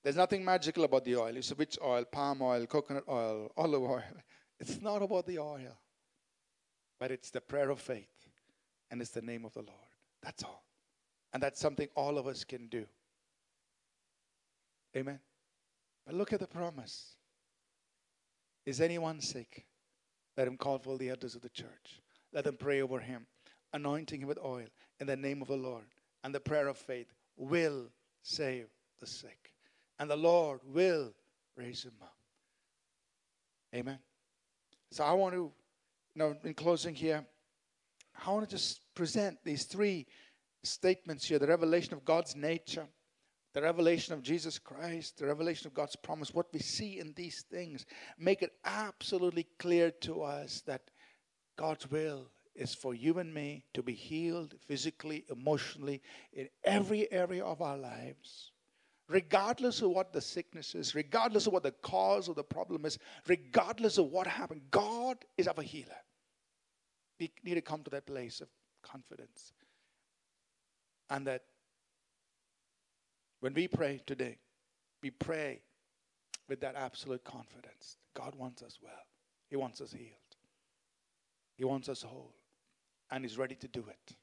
There's 0.03 0.17
nothing 0.17 0.43
magical 0.43 0.84
about 0.84 1.05
the 1.05 1.15
oil. 1.15 1.34
You 1.34 1.43
say, 1.43 1.55
which 1.55 1.77
oil? 1.82 2.03
Palm 2.11 2.41
oil, 2.41 2.65
coconut 2.65 3.05
oil, 3.07 3.49
olive 3.55 3.84
oil. 3.84 4.03
It's 4.59 4.82
not 4.82 5.01
about 5.01 5.25
the 5.25 5.39
oil, 5.39 5.75
but 6.99 7.09
it's 7.09 7.32
the 7.32 7.41
prayer 7.41 7.71
of 7.71 7.79
faith 7.79 8.29
and 8.91 9.01
it's 9.01 9.09
the 9.09 9.21
name 9.21 9.45
of 9.45 9.53
the 9.53 9.61
Lord. 9.61 9.89
That's 10.21 10.43
all. 10.43 10.65
And 11.34 11.41
that's 11.41 11.59
something 11.59 11.88
all 11.95 12.17
of 12.17 12.27
us 12.27 12.43
can 12.43 12.67
do. 12.67 12.86
Amen. 14.95 15.19
But 16.05 16.15
look 16.15 16.34
at 16.34 16.39
the 16.39 16.47
promise. 16.47 17.15
Is 18.65 18.82
anyone 18.82 19.21
sick? 19.21 19.65
Let 20.38 20.47
him 20.47 20.57
call 20.57 20.79
for 20.79 20.97
the 20.97 21.09
elders 21.09 21.36
of 21.36 21.41
the 21.41 21.49
church. 21.49 22.01
Let 22.34 22.43
them 22.43 22.57
pray 22.57 22.82
over 22.82 22.99
him, 22.99 23.25
anointing 23.73 24.21
him 24.21 24.27
with 24.27 24.39
oil 24.43 24.67
in 24.99 25.07
the 25.07 25.15
name 25.15 25.41
of 25.41 25.47
the 25.47 25.55
Lord. 25.55 25.86
And 26.23 26.34
the 26.34 26.39
prayer 26.39 26.67
of 26.67 26.77
faith 26.77 27.13
will 27.38 27.88
save 28.21 28.67
the 28.99 29.07
sick. 29.07 29.53
And 29.99 30.09
the 30.09 30.15
Lord 30.15 30.59
will 30.65 31.13
raise 31.55 31.84
him 31.84 31.93
up. 32.01 32.15
Amen. 33.73 33.99
So 34.91 35.03
I 35.03 35.13
want 35.13 35.34
to, 35.34 35.51
you 36.15 36.19
know, 36.19 36.36
in 36.43 36.53
closing 36.53 36.93
here, 36.93 37.25
I 38.25 38.29
want 38.32 38.47
to 38.47 38.55
just 38.55 38.82
present 38.93 39.38
these 39.43 39.63
three 39.63 40.05
statements 40.64 41.26
here 41.26 41.39
the 41.39 41.47
revelation 41.47 41.93
of 41.93 42.05
God's 42.05 42.36
nature, 42.36 42.88
the 43.53 43.62
revelation 43.62 44.14
of 44.14 44.22
Jesus 44.22 44.57
Christ, 44.59 45.18
the 45.18 45.26
revelation 45.26 45.68
of 45.68 45.74
God's 45.74 45.95
promise, 45.95 46.34
what 46.34 46.53
we 46.53 46.59
see 46.59 46.99
in 46.99 47.14
these 47.16 47.43
things, 47.49 47.86
make 48.18 48.41
it 48.41 48.53
absolutely 48.64 49.47
clear 49.59 49.91
to 50.01 50.22
us 50.22 50.62
that 50.66 50.82
God's 51.57 51.89
will 51.89 52.32
is 52.55 52.74
for 52.74 52.93
you 52.93 53.20
and 53.20 53.34
me 53.34 53.64
to 53.74 53.82
be 53.82 53.93
healed 53.93 54.55
physically, 54.68 55.26
emotionally, 55.30 56.01
in 56.34 56.47
every 56.64 57.12
area 57.12 57.43
of 57.43 57.62
our 57.62 57.78
lives. 57.78 58.51
Regardless 59.07 59.82
of 59.82 59.89
what 59.91 60.14
the 60.14 60.22
sickness 60.22 60.74
is, 60.74 60.95
regardless 60.95 61.47
of 61.47 61.53
what 61.53 61.64
the 61.64 61.72
cause 61.72 62.30
of 62.30 62.36
the 62.36 62.43
problem 62.43 62.86
is, 62.86 62.97
regardless 63.28 63.97
of 63.97 64.05
what 64.05 64.28
happened, 64.28 64.62
God 64.72 65.18
is 65.38 65.47
our 65.47 65.62
healer. 65.62 65.97
We 67.20 67.32
need 67.43 67.55
to 67.55 67.62
come 67.62 67.84
to 67.84 67.89
that 67.91 68.05
place 68.05 68.39
of 68.39 68.47
confidence. 68.82 69.53
And 71.12 71.28
that 71.28 71.43
when 73.41 73.53
we 73.53 73.68
pray 73.68 74.01
today, 74.05 74.38
we 75.03 75.12
pray 75.12 75.62
with 76.47 76.62
that 76.62 76.76
absolute 76.76 77.24
confidence. 77.26 77.97
God 78.14 78.34
wants 78.36 78.64
us 78.64 78.80
well, 78.82 78.93
He 79.49 79.57
wants 79.57 79.82
us 79.82 79.91
healed, 79.91 80.38
He 81.57 81.66
wants 81.66 81.89
us 81.89 82.01
whole, 82.01 82.34
and 83.12 83.26
He's 83.26 83.38
ready 83.38 83.55
to 83.55 83.68
do 83.68 83.84
it. 83.89 84.16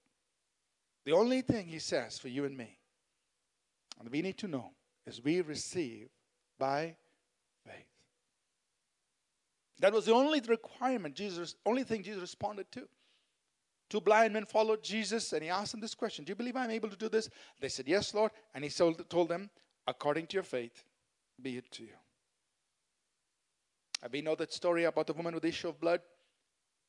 The 1.05 1.12
only 1.12 1.43
thing 1.43 1.66
He 1.66 1.78
says 1.78 2.18
for 2.18 2.28
you 2.28 2.47
and 2.47 2.57
me, 2.57 2.78
and 4.01 4.09
we 4.09 4.22
need 4.22 4.39
to 4.39 4.49
know, 4.49 4.70
is 5.07 5.22
we 5.22 5.43
receive 5.43 6.09
by 6.59 6.97
faith. 7.66 7.84
That 9.80 9.93
was 9.93 10.07
the 10.07 10.14
only 10.14 10.41
requirement 10.41 11.14
Jesus, 11.14 11.55
only 11.66 11.84
thing 11.84 12.03
Jesus 12.03 12.22
responded 12.22 12.72
to. 12.72 12.89
Two 13.89 14.01
blind 14.01 14.34
men 14.34 14.45
followed 14.45 14.82
Jesus 14.82 15.32
and 15.32 15.43
he 15.43 15.49
asked 15.49 15.72
them 15.72 15.80
this 15.80 15.95
question 15.95 16.24
Do 16.24 16.30
you 16.30 16.36
believe 16.36 16.57
I'm 16.57 16.70
able 16.70 16.91
to 16.91 16.97
do 16.97 17.09
this? 17.09 17.30
They 17.61 17.68
said, 17.68 17.89
Yes, 17.89 18.12
Lord. 18.12 18.32
And 18.55 18.62
he 18.62 18.70
told 18.70 19.28
them, 19.28 19.51
According 19.86 20.26
to 20.28 20.34
your 20.34 20.43
faith, 20.43 20.84
be 21.41 21.57
it 21.57 21.70
to 21.72 21.82
you. 21.82 21.97
And 24.03 24.12
we 24.12 24.20
know 24.20 24.34
that 24.34 24.53
story 24.53 24.84
about 24.84 25.07
the 25.07 25.14
woman 25.14 25.34
with 25.34 25.43
the 25.43 25.49
issue 25.49 25.68
of 25.68 25.80
blood. 25.80 26.01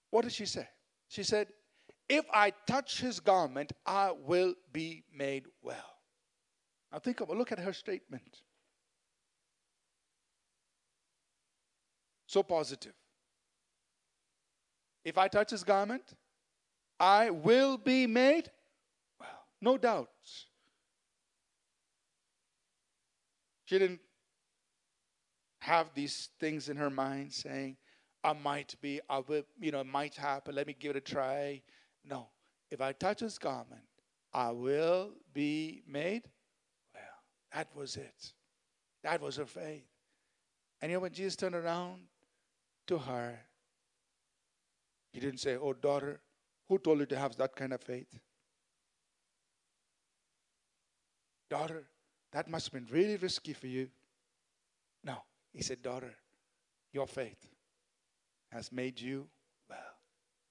What 0.09 0.23
did 0.23 0.33
she 0.33 0.45
say? 0.45 0.67
She 1.07 1.23
said, 1.23 1.47
If 2.09 2.25
I 2.33 2.51
touch 2.67 2.99
his 2.99 3.19
garment, 3.19 3.71
I 3.85 4.11
will 4.11 4.55
be 4.73 5.03
made 5.15 5.45
well. 5.61 5.95
Now 6.91 6.99
think 6.99 7.21
of 7.21 7.29
look 7.29 7.51
at 7.51 7.59
her 7.59 7.73
statement. 7.73 8.41
So 12.27 12.43
positive. 12.43 12.93
If 15.03 15.17
I 15.17 15.27
touch 15.27 15.51
his 15.51 15.63
garment, 15.63 16.13
I 16.99 17.29
will 17.29 17.77
be 17.77 18.07
made 18.07 18.51
well. 19.19 19.45
No 19.61 19.77
doubts. 19.77 20.47
She 23.65 23.79
didn't 23.79 24.01
have 25.59 25.93
these 25.93 26.29
things 26.39 26.69
in 26.69 26.77
her 26.77 26.89
mind 26.89 27.31
saying, 27.31 27.77
I 28.23 28.33
might 28.33 28.75
be, 28.81 28.99
I 29.09 29.19
will, 29.19 29.43
you 29.59 29.71
know, 29.71 29.81
it 29.81 29.87
might 29.87 30.15
happen, 30.15 30.55
let 30.55 30.67
me 30.67 30.75
give 30.77 30.91
it 30.91 30.97
a 30.97 31.01
try. 31.01 31.61
No. 32.03 32.27
If 32.71 32.81
I 32.81 32.91
touch 32.91 33.21
his 33.21 33.37
garment, 33.37 33.81
I 34.33 34.51
will 34.51 35.11
be 35.33 35.83
made 35.87 36.23
well. 36.93 37.03
That 37.53 37.67
was 37.75 37.95
it. 37.95 38.33
That 39.03 39.21
was 39.21 39.37
her 39.37 39.45
faith. 39.45 39.85
And 40.81 40.91
you 40.91 40.97
know, 40.97 41.01
when 41.01 41.13
Jesus 41.13 41.35
turned 41.35 41.55
around 41.55 42.01
to 42.87 42.97
her, 42.97 43.39
he 45.11 45.19
didn't 45.19 45.39
say, 45.39 45.55
Oh, 45.55 45.73
daughter, 45.73 46.21
who 46.69 46.77
told 46.77 46.99
you 46.99 47.05
to 47.07 47.17
have 47.17 47.35
that 47.37 47.55
kind 47.55 47.73
of 47.73 47.81
faith? 47.81 48.19
Daughter, 51.49 51.83
that 52.31 52.47
must 52.47 52.71
have 52.71 52.73
been 52.73 52.95
really 52.95 53.17
risky 53.17 53.53
for 53.53 53.67
you. 53.67 53.89
No. 55.03 55.15
He 55.51 55.63
said, 55.63 55.81
Daughter, 55.81 56.13
your 56.93 57.07
faith 57.07 57.49
has 58.51 58.71
made 58.71 59.01
you 59.01 59.27
well. 59.67 59.79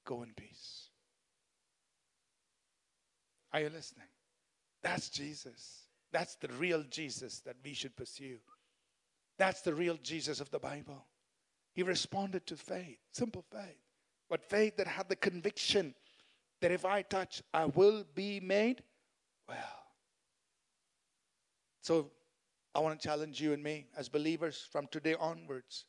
Go 0.04 0.22
in 0.22 0.32
peace. 0.34 0.88
Are 3.52 3.60
you 3.60 3.70
listening? 3.70 4.08
That's 4.82 5.08
Jesus. 5.08 5.84
That's 6.12 6.34
the 6.36 6.48
real 6.58 6.82
Jesus 6.90 7.40
that 7.40 7.56
we 7.64 7.74
should 7.74 7.96
pursue. 7.96 8.38
That's 9.38 9.62
the 9.62 9.74
real 9.74 9.98
Jesus 10.02 10.40
of 10.40 10.50
the 10.50 10.58
Bible. 10.58 11.04
He 11.74 11.82
responded 11.82 12.46
to 12.46 12.56
faith, 12.56 12.98
simple 13.12 13.44
faith, 13.52 13.78
but 14.28 14.44
faith 14.44 14.76
that 14.76 14.88
had 14.88 15.08
the 15.08 15.16
conviction 15.16 15.94
that 16.60 16.72
if 16.72 16.84
I 16.84 17.02
touch, 17.02 17.42
I 17.54 17.66
will 17.66 18.04
be 18.14 18.40
made 18.40 18.82
well. 19.48 19.56
So 21.82 22.10
I 22.74 22.80
want 22.80 23.00
to 23.00 23.08
challenge 23.08 23.40
you 23.40 23.52
and 23.52 23.62
me 23.62 23.86
as 23.96 24.08
believers 24.08 24.66
from 24.70 24.86
today 24.88 25.14
onwards. 25.18 25.86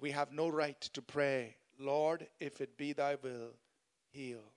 We 0.00 0.10
have 0.10 0.32
no 0.32 0.48
right 0.48 0.80
to 0.80 1.02
pray, 1.02 1.56
Lord, 1.78 2.26
if 2.38 2.60
it 2.60 2.76
be 2.76 2.92
thy 2.92 3.16
will, 3.22 3.54
heal. 4.10 4.52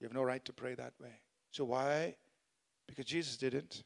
You 0.00 0.06
have 0.06 0.14
no 0.14 0.22
right 0.22 0.44
to 0.44 0.52
pray 0.52 0.74
that 0.74 0.94
way. 1.00 1.20
So 1.52 1.64
why? 1.64 2.16
Because 2.88 3.04
Jesus 3.04 3.36
didn't. 3.36 3.84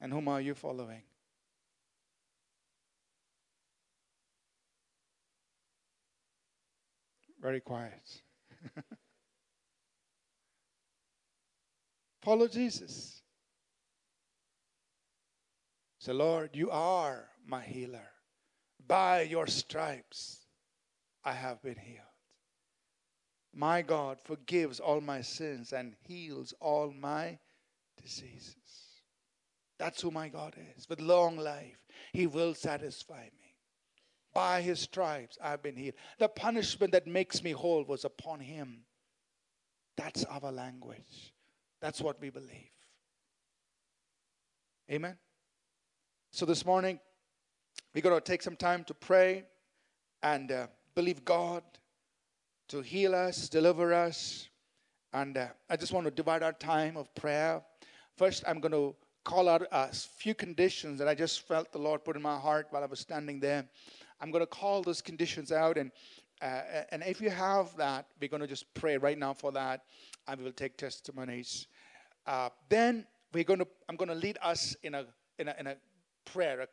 And 0.00 0.12
whom 0.12 0.28
are 0.28 0.40
you 0.40 0.54
following? 0.54 1.02
Very 7.40 7.60
quiet. 7.60 8.22
Follow 12.22 12.48
Jesus. 12.48 13.22
Say, 15.98 16.12
Lord, 16.12 16.50
you 16.54 16.70
are 16.70 17.28
my 17.46 17.62
healer. 17.62 18.08
By 18.86 19.22
your 19.22 19.46
stripes 19.46 20.46
I 21.24 21.32
have 21.32 21.62
been 21.62 21.76
healed. 21.76 22.04
My 23.52 23.82
God 23.82 24.18
forgives 24.22 24.80
all 24.80 25.00
my 25.00 25.20
sins 25.22 25.72
and 25.72 25.94
heals 26.06 26.54
all 26.60 26.92
my 26.92 27.38
diseases. 28.00 28.54
That's 29.78 30.00
who 30.00 30.10
my 30.10 30.28
God 30.28 30.54
is. 30.76 30.88
With 30.88 31.00
long 31.00 31.36
life, 31.36 31.78
He 32.12 32.26
will 32.26 32.54
satisfy 32.54 33.24
me. 33.24 33.39
By 34.32 34.62
His 34.62 34.80
stripes, 34.80 35.38
I've 35.42 35.62
been 35.62 35.76
healed. 35.76 35.94
The 36.18 36.28
punishment 36.28 36.92
that 36.92 37.06
makes 37.06 37.42
me 37.42 37.52
whole 37.52 37.84
was 37.84 38.04
upon 38.04 38.40
Him. 38.40 38.84
That's 39.96 40.24
our 40.24 40.52
language. 40.52 41.34
That's 41.80 42.00
what 42.00 42.20
we 42.20 42.30
believe. 42.30 42.70
Amen. 44.90 45.16
So 46.30 46.46
this 46.46 46.64
morning, 46.64 47.00
we're 47.94 48.02
going 48.02 48.14
to 48.14 48.20
take 48.20 48.42
some 48.42 48.56
time 48.56 48.84
to 48.84 48.94
pray 48.94 49.44
and 50.22 50.52
uh, 50.52 50.66
believe 50.94 51.24
God 51.24 51.62
to 52.68 52.82
heal 52.82 53.14
us, 53.14 53.48
deliver 53.48 53.92
us. 53.92 54.48
And 55.12 55.36
uh, 55.36 55.48
I 55.68 55.76
just 55.76 55.92
want 55.92 56.06
to 56.06 56.10
divide 56.10 56.42
our 56.42 56.52
time 56.52 56.96
of 56.96 57.12
prayer. 57.14 57.62
First, 58.16 58.44
I'm 58.46 58.60
going 58.60 58.72
to 58.72 58.94
call 59.24 59.48
out 59.48 59.66
a 59.72 59.88
few 59.88 60.34
conditions 60.34 60.98
that 60.98 61.08
I 61.08 61.14
just 61.14 61.46
felt 61.46 61.72
the 61.72 61.78
Lord 61.78 62.04
put 62.04 62.16
in 62.16 62.22
my 62.22 62.38
heart 62.38 62.68
while 62.70 62.82
I 62.82 62.86
was 62.86 63.00
standing 63.00 63.40
there. 63.40 63.68
I'm 64.20 64.30
going 64.30 64.42
to 64.42 64.46
call 64.46 64.82
those 64.82 65.00
conditions 65.00 65.52
out, 65.52 65.78
and 65.78 65.90
uh, 66.42 66.84
and 66.90 67.02
if 67.06 67.20
you 67.20 67.30
have 67.30 67.76
that, 67.76 68.06
we're 68.20 68.28
going 68.28 68.40
to 68.40 68.46
just 68.46 68.72
pray 68.74 68.96
right 68.96 69.18
now 69.18 69.34
for 69.34 69.52
that, 69.52 69.82
and 70.26 70.38
we 70.38 70.44
will 70.44 70.52
take 70.52 70.76
testimonies. 70.76 71.66
Uh, 72.26 72.48
then 72.68 73.06
we're 73.32 73.44
going 73.44 73.60
to 73.60 73.68
I'm 73.88 73.96
going 73.96 74.08
to 74.08 74.14
lead 74.14 74.38
us 74.42 74.76
in 74.82 74.94
a 74.94 75.06
in 75.38 75.48
a 75.48 75.54
in 75.58 75.66
a 75.66 75.76
prayer, 76.24 76.60
a 76.60 76.68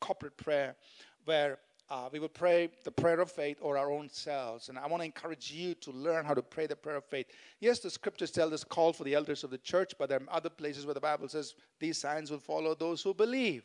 corporate 0.00 0.36
prayer, 0.36 0.76
where 1.24 1.58
uh, 1.90 2.08
we 2.12 2.18
will 2.18 2.28
pray 2.28 2.68
the 2.84 2.90
prayer 2.90 3.20
of 3.20 3.30
faith 3.30 3.58
or 3.62 3.78
our 3.78 3.90
own 3.90 4.10
selves. 4.10 4.68
And 4.68 4.78
I 4.78 4.86
want 4.86 5.00
to 5.00 5.06
encourage 5.06 5.50
you 5.50 5.74
to 5.76 5.90
learn 5.90 6.24
how 6.24 6.34
to 6.34 6.42
pray 6.42 6.66
the 6.66 6.76
prayer 6.76 6.96
of 6.96 7.04
faith. 7.04 7.26
Yes, 7.60 7.78
the 7.78 7.90
scriptures 7.90 8.30
tell 8.30 8.52
us 8.52 8.62
call 8.62 8.92
for 8.92 9.04
the 9.04 9.14
elders 9.14 9.42
of 9.42 9.50
the 9.50 9.58
church, 9.58 9.94
but 9.98 10.10
there 10.10 10.18
are 10.18 10.36
other 10.36 10.50
places 10.50 10.84
where 10.84 10.94
the 10.94 11.00
Bible 11.00 11.28
says 11.28 11.54
these 11.80 11.96
signs 11.96 12.30
will 12.30 12.38
follow 12.38 12.74
those 12.74 13.00
who 13.02 13.14
believe, 13.14 13.64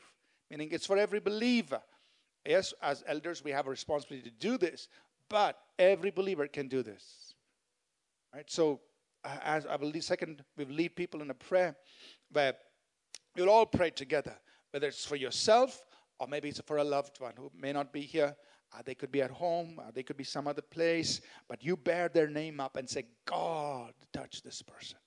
meaning 0.49 0.69
it's 0.71 0.85
for 0.85 0.97
every 0.97 1.19
believer. 1.19 1.81
Yes, 2.45 2.73
as 2.81 3.03
elders, 3.07 3.43
we 3.43 3.51
have 3.51 3.67
a 3.67 3.69
responsibility 3.69 4.29
to 4.29 4.35
do 4.35 4.57
this, 4.57 4.89
but 5.29 5.57
every 5.79 6.11
believer 6.11 6.47
can 6.47 6.67
do 6.67 6.83
this. 6.83 7.33
Right? 8.33 8.49
So, 8.49 8.81
uh, 9.23 9.37
as 9.43 9.65
I 9.65 9.75
will 9.77 9.93
second, 10.01 10.43
we 10.57 10.65
lead 10.65 10.95
people 10.95 11.21
in 11.21 11.29
a 11.29 11.35
prayer 11.35 11.75
where 12.31 12.55
you'll 13.35 13.49
all 13.49 13.65
pray 13.65 13.91
together, 13.91 14.35
whether 14.71 14.87
it's 14.87 15.05
for 15.05 15.15
yourself 15.15 15.81
or 16.19 16.27
maybe 16.27 16.49
it's 16.49 16.59
for 16.65 16.77
a 16.77 16.83
loved 16.83 17.19
one 17.19 17.33
who 17.37 17.51
may 17.57 17.71
not 17.71 17.93
be 17.93 18.01
here. 18.01 18.35
Uh, 18.73 18.81
they 18.83 18.95
could 18.95 19.11
be 19.11 19.21
at 19.21 19.29
home, 19.29 19.79
uh, 19.79 19.91
they 19.93 20.03
could 20.03 20.17
be 20.17 20.23
some 20.23 20.47
other 20.47 20.61
place, 20.61 21.21
but 21.47 21.63
you 21.63 21.77
bear 21.77 22.09
their 22.09 22.27
name 22.27 22.59
up 22.59 22.75
and 22.75 22.89
say, 22.89 23.05
God, 23.25 23.93
touch 24.11 24.41
this 24.41 24.63
person. 24.63 24.97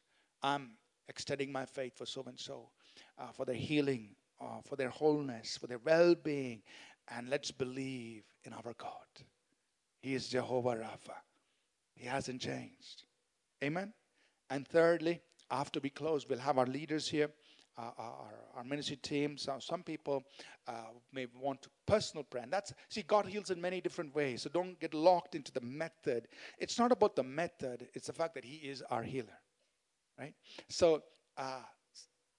I'm 0.42 0.70
extending 1.08 1.50
my 1.50 1.66
faith 1.66 1.98
for 1.98 2.06
so 2.06 2.22
and 2.28 2.38
so, 2.38 2.70
for 3.32 3.44
their 3.44 3.56
healing, 3.56 4.10
uh, 4.40 4.60
for 4.64 4.76
their 4.76 4.90
wholeness, 4.90 5.56
for 5.56 5.66
their 5.66 5.78
well 5.78 6.14
being, 6.14 6.62
and 7.14 7.28
let's 7.28 7.50
believe 7.50 8.24
in 8.44 8.52
our 8.52 8.74
God. 8.78 8.90
He 10.00 10.14
is 10.14 10.28
Jehovah 10.28 10.76
Rapha, 10.76 11.16
He 11.94 12.06
hasn't 12.06 12.40
changed. 12.40 13.04
Amen. 13.62 13.92
And 14.50 14.66
thirdly, 14.68 15.20
after 15.50 15.80
we 15.80 15.90
close, 15.90 16.28
we'll 16.28 16.38
have 16.38 16.58
our 16.58 16.66
leaders 16.66 17.08
here 17.08 17.30
uh, 17.78 17.90
our, 17.98 18.34
our 18.56 18.64
ministry 18.64 18.96
team. 18.96 19.36
So 19.36 19.56
some 19.58 19.82
people 19.82 20.24
uh, 20.66 20.92
may 21.12 21.26
want 21.38 21.68
personal 21.86 22.24
prayer. 22.24 22.44
And 22.44 22.52
that's, 22.52 22.72
see, 22.88 23.02
God 23.02 23.26
heals 23.26 23.50
in 23.50 23.60
many 23.60 23.80
different 23.80 24.14
ways. 24.14 24.42
So 24.42 24.50
don't 24.50 24.78
get 24.80 24.94
locked 24.94 25.34
into 25.34 25.52
the 25.52 25.60
method. 25.60 26.28
It's 26.58 26.78
not 26.78 26.92
about 26.92 27.16
the 27.16 27.22
method, 27.22 27.88
it's 27.94 28.06
the 28.06 28.12
fact 28.12 28.34
that 28.34 28.44
He 28.44 28.56
is 28.56 28.82
our 28.90 29.02
healer, 29.02 29.38
right? 30.18 30.34
So 30.68 31.02
uh, 31.36 31.62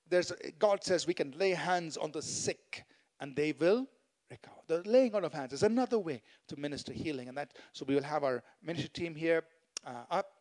there's, 0.09 0.31
God 0.59 0.83
says 0.83 1.05
we 1.05 1.13
can 1.13 1.33
lay 1.37 1.51
hands 1.51 1.97
on 1.97 2.11
the 2.11 2.21
sick 2.21 2.85
and 3.19 3.35
they 3.35 3.51
will 3.51 3.87
recover. 4.29 4.57
The 4.67 4.89
laying 4.89 5.15
on 5.15 5.23
of 5.23 5.33
hands 5.33 5.53
is 5.53 5.63
another 5.63 5.99
way 5.99 6.21
to 6.47 6.59
minister 6.59 6.93
healing. 6.93 7.29
And 7.29 7.37
that, 7.37 7.53
so 7.73 7.85
we 7.87 7.95
will 7.95 8.03
have 8.03 8.23
our 8.23 8.43
ministry 8.63 8.89
team 8.89 9.15
here 9.15 9.43
uh, 9.85 10.03
up 10.11 10.31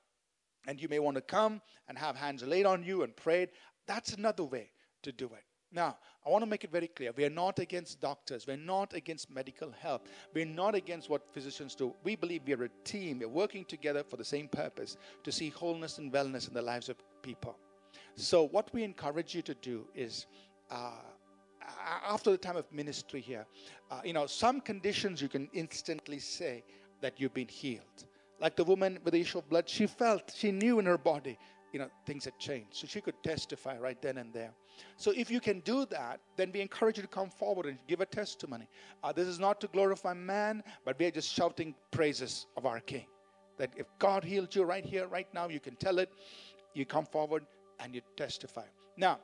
and 0.66 0.80
you 0.80 0.88
may 0.88 0.98
want 0.98 1.16
to 1.16 1.20
come 1.20 1.60
and 1.88 1.96
have 1.96 2.16
hands 2.16 2.42
laid 2.42 2.66
on 2.66 2.82
you 2.82 3.02
and 3.02 3.14
prayed. 3.16 3.50
That's 3.86 4.14
another 4.14 4.44
way 4.44 4.70
to 5.02 5.12
do 5.12 5.26
it. 5.26 5.44
Now, 5.72 5.98
I 6.24 6.30
want 6.30 6.42
to 6.42 6.50
make 6.50 6.64
it 6.64 6.70
very 6.70 6.88
clear. 6.88 7.12
We 7.16 7.24
are 7.24 7.30
not 7.30 7.58
against 7.58 8.00
doctors. 8.00 8.46
We're 8.46 8.56
not 8.56 8.94
against 8.94 9.30
medical 9.30 9.70
help. 9.70 10.08
We're 10.32 10.46
not 10.46 10.74
against 10.74 11.10
what 11.10 11.32
physicians 11.32 11.74
do. 11.74 11.94
We 12.02 12.16
believe 12.16 12.42
we 12.46 12.54
are 12.54 12.64
a 12.64 12.70
team. 12.84 13.18
We're 13.20 13.28
working 13.28 13.64
together 13.64 14.02
for 14.02 14.16
the 14.16 14.24
same 14.24 14.48
purpose 14.48 14.96
to 15.24 15.32
see 15.32 15.50
wholeness 15.50 15.98
and 15.98 16.12
wellness 16.12 16.48
in 16.48 16.54
the 16.54 16.62
lives 16.62 16.88
of 16.88 16.96
people. 17.22 17.56
So, 18.14 18.44
what 18.44 18.72
we 18.72 18.82
encourage 18.82 19.34
you 19.34 19.42
to 19.42 19.54
do 19.54 19.86
is 19.94 20.26
uh, 20.70 20.92
after 22.06 22.30
the 22.30 22.38
time 22.38 22.56
of 22.56 22.70
ministry 22.72 23.20
here, 23.20 23.46
uh, 23.90 24.00
you 24.04 24.12
know, 24.12 24.26
some 24.26 24.60
conditions 24.60 25.20
you 25.20 25.28
can 25.28 25.48
instantly 25.52 26.18
say 26.18 26.64
that 27.00 27.20
you've 27.20 27.34
been 27.34 27.48
healed. 27.48 28.06
Like 28.40 28.56
the 28.56 28.64
woman 28.64 28.98
with 29.02 29.14
the 29.14 29.20
issue 29.20 29.38
of 29.38 29.48
blood, 29.48 29.68
she 29.68 29.86
felt, 29.86 30.32
she 30.36 30.52
knew 30.52 30.78
in 30.78 30.86
her 30.86 30.98
body 30.98 31.38
you 31.76 31.82
know, 31.82 31.90
things 32.06 32.24
had 32.24 32.38
changed. 32.38 32.74
So 32.74 32.86
she 32.86 33.02
could 33.02 33.22
testify 33.22 33.76
right 33.76 34.00
then 34.00 34.16
and 34.16 34.32
there. 34.32 34.52
So 34.96 35.12
if 35.14 35.30
you 35.30 35.40
can 35.40 35.60
do 35.60 35.84
that, 35.90 36.20
then 36.36 36.50
we 36.50 36.62
encourage 36.62 36.96
you 36.96 37.02
to 37.02 37.08
come 37.08 37.28
forward 37.28 37.66
and 37.66 37.78
give 37.86 38.00
a 38.00 38.06
testimony. 38.06 38.66
Uh, 39.04 39.12
this 39.12 39.28
is 39.28 39.38
not 39.38 39.60
to 39.60 39.66
glorify 39.66 40.14
man, 40.14 40.62
but 40.86 40.98
we 40.98 41.04
are 41.04 41.10
just 41.10 41.30
shouting 41.30 41.74
praises 41.90 42.46
of 42.56 42.64
our 42.64 42.80
King. 42.80 43.04
That 43.58 43.72
if 43.76 43.86
God 43.98 44.24
healed 44.24 44.54
you 44.54 44.62
right 44.64 44.86
here, 44.86 45.06
right 45.06 45.28
now, 45.34 45.48
you 45.48 45.60
can 45.60 45.76
tell 45.76 45.98
it. 45.98 46.10
You 46.72 46.86
come 46.86 47.04
forward 47.04 47.44
and 47.78 47.94
you 47.94 48.00
testify. 48.16 48.64
Now, 48.96 49.18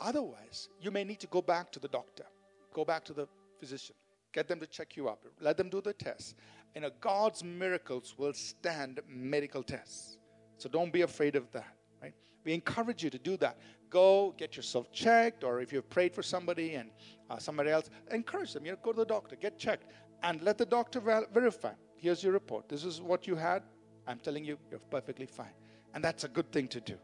otherwise, 0.00 0.68
you 0.80 0.90
may 0.90 1.04
need 1.04 1.20
to 1.20 1.26
go 1.26 1.42
back 1.42 1.70
to 1.72 1.80
the 1.80 1.88
doctor, 1.88 2.24
go 2.72 2.84
back 2.84 3.04
to 3.04 3.12
the 3.12 3.26
physician, 3.58 3.94
get 4.32 4.48
them 4.48 4.60
to 4.60 4.66
check 4.66 4.96
you 4.96 5.08
up, 5.08 5.24
let 5.40 5.56
them 5.56 5.68
do 5.68 5.80
the 5.80 5.92
test. 5.92 6.36
You 6.74 6.82
know, 6.82 6.90
God's 7.00 7.42
miracles 7.42 8.14
will 8.18 8.34
stand 8.34 9.00
medical 9.08 9.62
tests. 9.62 10.18
So 10.58 10.68
don't 10.68 10.92
be 10.92 11.02
afraid 11.02 11.36
of 11.36 11.50
that, 11.52 11.74
right? 12.02 12.14
We 12.44 12.52
encourage 12.54 13.02
you 13.02 13.10
to 13.10 13.18
do 13.18 13.36
that. 13.38 13.58
Go 13.88 14.34
get 14.36 14.56
yourself 14.56 14.92
checked, 14.92 15.44
or 15.44 15.60
if 15.60 15.72
you've 15.72 15.88
prayed 15.88 16.14
for 16.14 16.22
somebody 16.22 16.74
and 16.74 16.90
uh, 17.30 17.38
somebody 17.38 17.70
else, 17.70 17.88
encourage 18.10 18.52
them. 18.52 18.64
You 18.64 18.72
know, 18.72 18.78
go 18.82 18.92
to 18.92 18.98
the 18.98 19.06
doctor, 19.06 19.36
get 19.36 19.58
checked, 19.58 19.86
and 20.22 20.42
let 20.42 20.58
the 20.58 20.66
doctor 20.66 21.00
ver- 21.00 21.26
verify. 21.32 21.72
Here's 21.96 22.22
your 22.22 22.32
report. 22.32 22.68
This 22.68 22.84
is 22.84 23.00
what 23.00 23.26
you 23.26 23.36
had. 23.36 23.62
I'm 24.06 24.18
telling 24.18 24.44
you, 24.44 24.58
you're 24.70 24.80
perfectly 24.90 25.26
fine, 25.26 25.54
and 25.94 26.04
that's 26.04 26.24
a 26.24 26.28
good 26.28 26.50
thing 26.52 26.68
to 26.68 26.80
do. 26.80 26.96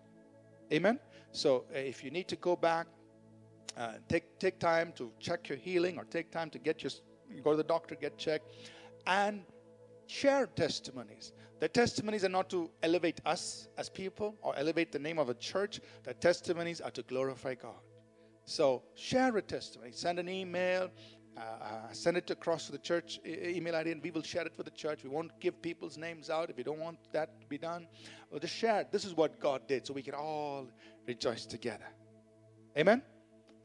Amen. 0.72 0.98
So 1.32 1.64
uh, 1.74 1.78
if 1.78 2.02
you 2.02 2.10
need 2.10 2.28
to 2.28 2.36
go 2.36 2.56
back, 2.56 2.86
uh, 3.76 3.92
take 4.08 4.38
take 4.38 4.58
time 4.58 4.92
to 4.96 5.12
check 5.18 5.48
your 5.48 5.58
healing, 5.58 5.98
or 5.98 6.04
take 6.04 6.30
time 6.30 6.50
to 6.50 6.58
get 6.58 6.82
your 6.82 6.92
go 7.42 7.50
to 7.52 7.56
the 7.56 7.64
doctor, 7.64 7.94
get 7.94 8.16
checked, 8.18 8.46
and 9.06 9.44
share 10.06 10.46
testimonies. 10.46 11.32
The 11.60 11.68
testimonies 11.68 12.24
are 12.24 12.28
not 12.28 12.50
to 12.50 12.70
elevate 12.82 13.20
us 13.24 13.68
as 13.78 13.88
people 13.88 14.36
or 14.42 14.54
elevate 14.56 14.92
the 14.92 14.98
name 14.98 15.18
of 15.18 15.28
a 15.28 15.34
church. 15.34 15.80
The 16.04 16.14
testimonies 16.14 16.80
are 16.80 16.90
to 16.90 17.02
glorify 17.02 17.54
God. 17.54 17.80
So 18.44 18.82
share 18.94 19.36
a 19.36 19.42
testimony, 19.42 19.92
send 19.92 20.18
an 20.18 20.28
email, 20.28 20.90
uh, 21.36 21.40
uh, 21.40 21.92
send 21.92 22.16
it 22.16 22.30
across 22.30 22.66
to 22.66 22.72
the 22.72 22.78
church 22.78 23.20
email 23.24 23.74
ID 23.74 23.92
and 23.92 24.02
we 24.02 24.10
will 24.10 24.22
share 24.22 24.44
it 24.46 24.52
with 24.56 24.66
the 24.66 24.72
church. 24.72 25.02
We 25.02 25.10
won't 25.10 25.32
give 25.40 25.60
people's 25.62 25.96
names 25.96 26.28
out 26.28 26.50
if 26.50 26.56
we 26.56 26.62
don't 26.62 26.78
want 26.78 26.98
that 27.12 27.40
to 27.40 27.46
be 27.46 27.58
done. 27.58 27.86
We'll 28.30 28.40
just 28.40 28.54
share 28.54 28.80
it. 28.80 28.92
This 28.92 29.04
is 29.04 29.14
what 29.14 29.40
God 29.40 29.66
did 29.66 29.86
so 29.86 29.94
we 29.94 30.02
can 30.02 30.14
all 30.14 30.68
rejoice 31.06 31.46
together. 31.46 31.86
Amen? 32.76 33.02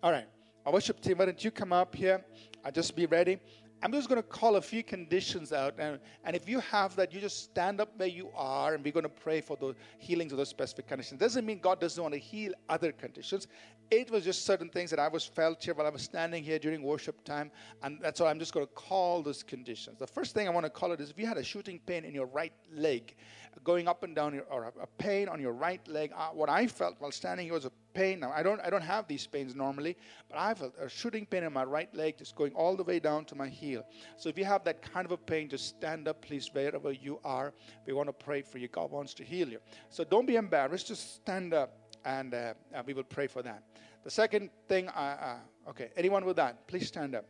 All 0.01 0.11
right. 0.11 0.27
Our 0.65 0.73
worship 0.73 1.01
team, 1.01 1.17
why 1.17 1.25
don't 1.25 1.43
you 1.43 1.51
come 1.51 1.73
up 1.73 1.95
here? 1.95 2.23
I'll 2.63 2.71
just 2.71 2.95
be 2.95 3.05
ready. 3.05 3.39
I'm 3.83 3.91
just 3.91 4.09
going 4.09 4.21
to 4.21 4.27
call 4.27 4.55
a 4.55 4.61
few 4.61 4.83
conditions 4.83 5.53
out. 5.53 5.75
And, 5.77 5.99
and 6.23 6.35
if 6.35 6.49
you 6.49 6.59
have 6.61 6.95
that, 6.95 7.13
you 7.13 7.21
just 7.21 7.43
stand 7.43 7.79
up 7.79 7.89
where 7.97 8.07
you 8.07 8.29
are 8.35 8.73
and 8.73 8.83
we're 8.83 8.93
going 8.93 9.03
to 9.03 9.09
pray 9.09 9.39
for 9.39 9.55
the 9.55 9.75
healings 9.99 10.31
of 10.31 10.39
those 10.39 10.49
specific 10.49 10.87
conditions. 10.87 11.19
Doesn't 11.19 11.45
mean 11.45 11.59
God 11.59 11.79
doesn't 11.79 12.01
want 12.01 12.13
to 12.13 12.19
heal 12.19 12.53
other 12.69 12.91
conditions. 12.91 13.47
It 13.91 14.09
was 14.09 14.23
just 14.23 14.45
certain 14.45 14.69
things 14.69 14.89
that 14.89 14.99
I 14.99 15.07
was 15.07 15.25
felt 15.25 15.63
here 15.63 15.73
while 15.73 15.85
I 15.85 15.91
was 15.91 16.01
standing 16.01 16.43
here 16.43 16.59
during 16.59 16.81
worship 16.81 17.23
time. 17.23 17.51
And 17.83 17.99
that's 18.01 18.19
why 18.19 18.29
I'm 18.29 18.39
just 18.39 18.53
going 18.53 18.65
to 18.65 18.73
call 18.73 19.21
those 19.21 19.43
conditions. 19.43 19.99
The 19.99 20.07
first 20.07 20.33
thing 20.33 20.47
I 20.47 20.51
want 20.51 20.65
to 20.65 20.71
call 20.71 20.91
it 20.91 20.99
is 20.99 21.11
if 21.11 21.19
you 21.19 21.27
had 21.27 21.37
a 21.37 21.43
shooting 21.43 21.79
pain 21.85 22.03
in 22.03 22.13
your 22.13 22.25
right 22.25 22.53
leg, 22.73 23.15
going 23.63 23.87
up 23.87 24.03
and 24.03 24.15
down, 24.15 24.33
your, 24.33 24.43
or 24.43 24.73
a, 24.81 24.87
pain 24.97 25.29
on 25.29 25.39
your 25.39 25.53
right 25.53 25.85
leg, 25.87 26.11
uh, 26.15 26.29
what 26.29 26.49
I 26.49 26.67
felt 26.67 26.95
while 26.99 27.11
standing 27.11 27.45
here 27.45 27.53
was 27.53 27.65
a 27.65 27.71
pain. 27.97 28.19
Now, 28.19 28.31
I 28.31 28.43
don't, 28.43 28.61
I 28.61 28.69
don't 28.69 28.83
have 28.83 29.07
these 29.07 29.25
pains 29.25 29.55
normally, 29.55 29.97
but 30.29 30.37
I 30.37 30.47
have 30.49 30.61
a 30.61 30.87
shooting 30.87 31.25
pain 31.25 31.43
in 31.43 31.51
my 31.51 31.63
right 31.63 31.91
leg 31.95 32.19
just 32.19 32.35
going 32.35 32.53
all 32.53 32.75
the 32.75 32.83
way 32.83 32.99
down 32.99 33.25
to 33.25 33.35
my 33.35 33.47
heel. 33.47 33.83
So 34.17 34.29
if 34.29 34.37
you 34.37 34.45
have 34.45 34.63
that 34.65 34.83
kind 34.93 35.05
of 35.05 35.11
a 35.11 35.17
pain, 35.17 35.49
just 35.49 35.65
stand 35.67 36.07
up, 36.07 36.21
please, 36.21 36.47
wherever 36.53 36.91
you 36.91 37.19
are. 37.25 37.53
We 37.87 37.93
want 37.93 38.07
to 38.09 38.13
pray 38.13 38.43
for 38.43 38.59
you. 38.59 38.67
God 38.67 38.91
wants 38.91 39.15
to 39.15 39.23
heal 39.23 39.49
you. 39.49 39.59
So 39.89 40.03
don't 40.03 40.27
be 40.27 40.35
embarrassed. 40.35 40.87
Just 40.87 41.15
stand 41.15 41.55
up, 41.55 41.71
and 42.05 42.33
uh, 42.33 42.53
we 42.85 42.93
will 42.93 43.09
pray 43.17 43.27
for 43.27 43.41
that. 43.41 43.63
The 44.03 44.11
second 44.11 44.51
thing, 44.69 44.89
uh, 44.89 45.17
uh, 45.29 45.69
okay, 45.71 45.89
anyone 45.97 46.23
with 46.23 46.37
that, 46.37 46.67
please 46.67 46.87
stand 46.87 47.15
up. 47.15 47.25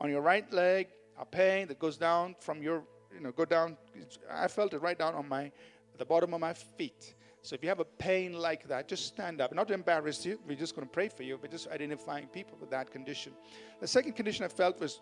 On 0.00 0.10
your 0.10 0.20
right 0.20 0.52
leg, 0.52 0.88
a 1.18 1.24
pain 1.24 1.68
that 1.68 1.78
goes 1.78 1.96
down 1.96 2.34
from 2.40 2.60
your, 2.60 2.82
you 3.14 3.20
know, 3.20 3.30
go 3.32 3.44
down. 3.44 3.76
I 4.30 4.48
felt 4.48 4.74
it 4.74 4.82
right 4.82 4.98
down 4.98 5.14
on 5.14 5.28
my, 5.28 5.52
the 5.96 6.04
bottom 6.04 6.34
of 6.34 6.40
my 6.40 6.54
feet. 6.54 7.14
So 7.42 7.54
if 7.54 7.62
you 7.62 7.68
have 7.68 7.80
a 7.80 7.84
pain 7.84 8.32
like 8.32 8.66
that, 8.68 8.88
just 8.88 9.06
stand 9.06 9.40
up. 9.40 9.54
Not 9.54 9.68
to 9.68 9.74
embarrass 9.74 10.24
you, 10.26 10.38
we're 10.46 10.56
just 10.56 10.74
going 10.74 10.86
to 10.86 10.92
pray 10.92 11.08
for 11.08 11.22
you, 11.22 11.38
but 11.40 11.50
just 11.50 11.68
identifying 11.68 12.26
people 12.28 12.58
with 12.60 12.70
that 12.70 12.90
condition. 12.90 13.32
The 13.80 13.86
second 13.86 14.12
condition 14.12 14.44
I 14.44 14.48
felt 14.48 14.80
was 14.80 15.00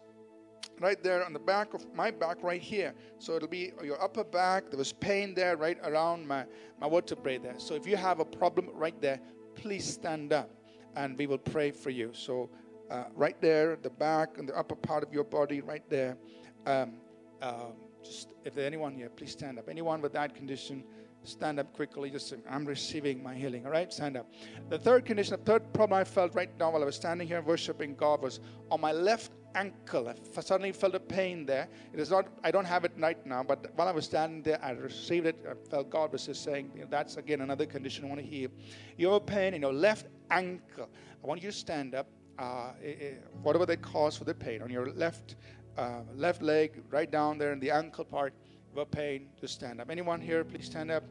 right 0.80 1.03
there 1.03 1.24
on 1.24 1.32
the 1.32 1.39
back 1.39 1.74
of 1.74 1.87
my 1.95 2.11
back 2.11 2.43
right 2.43 2.61
here. 2.61 2.95
So 3.18 3.34
it'll 3.37 3.49
be 3.49 3.72
your 3.82 4.03
upper 4.03 4.24
back. 4.24 4.70
There 4.70 4.78
was 4.78 4.93
pain 4.93 5.34
there 5.34 5.57
right 5.57 5.78
around 5.84 6.26
my, 6.26 6.45
my 6.80 6.89
vertebrae 6.89 7.39
there. 7.39 7.59
So 7.59 7.74
if 7.74 7.87
you 7.87 7.97
have 7.97 8.20
a 8.20 8.24
problem 8.24 8.68
right 8.74 9.01
there, 9.01 9.20
please 9.55 9.84
stand 9.84 10.32
up 10.32 10.51
and 10.95 11.16
we 11.16 11.26
will 11.26 11.39
pray 11.39 11.70
for 11.70 11.91
you. 11.91 12.11
So 12.12 12.51
uh, 12.91 13.05
right 13.14 13.41
there, 13.41 13.76
the 13.76 13.91
back 13.91 14.39
and 14.39 14.49
the 14.49 14.57
upper 14.57 14.76
part 14.76 15.03
of 15.03 15.12
your 15.12 15.24
body 15.24 15.61
right 15.61 15.89
there. 15.89 16.16
Um, 16.66 16.95
uh, 17.43 17.70
just 18.03 18.32
if 18.45 18.55
there's 18.55 18.66
anyone 18.66 18.95
here, 18.95 19.09
please 19.09 19.32
stand 19.32 19.59
up. 19.59 19.68
Anyone 19.68 20.01
with 20.01 20.12
that 20.12 20.34
condition, 20.34 20.84
stand 21.27 21.59
up 21.59 21.72
quickly. 21.74 22.11
Just 22.11 22.35
I'm 22.49 22.64
receiving 22.64 23.22
my 23.22 23.35
healing. 23.35 23.64
All 23.66 23.72
right, 23.72 23.93
stand 23.93 24.16
up. 24.16 24.31
The 24.68 24.79
third 24.79 25.05
condition, 25.05 25.37
the 25.39 25.45
third 25.45 25.72
problem 25.72 25.99
I 25.99 26.05
felt 26.05 26.35
right 26.35 26.51
now 26.59 26.70
while 26.70 26.83
I 26.83 26.87
was 26.87 26.97
standing 26.97 27.27
here 27.27 27.43
worshiping 27.43 27.95
God 27.95 28.22
was 28.22 28.41
on 28.70 28.81
my 28.81 28.93
left 28.93 29.33
ankle. 29.57 30.09
I 30.09 30.41
suddenly 30.41 30.70
felt 30.72 30.95
a 30.95 31.01
pain 31.01 31.47
there. 31.47 31.68
It 31.93 31.99
is 31.99 32.11
not. 32.11 32.29
I 32.45 32.51
don't 32.51 32.64
have 32.64 32.85
it 32.85 32.93
right 32.99 33.24
now, 33.27 33.43
but 33.43 33.72
while 33.74 33.89
I 33.89 33.93
was 33.93 34.05
standing 34.05 34.43
there, 34.43 34.62
I 34.62 34.70
received 34.72 35.27
it. 35.27 35.45
I 35.49 35.55
felt 35.68 35.91
God 35.91 36.12
was 36.12 36.27
just 36.27 36.45
saying, 36.45 36.70
you 36.74 36.83
know, 36.83 36.89
that's 36.91 37.16
again 37.16 37.41
another 37.41 37.66
condition 37.66 38.05
I 38.05 38.09
want 38.09 38.20
to 38.20 38.27
heal. 38.27 38.51
You 38.97 39.07
have 39.09 39.16
a 39.16 39.20
pain 39.20 39.55
in 39.55 39.62
your 39.62 39.72
left 39.72 40.07
ankle. 40.31 40.89
I 41.22 41.27
want 41.27 41.43
you 41.43 41.51
to 41.51 41.57
stand 41.57 41.95
up. 41.95 42.07
Uh, 42.39 42.72
it, 42.83 43.01
it, 43.01 43.24
whatever 43.43 43.64
the 43.64 43.79
cause 43.79 44.14
for 44.14 44.24
the 44.24 44.35
pain 44.35 44.61
on 44.61 44.68
your 44.68 44.93
left 44.93 45.37
uh, 45.79 46.01
left 46.14 46.43
leg, 46.43 46.83
right 46.91 47.11
down 47.11 47.39
there 47.39 47.53
in 47.53 47.61
the 47.61 47.70
ankle 47.70 48.05
part 48.05 48.35
of 48.72 48.79
a 48.79 48.87
pain, 48.87 49.29
just 49.41 49.55
stand 49.55 49.81
up. 49.81 49.91
Anyone 49.91 50.20
here, 50.20 50.45
please 50.45 50.66
stand 50.66 50.91
up 50.91 51.05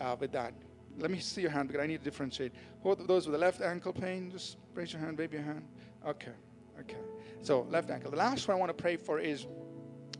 uh, 0.00 0.16
with 0.18 0.32
that. 0.32 0.54
Let 0.98 1.10
me 1.10 1.18
see 1.18 1.40
your 1.42 1.50
hand 1.50 1.68
because 1.68 1.82
I 1.82 1.86
need 1.86 1.98
to 1.98 2.04
differentiate. 2.04 2.52
Those 2.84 3.26
with 3.26 3.32
the 3.32 3.38
left 3.38 3.60
ankle 3.60 3.92
pain, 3.92 4.30
just 4.30 4.58
raise 4.74 4.92
your 4.92 5.00
hand, 5.00 5.18
wave 5.18 5.32
your 5.32 5.42
hand. 5.42 5.64
Okay, 6.06 6.32
okay. 6.80 6.98
So, 7.42 7.66
left 7.70 7.90
ankle. 7.90 8.10
The 8.10 8.16
last 8.16 8.46
one 8.46 8.56
I 8.56 8.60
want 8.60 8.76
to 8.76 8.80
pray 8.80 8.96
for 8.96 9.18
is 9.18 9.46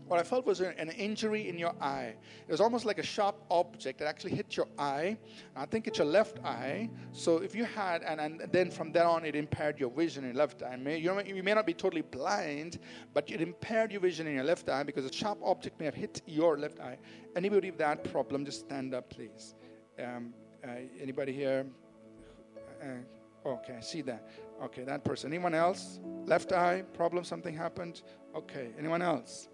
what 0.07 0.21
I 0.21 0.23
felt 0.23 0.45
was 0.45 0.61
an 0.61 0.91
injury 0.91 1.49
in 1.49 1.59
your 1.59 1.75
eye. 1.81 2.15
It 2.47 2.51
was 2.51 2.61
almost 2.61 2.85
like 2.85 2.99
a 2.99 3.03
sharp 3.03 3.37
object 3.51 3.99
that 4.01 4.09
actually 4.09 4.33
hit 4.33 4.57
your 4.57 4.67
eye. 4.79 5.17
I 5.57 5.65
think 5.65 5.87
it's 5.87 5.99
your 5.99 6.07
left 6.07 6.41
eye. 6.45 6.91
So 7.13 7.39
if 7.39 7.55
you 7.55 7.65
had, 7.65 8.03
and, 8.03 8.21
and 8.21 8.43
then 8.53 8.71
from 8.71 8.93
then 8.93 9.07
on, 9.07 9.25
it 9.25 9.35
impaired 9.35 9.81
your 9.81 9.91
vision 9.91 10.25
in 10.25 10.31
your 10.31 10.39
left 10.39 10.63
eye. 10.63 10.77
You, 10.77 11.19
you 11.23 11.43
may 11.43 11.55
not 11.55 11.67
be 11.67 11.73
totally 11.73 12.03
blind, 12.03 12.81
but 13.15 13.31
it 13.31 13.41
impaired 13.41 13.93
your 13.93 14.03
vision 14.03 14.27
in 14.27 14.35
your 14.35 14.45
left 14.45 14.69
eye 14.69 14.83
because 14.83 15.07
a 15.07 15.13
sharp 15.13 15.39
object 15.43 15.79
may 15.79 15.87
have 15.87 15.95
hit 15.95 16.21
your 16.27 16.59
left 16.59 16.81
eye. 16.81 16.99
Anybody 17.35 17.71
with 17.71 17.79
that 17.79 18.05
problem, 18.05 18.45
just 18.45 18.61
stand 18.61 18.95
up, 18.95 19.09
please. 19.09 19.55
Um, 20.03 20.35
uh, 20.63 20.71
anybody 21.01 21.33
here? 21.33 21.67
Uh, 22.83 23.49
okay, 23.49 23.77
I 23.79 23.81
see 23.81 24.03
that. 24.03 24.29
Okay, 24.63 24.85
that 24.85 25.05
person. 25.05 25.33
Anyone 25.33 25.55
else? 25.55 26.01
Left 26.25 26.53
eye 26.53 26.83
problem, 26.95 27.25
something 27.25 27.55
happened? 27.55 28.03
Okay, 28.35 28.71
anyone 28.79 29.03
else? 29.03 29.49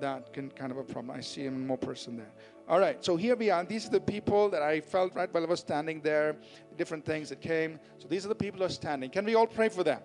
that 0.00 0.32
can, 0.32 0.50
kind 0.50 0.72
of 0.72 0.78
a 0.78 0.84
problem. 0.84 1.16
I 1.16 1.20
see 1.20 1.48
more 1.48 1.78
person 1.78 2.16
there. 2.16 2.30
All 2.68 2.78
right, 2.78 3.04
so 3.04 3.16
here 3.16 3.36
we 3.36 3.50
are. 3.50 3.64
These 3.64 3.86
are 3.86 3.90
the 3.90 4.00
people 4.00 4.48
that 4.50 4.62
I 4.62 4.80
felt 4.80 5.14
right 5.14 5.32
while 5.32 5.42
I 5.42 5.46
was 5.46 5.60
standing 5.60 6.00
there, 6.00 6.36
different 6.76 7.04
things 7.04 7.28
that 7.28 7.40
came. 7.40 7.78
So 7.98 8.08
these 8.08 8.24
are 8.24 8.28
the 8.28 8.34
people 8.34 8.58
who 8.58 8.66
are 8.66 8.70
standing. 8.70 9.10
Can 9.10 9.24
we 9.24 9.34
all 9.34 9.46
pray 9.46 9.68
for 9.68 9.84
them? 9.84 10.00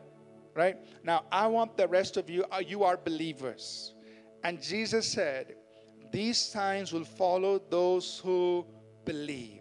Right? 0.54 0.78
Now, 1.04 1.24
I 1.32 1.48
want 1.48 1.78
the 1.78 1.88
rest 1.88 2.18
of 2.18 2.30
you, 2.30 2.44
uh, 2.52 2.62
you 2.66 2.84
are 2.84 2.98
believers. 2.98 3.94
And 4.44 4.62
Jesus 4.62 5.08
said, 5.08 5.56
These 6.12 6.38
signs 6.38 6.92
will 6.92 7.06
follow 7.06 7.62
those 7.70 8.20
who 8.24 8.66
believe. 9.06 9.61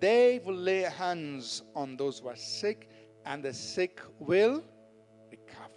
They 0.00 0.40
will 0.44 0.54
lay 0.54 0.82
hands 0.82 1.62
on 1.74 1.96
those 1.96 2.18
who 2.18 2.28
are 2.28 2.36
sick, 2.36 2.88
and 3.24 3.42
the 3.42 3.52
sick 3.52 4.00
will 4.18 4.64
recover. 5.30 5.70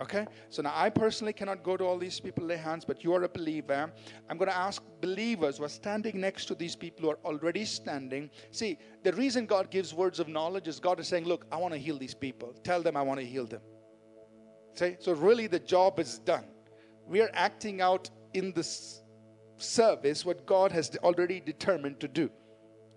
Okay? 0.00 0.26
So 0.50 0.62
now 0.62 0.72
I 0.74 0.90
personally 0.90 1.32
cannot 1.32 1.62
go 1.62 1.76
to 1.76 1.84
all 1.84 1.98
these 1.98 2.20
people, 2.20 2.44
lay 2.44 2.56
hands, 2.56 2.84
but 2.84 3.02
you 3.02 3.14
are 3.14 3.22
a 3.24 3.28
believer. 3.28 3.90
I'm 4.28 4.38
going 4.38 4.50
to 4.50 4.56
ask 4.56 4.82
believers 5.00 5.58
who 5.58 5.64
are 5.64 5.68
standing 5.68 6.20
next 6.20 6.46
to 6.46 6.54
these 6.54 6.76
people 6.76 7.02
who 7.04 7.10
are 7.10 7.18
already 7.24 7.64
standing. 7.64 8.30
See, 8.50 8.78
the 9.02 9.12
reason 9.12 9.46
God 9.46 9.70
gives 9.70 9.94
words 9.94 10.20
of 10.20 10.28
knowledge 10.28 10.68
is 10.68 10.78
God 10.80 11.00
is 11.00 11.08
saying, 11.08 11.24
Look, 11.24 11.46
I 11.50 11.56
want 11.56 11.74
to 11.74 11.78
heal 11.78 11.98
these 11.98 12.14
people. 12.14 12.54
Tell 12.62 12.82
them 12.82 12.96
I 12.96 13.02
want 13.02 13.20
to 13.20 13.26
heal 13.26 13.46
them. 13.46 13.62
See? 14.74 14.96
So 15.00 15.12
really 15.12 15.46
the 15.46 15.58
job 15.58 15.98
is 15.98 16.18
done. 16.18 16.44
We 17.06 17.20
are 17.20 17.30
acting 17.32 17.80
out 17.80 18.10
in 18.34 18.52
this 18.52 19.02
service 19.56 20.24
what 20.24 20.44
God 20.44 20.72
has 20.72 20.94
already 21.02 21.40
determined 21.40 22.00
to 22.00 22.08
do. 22.08 22.30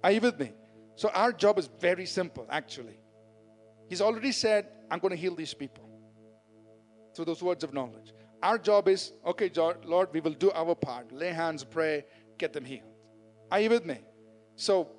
Are 0.04 0.12
you 0.12 0.22
with 0.22 0.40
me? 0.40 0.52
So 1.00 1.08
our 1.14 1.32
job 1.32 1.58
is 1.58 1.70
very 1.80 2.06
simple, 2.06 2.46
actually. 2.50 3.00
He's 3.88 4.02
already 4.02 4.34
said, 4.34 4.68
I'm 4.92 5.00
going 5.00 5.12
to 5.12 5.18
heal 5.18 5.34
these 5.34 5.54
people 5.54 5.90
through 7.16 7.24
those 7.24 7.42
words 7.42 7.64
of 7.64 7.74
knowledge. 7.74 8.12
Our 8.44 8.58
job 8.58 8.90
is, 8.90 9.14
okay, 9.26 9.50
Lord, 9.86 10.10
we 10.12 10.20
will 10.20 10.34
do 10.34 10.52
our 10.52 10.76
part. 10.76 11.14
Lay 11.14 11.32
hands, 11.32 11.64
pray, 11.64 12.04
get 12.38 12.52
them 12.52 12.66
healed. 12.66 12.92
Are 13.50 13.62
you 13.62 13.70
with 13.70 13.86
me? 13.86 14.00
So 14.58 14.90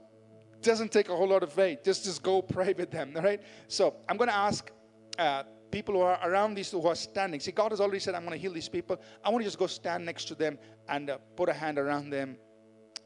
it 0.55 0.63
doesn't 0.63 0.91
take 0.91 1.11
a 1.11 1.15
whole 1.15 1.29
lot 1.29 1.43
of 1.43 1.53
faith. 1.53 1.85
Just 1.85 2.05
just 2.05 2.23
go 2.23 2.41
pray 2.57 2.73
with 2.73 2.91
them, 2.91 3.13
all 3.15 3.23
right? 3.23 3.43
So 3.69 3.97
I'm 4.09 4.17
going 4.17 4.31
to 4.31 4.35
ask 4.35 4.71
uh, 5.19 5.43
people 5.71 5.97
who 5.97 6.01
are 6.01 6.19
around 6.25 6.55
these 6.55 6.71
who 6.71 6.87
are 6.87 6.95
standing. 6.95 7.41
See, 7.41 7.53
God 7.53 7.73
has 7.73 7.81
already 7.83 8.01
said, 8.01 8.15
I'm 8.15 8.25
going 8.25 8.39
to 8.39 8.41
heal 8.41 8.55
these 8.55 8.71
people. 8.71 8.99
I 9.23 9.29
want 9.29 9.43
to 9.43 9.47
just 9.47 9.59
go 9.59 9.67
stand 9.67 10.07
next 10.07 10.29
to 10.29 10.35
them 10.35 10.59
and 10.89 11.11
uh, 11.11 11.19
put 11.37 11.51
a 11.51 11.53
hand 11.53 11.79
around 11.79 12.09
them. 12.09 12.39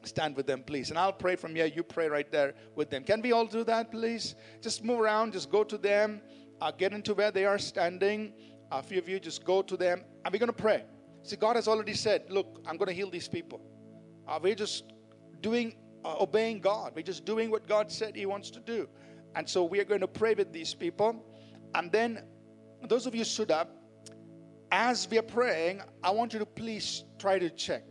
Stand 0.06 0.36
with 0.36 0.46
them, 0.46 0.62
please. 0.62 0.90
And 0.90 0.98
I'll 0.98 1.12
pray 1.12 1.36
from 1.36 1.54
here. 1.54 1.66
You 1.66 1.82
pray 1.82 2.08
right 2.08 2.30
there 2.30 2.54
with 2.74 2.90
them. 2.90 3.04
Can 3.04 3.22
we 3.22 3.32
all 3.32 3.46
do 3.46 3.64
that, 3.64 3.90
please? 3.90 4.34
Just 4.60 4.84
move 4.84 5.00
around. 5.00 5.32
Just 5.32 5.50
go 5.50 5.64
to 5.64 5.78
them. 5.78 6.20
Uh, 6.60 6.70
get 6.70 6.92
into 6.92 7.14
where 7.14 7.30
they 7.30 7.44
are 7.44 7.58
standing 7.58 8.32
a 8.70 8.82
few 8.82 8.98
of 8.98 9.08
you 9.08 9.20
just 9.20 9.44
go 9.44 9.62
to 9.62 9.76
them 9.76 10.02
and 10.24 10.32
we're 10.32 10.38
going 10.38 10.48
to 10.48 10.52
pray. 10.52 10.84
See, 11.22 11.36
God 11.36 11.56
has 11.56 11.68
already 11.68 11.94
said, 11.94 12.24
Look, 12.28 12.60
I'm 12.66 12.76
going 12.76 12.88
to 12.88 12.94
heal 12.94 13.10
these 13.10 13.28
people. 13.28 13.60
Uh, 14.26 14.38
we're 14.42 14.54
just 14.54 14.84
doing, 15.40 15.74
uh, 16.04 16.16
obeying 16.20 16.60
God. 16.60 16.92
We're 16.94 17.02
just 17.02 17.24
doing 17.24 17.50
what 17.50 17.66
God 17.66 17.90
said 17.90 18.16
He 18.16 18.26
wants 18.26 18.50
to 18.50 18.60
do. 18.60 18.88
And 19.36 19.48
so 19.48 19.64
we 19.64 19.80
are 19.80 19.84
going 19.84 20.00
to 20.00 20.08
pray 20.08 20.34
with 20.34 20.52
these 20.52 20.74
people. 20.74 21.24
And 21.74 21.90
then, 21.90 22.24
those 22.88 23.06
of 23.06 23.14
you 23.14 23.24
stood 23.24 23.50
up, 23.50 23.76
as 24.70 25.08
we 25.10 25.18
are 25.18 25.22
praying, 25.22 25.80
I 26.02 26.10
want 26.10 26.32
you 26.32 26.38
to 26.38 26.46
please 26.46 27.04
try 27.18 27.38
to 27.38 27.50
check. 27.50 27.84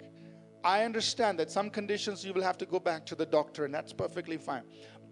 I 0.63 0.83
understand 0.83 1.39
that 1.39 1.51
some 1.51 1.69
conditions 1.69 2.23
you 2.25 2.33
will 2.33 2.43
have 2.43 2.57
to 2.59 2.65
go 2.65 2.79
back 2.79 3.05
to 3.07 3.15
the 3.15 3.25
doctor, 3.25 3.65
and 3.65 3.73
that's 3.73 3.93
perfectly 3.93 4.37
fine. 4.37 4.63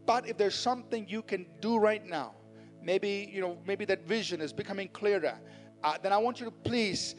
But 0.05 0.27
if 0.27 0.37
there's 0.37 0.55
something 0.55 1.07
you 1.07 1.21
can 1.21 1.45
do 1.59 1.77
right 1.77 2.05
now, 2.05 2.35
maybe 2.81 3.29
you 3.31 3.41
know 3.41 3.57
maybe 3.65 3.85
that 3.85 4.05
vision 4.05 4.41
is 4.41 4.51
becoming 4.51 4.87
clearer 4.89 5.37
uh, 5.83 5.97
then 6.01 6.11
i 6.11 6.17
want 6.17 6.39
you 6.39 6.45
to 6.45 6.51
please 6.51 7.15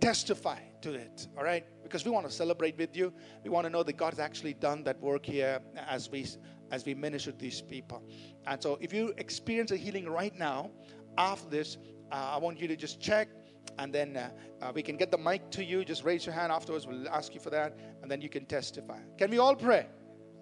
testify 0.00 0.58
to 0.80 0.94
it 0.94 1.28
all 1.36 1.44
right? 1.44 1.66
Because 1.82 2.04
we 2.04 2.10
want 2.10 2.24
to 2.24 2.32
celebrate 2.32 2.78
with 2.78 2.96
you. 2.96 3.12
We 3.44 3.50
want 3.50 3.66
to 3.66 3.70
know 3.70 3.82
that 3.82 3.96
god's 3.96 4.18
actually 4.18 4.54
done 4.54 4.82
that 4.84 4.98
work 5.00 5.26
here 5.26 5.60
as 5.88 6.10
we 6.10 6.26
as 6.70 6.86
we 6.86 6.94
minister 6.94 7.32
to 7.32 7.38
these 7.38 7.60
people. 7.60 8.02
And 8.46 8.62
so 8.62 8.78
if 8.80 8.92
you 8.92 9.12
experience 9.18 9.72
a 9.72 9.76
healing 9.76 10.08
right 10.08 10.34
now 10.38 10.70
after 11.18 11.50
this 11.50 11.76
uh, 12.12 12.14
i 12.34 12.38
want 12.38 12.60
you 12.60 12.68
to 12.68 12.76
just 12.76 13.00
check 13.00 13.28
and 13.78 13.92
then 13.92 14.16
uh, 14.16 14.30
uh, 14.60 14.72
we 14.74 14.82
can 14.82 14.96
get 14.96 15.10
the 15.10 15.18
mic 15.18 15.50
to 15.50 15.64
you. 15.64 15.84
Just 15.84 16.04
raise 16.04 16.26
your 16.26 16.34
hand 16.34 16.52
afterwards. 16.52 16.86
We'll 16.86 17.08
ask 17.08 17.34
you 17.34 17.40
for 17.40 17.50
that, 17.50 17.78
and 18.02 18.10
then 18.10 18.20
you 18.20 18.28
can 18.28 18.46
testify. 18.46 18.98
Can 19.18 19.30
we 19.30 19.38
all 19.38 19.54
pray? 19.54 19.86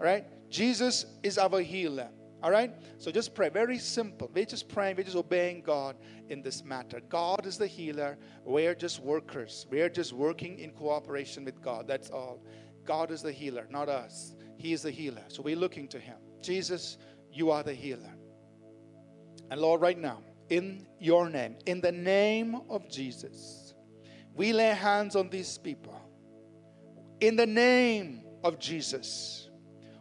All 0.00 0.06
right? 0.06 0.24
Jesus 0.50 1.06
is 1.22 1.38
our 1.38 1.60
healer. 1.60 2.08
All 2.42 2.50
right? 2.50 2.72
So 2.98 3.10
just 3.10 3.34
pray. 3.34 3.48
Very 3.48 3.78
simple. 3.78 4.30
We're 4.32 4.44
just 4.44 4.68
praying. 4.68 4.96
We're 4.96 5.02
just 5.02 5.16
obeying 5.16 5.62
God 5.62 5.96
in 6.28 6.40
this 6.40 6.64
matter. 6.64 7.00
God 7.08 7.46
is 7.46 7.58
the 7.58 7.66
healer. 7.66 8.16
We're 8.44 8.74
just 8.74 9.00
workers. 9.00 9.66
We're 9.70 9.88
just 9.88 10.12
working 10.12 10.58
in 10.58 10.70
cooperation 10.70 11.44
with 11.44 11.60
God. 11.60 11.88
That's 11.88 12.10
all. 12.10 12.44
God 12.84 13.10
is 13.10 13.22
the 13.22 13.32
healer, 13.32 13.66
not 13.70 13.88
us. 13.88 14.34
He 14.56 14.72
is 14.72 14.82
the 14.82 14.90
healer. 14.90 15.22
So 15.28 15.42
we're 15.42 15.56
looking 15.56 15.88
to 15.88 15.98
Him. 15.98 16.16
Jesus, 16.40 16.96
you 17.32 17.50
are 17.50 17.62
the 17.62 17.74
healer. 17.74 18.14
And 19.50 19.60
Lord, 19.60 19.80
right 19.80 19.98
now, 19.98 20.22
in 20.50 20.86
your 20.98 21.28
name, 21.28 21.56
in 21.66 21.80
the 21.80 21.92
name 21.92 22.60
of 22.68 22.88
Jesus, 22.88 23.74
we 24.34 24.52
lay 24.52 24.70
hands 24.70 25.16
on 25.16 25.28
these 25.30 25.58
people. 25.58 26.00
In 27.20 27.36
the 27.36 27.46
name 27.46 28.22
of 28.44 28.58
Jesus, 28.58 29.50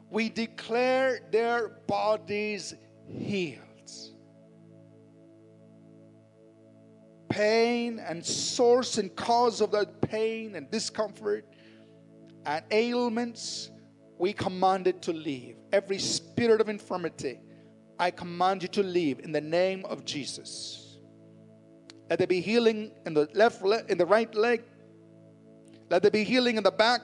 we 0.09 0.29
declare 0.29 1.19
their 1.31 1.69
bodies 1.87 2.75
healed. 3.07 3.63
Pain 7.29 7.99
and 7.99 8.25
source 8.25 8.97
and 8.97 9.15
cause 9.15 9.61
of 9.61 9.71
that 9.71 10.01
pain 10.01 10.55
and 10.55 10.71
discomfort 10.71 11.45
and 12.45 12.63
ailments, 12.71 13.69
we 14.17 14.33
command 14.33 14.87
it 14.87 15.01
to 15.03 15.13
leave. 15.13 15.57
Every 15.73 15.99
spirit 15.99 16.61
of 16.61 16.69
infirmity, 16.69 17.39
I 17.99 18.11
command 18.11 18.61
you 18.61 18.67
to 18.69 18.83
leave 18.83 19.19
in 19.19 19.31
the 19.31 19.41
name 19.41 19.85
of 19.85 20.05
Jesus. 20.05 20.97
Let 22.09 22.19
there 22.19 22.27
be 22.27 22.41
healing 22.41 22.91
in 23.05 23.13
the 23.13 23.27
left 23.33 23.63
leg, 23.63 23.85
in 23.89 23.97
the 23.97 24.05
right 24.05 24.33
leg. 24.33 24.63
Let 25.89 26.01
there 26.01 26.11
be 26.11 26.23
healing 26.23 26.57
in 26.57 26.63
the 26.63 26.71
back. 26.71 27.01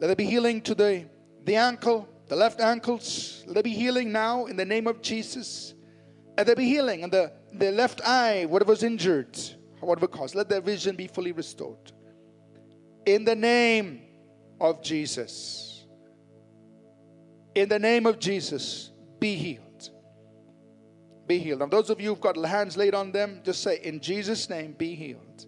Let 0.00 0.08
there 0.08 0.16
be 0.16 0.24
healing 0.24 0.60
to 0.62 0.74
the, 0.74 1.06
the 1.44 1.56
ankle, 1.56 2.08
the 2.28 2.36
left 2.36 2.60
ankles. 2.60 3.42
Let 3.46 3.54
there 3.54 3.62
be 3.62 3.74
healing 3.74 4.12
now 4.12 4.46
in 4.46 4.56
the 4.56 4.64
name 4.64 4.86
of 4.86 5.02
Jesus. 5.02 5.74
Let 6.36 6.46
there 6.46 6.56
be 6.56 6.66
healing 6.66 7.00
in 7.00 7.10
the, 7.10 7.32
the 7.52 7.72
left 7.72 8.00
eye, 8.04 8.46
whatever's 8.46 8.82
injured, 8.82 9.38
whatever 9.80 10.06
caused. 10.06 10.34
Let 10.34 10.48
their 10.48 10.60
vision 10.60 10.96
be 10.96 11.08
fully 11.08 11.32
restored. 11.32 11.92
In 13.06 13.24
the 13.24 13.34
name 13.34 14.02
of 14.60 14.82
Jesus. 14.82 15.67
In 17.54 17.68
the 17.68 17.78
name 17.78 18.06
of 18.06 18.18
Jesus, 18.18 18.90
be 19.18 19.34
healed. 19.34 19.90
Be 21.26 21.38
healed. 21.38 21.60
Now, 21.60 21.66
those 21.66 21.90
of 21.90 22.00
you 22.00 22.08
who've 22.08 22.20
got 22.20 22.36
hands 22.36 22.76
laid 22.76 22.94
on 22.94 23.12
them, 23.12 23.40
just 23.44 23.62
say, 23.62 23.80
In 23.82 24.00
Jesus' 24.00 24.48
name, 24.48 24.72
be 24.72 24.94
healed. 24.94 25.46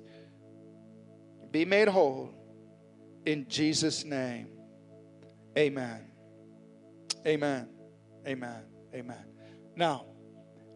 Be 1.50 1.64
made 1.64 1.88
whole. 1.88 2.34
In 3.26 3.46
Jesus' 3.48 4.04
name. 4.04 4.48
Amen. 5.56 6.06
Amen. 7.26 7.68
Amen. 8.26 8.62
Amen. 8.94 9.24
Now, 9.76 10.06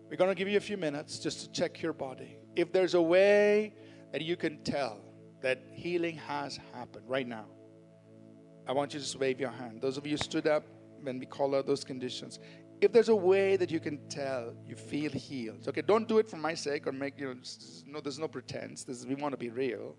we're 0.08 0.16
going 0.16 0.30
to 0.30 0.34
give 0.34 0.48
you 0.48 0.56
a 0.56 0.60
few 0.60 0.76
minutes 0.76 1.18
just 1.18 1.40
to 1.40 1.52
check 1.52 1.82
your 1.82 1.92
body. 1.92 2.36
If 2.56 2.72
there's 2.72 2.94
a 2.94 3.02
way 3.02 3.74
that 4.12 4.22
you 4.22 4.36
can 4.36 4.62
tell 4.62 5.00
that 5.42 5.62
healing 5.72 6.16
has 6.16 6.58
happened 6.72 7.04
right 7.08 7.26
now, 7.26 7.46
I 8.66 8.72
want 8.72 8.94
you 8.94 9.00
to 9.00 9.04
just 9.04 9.18
wave 9.18 9.40
your 9.40 9.50
hand. 9.50 9.80
Those 9.80 9.96
of 9.96 10.06
you 10.06 10.16
stood 10.16 10.46
up 10.46 10.64
when 11.04 11.18
we 11.18 11.26
call 11.26 11.54
out 11.54 11.66
those 11.66 11.84
conditions. 11.84 12.38
If 12.80 12.92
there's 12.92 13.08
a 13.08 13.16
way 13.16 13.56
that 13.56 13.70
you 13.70 13.80
can 13.80 13.98
tell 14.08 14.54
you 14.66 14.76
feel 14.76 15.10
healed, 15.12 15.66
okay, 15.68 15.82
don't 15.82 16.08
do 16.08 16.18
it 16.18 16.28
for 16.28 16.36
my 16.36 16.54
sake 16.54 16.86
or 16.86 16.92
make 16.92 17.18
you 17.18 17.34
know. 17.34 17.40
No, 17.86 18.00
there's 18.00 18.18
no 18.18 18.28
pretense. 18.28 18.84
This, 18.84 19.06
we 19.06 19.14
want 19.14 19.32
to 19.32 19.38
be 19.38 19.50
real. 19.50 19.96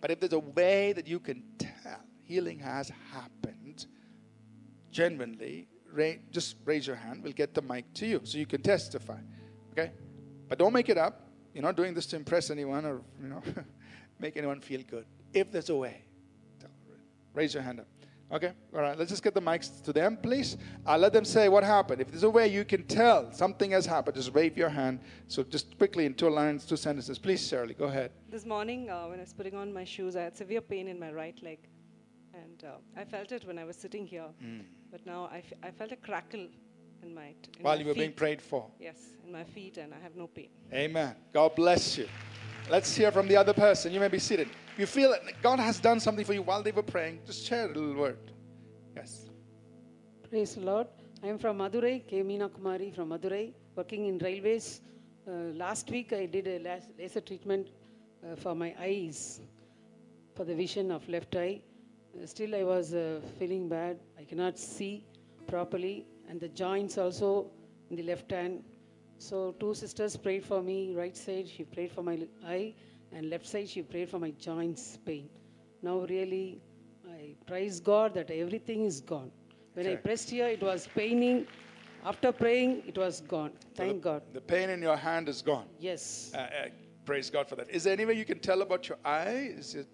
But 0.00 0.10
if 0.10 0.20
there's 0.20 0.32
a 0.32 0.38
way 0.38 0.92
that 0.92 1.06
you 1.06 1.18
can 1.18 1.42
tell 1.58 2.00
healing 2.22 2.58
has 2.58 2.90
happened, 3.12 3.86
genuinely, 4.90 5.68
just 6.30 6.56
raise 6.64 6.86
your 6.86 6.96
hand. 6.96 7.22
We'll 7.22 7.32
get 7.32 7.54
the 7.54 7.62
mic 7.62 7.92
to 7.94 8.06
you 8.06 8.20
so 8.24 8.38
you 8.38 8.46
can 8.46 8.62
testify. 8.62 9.18
Okay? 9.72 9.92
But 10.48 10.58
don't 10.58 10.72
make 10.72 10.88
it 10.88 10.98
up. 10.98 11.28
You're 11.54 11.62
not 11.62 11.76
doing 11.76 11.94
this 11.94 12.06
to 12.06 12.16
impress 12.16 12.50
anyone 12.50 12.84
or 12.84 13.00
you 13.22 13.28
know 13.28 13.42
make 14.18 14.36
anyone 14.36 14.60
feel 14.60 14.82
good. 14.82 15.06
If 15.32 15.52
there's 15.52 15.70
a 15.70 15.76
way, 15.76 16.02
raise 17.32 17.54
your 17.54 17.62
hand 17.62 17.80
up. 17.80 17.86
Okay? 18.32 18.52
All 18.74 18.80
right. 18.80 18.98
Let's 18.98 19.10
just 19.10 19.22
get 19.22 19.34
the 19.34 19.40
mics 19.42 19.82
to 19.84 19.92
them, 19.92 20.16
please. 20.16 20.56
Uh, 20.86 20.96
let 20.98 21.12
them 21.12 21.24
say 21.24 21.48
what 21.48 21.62
happened. 21.62 22.00
If 22.00 22.08
there's 22.10 22.22
a 22.24 22.30
way 22.30 22.48
you 22.48 22.64
can 22.64 22.82
tell 22.84 23.30
something 23.32 23.70
has 23.72 23.86
happened, 23.86 24.16
just 24.16 24.32
wave 24.32 24.56
your 24.56 24.68
hand. 24.70 25.00
So 25.28 25.42
just 25.42 25.76
quickly 25.78 26.06
in 26.06 26.14
two 26.14 26.30
lines, 26.30 26.64
two 26.64 26.76
sentences. 26.76 27.18
Please, 27.18 27.46
Shirley, 27.46 27.74
go 27.74 27.84
ahead. 27.84 28.10
This 28.30 28.44
morning, 28.44 28.90
uh, 28.90 29.06
when 29.08 29.18
I 29.18 29.22
was 29.22 29.32
putting 29.32 29.54
on 29.54 29.72
my 29.72 29.84
shoes, 29.84 30.16
I 30.16 30.22
had 30.22 30.36
severe 30.36 30.60
pain 30.60 30.88
in 30.88 30.98
my 30.98 31.12
right 31.12 31.40
leg. 31.42 31.58
And 32.32 32.64
uh, 32.64 32.78
I 33.00 33.04
felt 33.04 33.30
it 33.30 33.46
when 33.46 33.58
I 33.58 33.64
was 33.64 33.76
sitting 33.76 34.06
here. 34.06 34.26
Mm. 34.42 34.62
But 34.90 35.06
now 35.06 35.28
I, 35.30 35.38
f- 35.38 35.52
I 35.62 35.70
felt 35.70 35.92
a 35.92 35.96
crackle 35.96 36.48
in 37.02 37.14
my. 37.14 37.26
In 37.26 37.34
While 37.62 37.76
my 37.76 37.80
you 37.82 37.86
were 37.86 37.94
feet. 37.94 38.00
being 38.00 38.12
prayed 38.12 38.42
for. 38.42 38.66
Yes, 38.80 38.96
in 39.24 39.30
my 39.30 39.44
feet, 39.44 39.76
and 39.76 39.94
I 39.94 40.00
have 40.02 40.16
no 40.16 40.26
pain. 40.26 40.48
Amen. 40.72 41.14
God 41.32 41.54
bless 41.54 41.96
you. 41.98 42.08
Let's 42.70 42.96
hear 42.96 43.12
from 43.12 43.28
the 43.28 43.36
other 43.36 43.52
person. 43.52 43.92
You 43.92 44.00
may 44.00 44.08
be 44.08 44.18
seated. 44.18 44.48
You 44.78 44.86
feel 44.86 45.10
that 45.10 45.22
God 45.42 45.60
has 45.60 45.78
done 45.78 46.00
something 46.00 46.24
for 46.24 46.32
you 46.32 46.42
while 46.42 46.62
they 46.62 46.72
were 46.72 46.82
praying, 46.82 47.20
just 47.26 47.44
share 47.44 47.66
a 47.66 47.68
little 47.68 47.94
word. 47.94 48.18
Yes. 48.96 49.28
Praise 50.30 50.54
the 50.54 50.62
Lord. 50.62 50.86
I 51.22 51.28
am 51.28 51.38
from 51.38 51.58
Madurai, 51.58 52.06
K. 52.06 52.22
Meena 52.22 52.48
Kumari 52.48 52.94
from 52.94 53.10
Madurai, 53.10 53.52
working 53.76 54.06
in 54.06 54.18
railways. 54.18 54.80
Uh, 55.28 55.52
last 55.54 55.90
week 55.90 56.12
I 56.12 56.26
did 56.26 56.48
a 56.48 56.58
laser 56.98 57.20
treatment 57.20 57.68
uh, 58.24 58.34
for 58.36 58.54
my 58.54 58.74
eyes, 58.80 59.40
for 60.34 60.44
the 60.44 60.54
vision 60.54 60.90
of 60.90 61.06
left 61.08 61.36
eye. 61.36 61.60
Uh, 62.16 62.26
still 62.26 62.54
I 62.54 62.64
was 62.64 62.94
uh, 62.94 63.20
feeling 63.38 63.68
bad. 63.68 63.98
I 64.18 64.24
cannot 64.24 64.58
see 64.58 65.04
properly, 65.46 66.06
and 66.28 66.40
the 66.40 66.48
joints 66.48 66.96
also 66.96 67.50
in 67.90 67.96
the 67.96 68.02
left 68.02 68.30
hand. 68.32 68.64
So 69.18 69.54
two 69.58 69.74
sisters 69.74 70.16
prayed 70.16 70.44
for 70.44 70.62
me. 70.62 70.94
Right 70.94 71.16
side 71.16 71.48
she 71.48 71.64
prayed 71.64 71.92
for 71.92 72.02
my 72.02 72.18
eye, 72.46 72.74
and 73.12 73.30
left 73.30 73.46
side 73.46 73.68
she 73.68 73.82
prayed 73.82 74.10
for 74.10 74.18
my 74.18 74.30
joints 74.32 74.98
pain. 75.04 75.28
Now 75.82 76.00
really 76.00 76.60
I 77.08 77.34
praise 77.46 77.80
God 77.80 78.14
that 78.14 78.30
everything 78.30 78.84
is 78.84 79.00
gone. 79.00 79.30
When 79.74 79.86
I 79.86 79.96
pressed 79.96 80.30
here, 80.30 80.46
it 80.46 80.62
was 80.62 80.88
paining. 80.94 81.46
After 82.04 82.32
praying, 82.32 82.82
it 82.86 82.96
was 82.98 83.22
gone. 83.22 83.52
Thank 83.74 83.90
so 83.90 83.94
the, 83.94 84.00
God. 84.00 84.22
The 84.32 84.40
pain 84.40 84.70
in 84.70 84.82
your 84.82 84.96
hand 84.96 85.28
is 85.28 85.42
gone. 85.42 85.66
Yes. 85.78 86.30
Uh, 86.34 86.38
uh, 86.38 86.48
praise 87.04 87.30
God 87.30 87.48
for 87.48 87.56
that. 87.56 87.70
Is 87.70 87.84
there 87.84 87.92
any 87.92 88.04
way 88.04 88.14
you 88.14 88.24
can 88.24 88.38
tell 88.38 88.62
about 88.62 88.88
your 88.88 88.98
eye? 89.04 89.52
Is 89.56 89.74
it? 89.74 89.88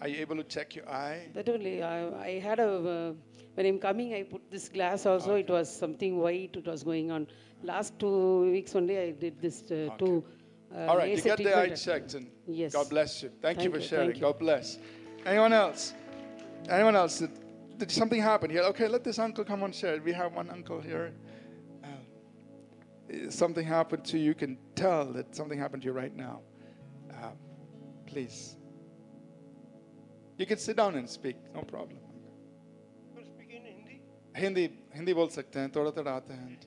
Are 0.00 0.08
you 0.08 0.20
able 0.20 0.36
to 0.36 0.42
check 0.44 0.74
your 0.74 0.88
eye? 0.88 1.28
That 1.34 1.48
only. 1.48 1.82
I, 1.82 2.08
I 2.18 2.38
had 2.40 2.60
a. 2.60 2.68
Uh, 2.68 3.12
when 3.54 3.66
I'm 3.66 3.78
coming, 3.78 4.14
I 4.14 4.22
put 4.24 4.50
this 4.50 4.68
glass 4.68 5.06
also. 5.06 5.32
Okay. 5.32 5.40
It 5.40 5.50
was 5.50 5.74
something 5.74 6.18
white. 6.18 6.56
It 6.56 6.66
was 6.66 6.82
going 6.82 7.10
on. 7.10 7.28
Last 7.63 7.99
two 7.99 8.51
weeks 8.51 8.75
only, 8.75 8.97
I 8.97 9.11
did 9.11 9.41
this 9.41 9.63
uh, 9.69 9.73
okay. 9.73 9.95
two. 9.99 10.23
Uh, 10.73 10.85
All 10.85 10.97
right, 10.97 11.15
you 11.15 11.21
get 11.21 11.37
the 11.37 11.57
eye 11.57 11.69
checked, 11.69 12.13
and 12.13 12.27
yes. 12.47 12.73
God 12.73 12.89
bless 12.89 13.23
you. 13.23 13.29
Thank, 13.29 13.41
Thank 13.41 13.63
you 13.63 13.71
for 13.71 13.79
you. 13.79 13.83
sharing. 13.83 14.15
You. 14.15 14.21
God 14.21 14.39
bless. 14.39 14.77
Anyone 15.25 15.51
else? 15.51 15.93
Anyone 16.69 16.95
else? 16.95 17.19
Did, 17.19 17.31
did, 17.77 17.91
something 17.91 18.21
happen 18.21 18.49
here? 18.49 18.61
Okay, 18.61 18.87
let 18.87 19.03
this 19.03 19.19
uncle 19.19 19.43
come 19.43 19.63
on 19.63 19.71
share. 19.71 19.99
We 20.01 20.13
have 20.13 20.33
one 20.33 20.49
uncle 20.49 20.79
here. 20.79 21.11
Uh, 21.83 23.29
something 23.29 23.65
happened 23.65 24.05
to 24.05 24.17
you. 24.17 24.25
You 24.25 24.35
can 24.35 24.57
tell 24.75 25.05
that 25.13 25.35
something 25.35 25.59
happened 25.59 25.81
to 25.83 25.87
you 25.87 25.93
right 25.93 26.15
now. 26.15 26.41
Uh, 27.11 27.31
please. 28.05 28.55
You 30.37 30.45
can 30.45 30.57
sit 30.57 30.77
down 30.77 30.95
and 30.95 31.09
speak. 31.09 31.35
No 31.53 31.61
problem. 31.63 31.99
Hindi 34.39 34.63
Hindi 34.95 35.13
बोल 35.13 35.27
सकते 35.27 35.59
हैं 35.59 35.71
थोड़ा 35.75 35.91
थोड़ा 35.91 36.11
आता 36.11 36.33
है 36.33 36.57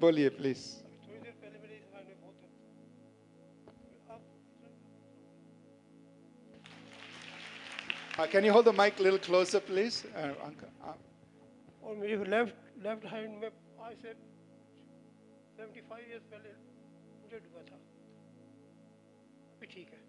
बोलिए 0.00 0.28
please 0.40 0.66
Uh, 8.18 8.26
can 8.26 8.44
you 8.44 8.50
hold 8.50 8.64
the 8.64 8.72
mic 8.72 8.98
a 8.98 9.02
little 9.02 9.18
closer, 9.24 9.60
please, 9.60 10.04
uh, 10.16 10.32
Uncle? 10.44 10.68
Uh, 10.82 10.94
और 11.82 11.96
मेरी 11.96 12.16
लेफ्ट 12.30 12.54
लेफ्ट 12.86 13.04
हैंड 13.12 13.36
में 13.42 13.50
आज 13.88 13.94
से 14.02 14.14
75 15.58 16.00
इयर्स 16.08 16.24
पहले 16.32 16.50
मुझे 17.22 17.40
हुआ 17.44 17.62
था 17.68 17.78
अभी 19.56 19.66
ठीक 19.74 19.92
है 19.92 20.00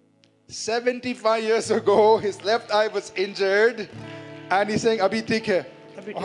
75 0.49 1.43
years 1.49 1.69
ago, 1.69 2.17
his 2.17 2.41
left 2.43 2.71
eye 2.71 2.87
was 2.87 3.11
injured, 3.25 3.87
and 4.49 4.69
he's 4.71 4.81
saying, 4.87 5.03
"Abhi 5.07 5.21
theek 5.31 5.51
hai." 5.53 5.65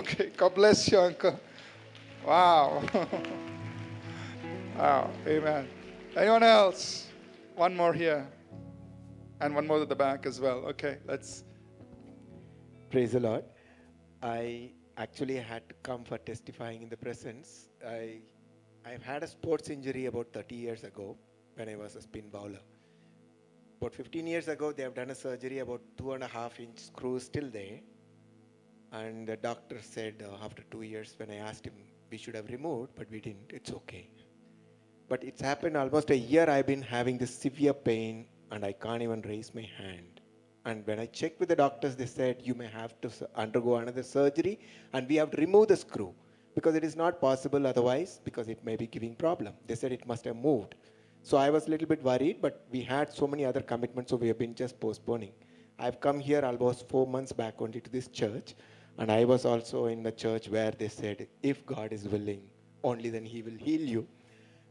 Okay, 0.01 0.31
God 0.37 0.55
bless 0.55 0.89
you, 0.91 0.99
Uncle. 0.99 1.39
Wow. 2.30 2.84
wow. 4.78 5.10
Amen. 5.26 5.68
Anyone 6.16 6.44
else? 6.44 7.08
One 7.56 7.76
more 7.76 7.92
here, 7.92 8.28
and 9.42 9.56
one 9.56 9.66
more 9.66 9.82
at 9.82 9.90
the 9.90 9.96
back 9.96 10.28
as 10.28 10.40
well. 10.40 10.60
Okay, 10.74 11.00
let's. 11.08 11.44
Praise 12.92 13.14
the 13.14 13.20
Lord. 13.20 13.46
I 14.22 14.70
actually 14.98 15.38
had 15.38 15.68
to 15.70 15.76
come 15.82 16.04
for 16.04 16.20
testifying 16.20 16.84
in 16.84 16.90
the 16.90 16.98
presence. 16.98 17.70
I 17.84 18.20
I've 18.86 19.02
had 19.02 19.24
a 19.24 19.28
sports 19.28 19.72
injury 19.72 20.06
about 20.06 20.32
30 20.32 20.54
years 20.54 20.84
ago 20.84 21.18
when 21.56 21.68
I 21.68 21.78
was 21.78 21.96
a 21.96 22.02
spin 22.04 22.30
bowler. 22.30 22.62
About 23.82 23.96
15 23.96 24.28
years 24.28 24.48
ago, 24.50 24.72
they 24.72 24.84
have 24.84 24.94
done 24.94 25.10
a 25.10 25.16
surgery, 25.16 25.60
about 25.60 25.82
two 25.98 26.12
and 26.12 26.24
a 26.24 26.28
half 26.28 26.60
inch 26.60 26.78
screw 26.78 27.20
still 27.20 27.50
there. 27.50 27.80
And 28.92 29.28
the 29.28 29.36
doctor 29.36 29.80
said 29.82 30.24
uh, 30.24 30.46
after 30.46 30.62
two 30.70 30.84
years, 30.84 31.16
when 31.18 31.32
I 31.32 31.38
asked 31.38 31.66
him, 31.66 31.74
we 32.12 32.18
should 32.18 32.36
have 32.36 32.50
removed, 32.50 32.92
but 32.96 33.10
we 33.12 33.20
didn't, 33.20 33.52
it's 33.54 33.72
okay. 33.72 34.10
But 35.08 35.24
it's 35.24 35.42
happened 35.42 35.76
almost 35.76 36.10
a 36.12 36.18
year 36.18 36.50
I've 36.50 36.68
been 36.68 36.82
having 36.82 37.18
this 37.18 37.34
severe 37.34 37.74
pain 37.74 38.28
and 38.52 38.64
I 38.64 38.72
can't 38.72 39.02
even 39.02 39.22
raise 39.22 39.54
my 39.54 39.68
hand. 39.78 40.22
And 40.66 40.86
when 40.86 41.00
I 41.00 41.06
checked 41.08 41.40
with 41.40 41.50
the 41.50 41.56
doctors, 41.56 41.96
they 41.96 42.06
said 42.06 42.42
you 42.44 42.54
may 42.54 42.68
have 42.68 43.00
to 43.02 43.10
undergo 43.36 43.78
another 43.78 44.04
surgery 44.04 44.60
and 44.94 45.08
we 45.08 45.16
have 45.16 45.32
to 45.32 45.38
remove 45.38 45.70
the 45.70 45.78
screw 45.78 46.14
because 46.56 46.76
it 46.76 46.84
is 46.84 46.96
not 46.96 47.22
possible 47.22 47.66
otherwise 47.66 48.20
because 48.24 48.50
it 48.50 48.64
may 48.64 48.76
be 48.76 48.88
giving 48.88 49.16
problem. 49.16 49.54
They 49.66 49.76
said 49.76 49.92
it 49.92 50.06
must 50.08 50.26
have 50.26 50.36
moved. 50.36 50.76
So 51.22 51.38
I 51.38 51.50
was 51.50 51.68
a 51.68 51.70
little 51.70 51.88
bit 51.88 52.04
worried, 52.04 52.42
but 52.42 52.66
we 52.72 52.82
had 52.82 53.12
so 53.14 53.28
many 53.28 53.46
other 53.46 53.62
commitments, 53.62 54.12
so 54.12 54.18
we 54.18 54.28
have 54.28 54.38
been 54.38 54.56
just 54.56 54.80
postponing. 54.80 55.32
I've 55.78 56.00
come 56.00 56.20
here 56.20 56.44
almost 56.44 56.88
four 56.90 57.08
months 57.08 57.32
back 57.32 57.56
only 57.60 57.82
to 57.82 57.90
this 57.90 58.08
church, 58.08 58.56
and 59.00 59.10
I 59.10 59.24
was 59.24 59.46
also 59.46 59.86
in 59.86 60.04
the 60.04 60.12
church 60.12 60.50
where 60.50 60.72
they 60.72 60.90
said, 60.90 61.28
if 61.42 61.66
God 61.66 61.94
is 61.94 62.08
willing, 62.08 62.42
only 62.84 63.10
then 63.10 63.26
He 63.26 63.42
will 63.42 63.58
heal 63.58 63.82
you. 63.82 64.06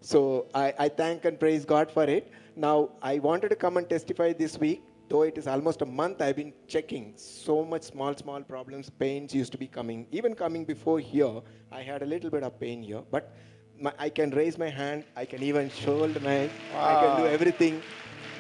So 0.03 0.47
I, 0.55 0.75
I 0.79 0.89
thank 0.89 1.25
and 1.25 1.41
praise 1.41 1.65
God 1.65 1.91
for 1.91 2.05
it. 2.05 2.31
Now, 2.55 2.91
I 3.03 3.19
wanted 3.19 3.49
to 3.49 3.57
come 3.57 3.79
and 3.79 3.89
testify 3.89 4.35
this 4.35 4.59
week, 4.59 4.83
though 5.09 5.23
it 5.23 5.39
is 5.39 5.47
almost 5.47 5.81
a 5.81 5.87
month 5.87 6.21
I've 6.21 6.37
been 6.37 6.53
checking. 6.67 7.15
So 7.17 7.65
much 7.65 7.85
small, 7.85 8.15
small 8.17 8.43
problems, 8.43 8.91
pains 8.91 9.35
used 9.35 9.51
to 9.53 9.59
be 9.59 9.67
coming. 9.67 10.07
Even 10.13 10.35
coming 10.35 10.65
before 10.67 11.01
here, 11.01 11.41
I 11.73 11.81
had 11.81 12.03
a 12.03 12.07
little 12.07 12.29
bit 12.31 12.43
of 12.43 12.61
pain 12.61 12.83
here. 12.83 13.03
But 13.11 13.35
my, 13.81 13.93
I 13.99 14.11
can 14.11 14.31
raise 14.31 14.59
my 14.59 14.69
hand, 14.69 15.05
I 15.17 15.25
can 15.25 15.43
even 15.43 15.71
shoulder 15.71 16.21
my, 16.21 16.51
wow. 16.75 16.87
I 16.87 17.07
can 17.07 17.23
do 17.23 17.27
everything. 17.29 17.83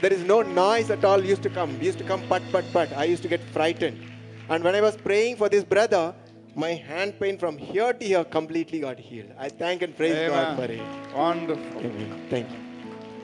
There 0.03 0.12
is 0.12 0.22
no 0.22 0.43
noise 0.43 0.91
at 0.91 1.03
all 1.03 1.24
used 1.24 1.43
to 1.45 1.51
come. 1.51 1.80
Used 1.80 1.99
to 1.99 2.05
come 2.05 2.22
pat, 2.28 2.43
pat, 2.53 2.64
pat. 2.74 2.93
I 2.93 3.05
used 3.05 3.22
to 3.22 3.28
get 3.28 3.41
frightened. 3.41 4.07
And 4.51 4.64
when 4.64 4.74
I 4.74 4.80
was 4.80 4.96
praying 4.96 5.36
for 5.36 5.51
this 5.51 5.62
brother, 5.62 6.14
my 6.55 6.70
hand 6.70 7.20
pain 7.20 7.36
from 7.36 7.59
here 7.59 7.92
to 7.92 8.05
here 8.05 8.24
completely 8.24 8.80
got 8.80 8.99
healed. 8.99 9.32
I 9.38 9.51
thank 9.51 9.82
and 9.82 9.94
praise 9.94 10.14
God 10.26 10.57
for 10.57 10.64
it. 10.64 10.80
Wonderful. 11.14 11.80
Amen. 11.80 12.26
Thank 12.30 12.51
you. 12.51 12.57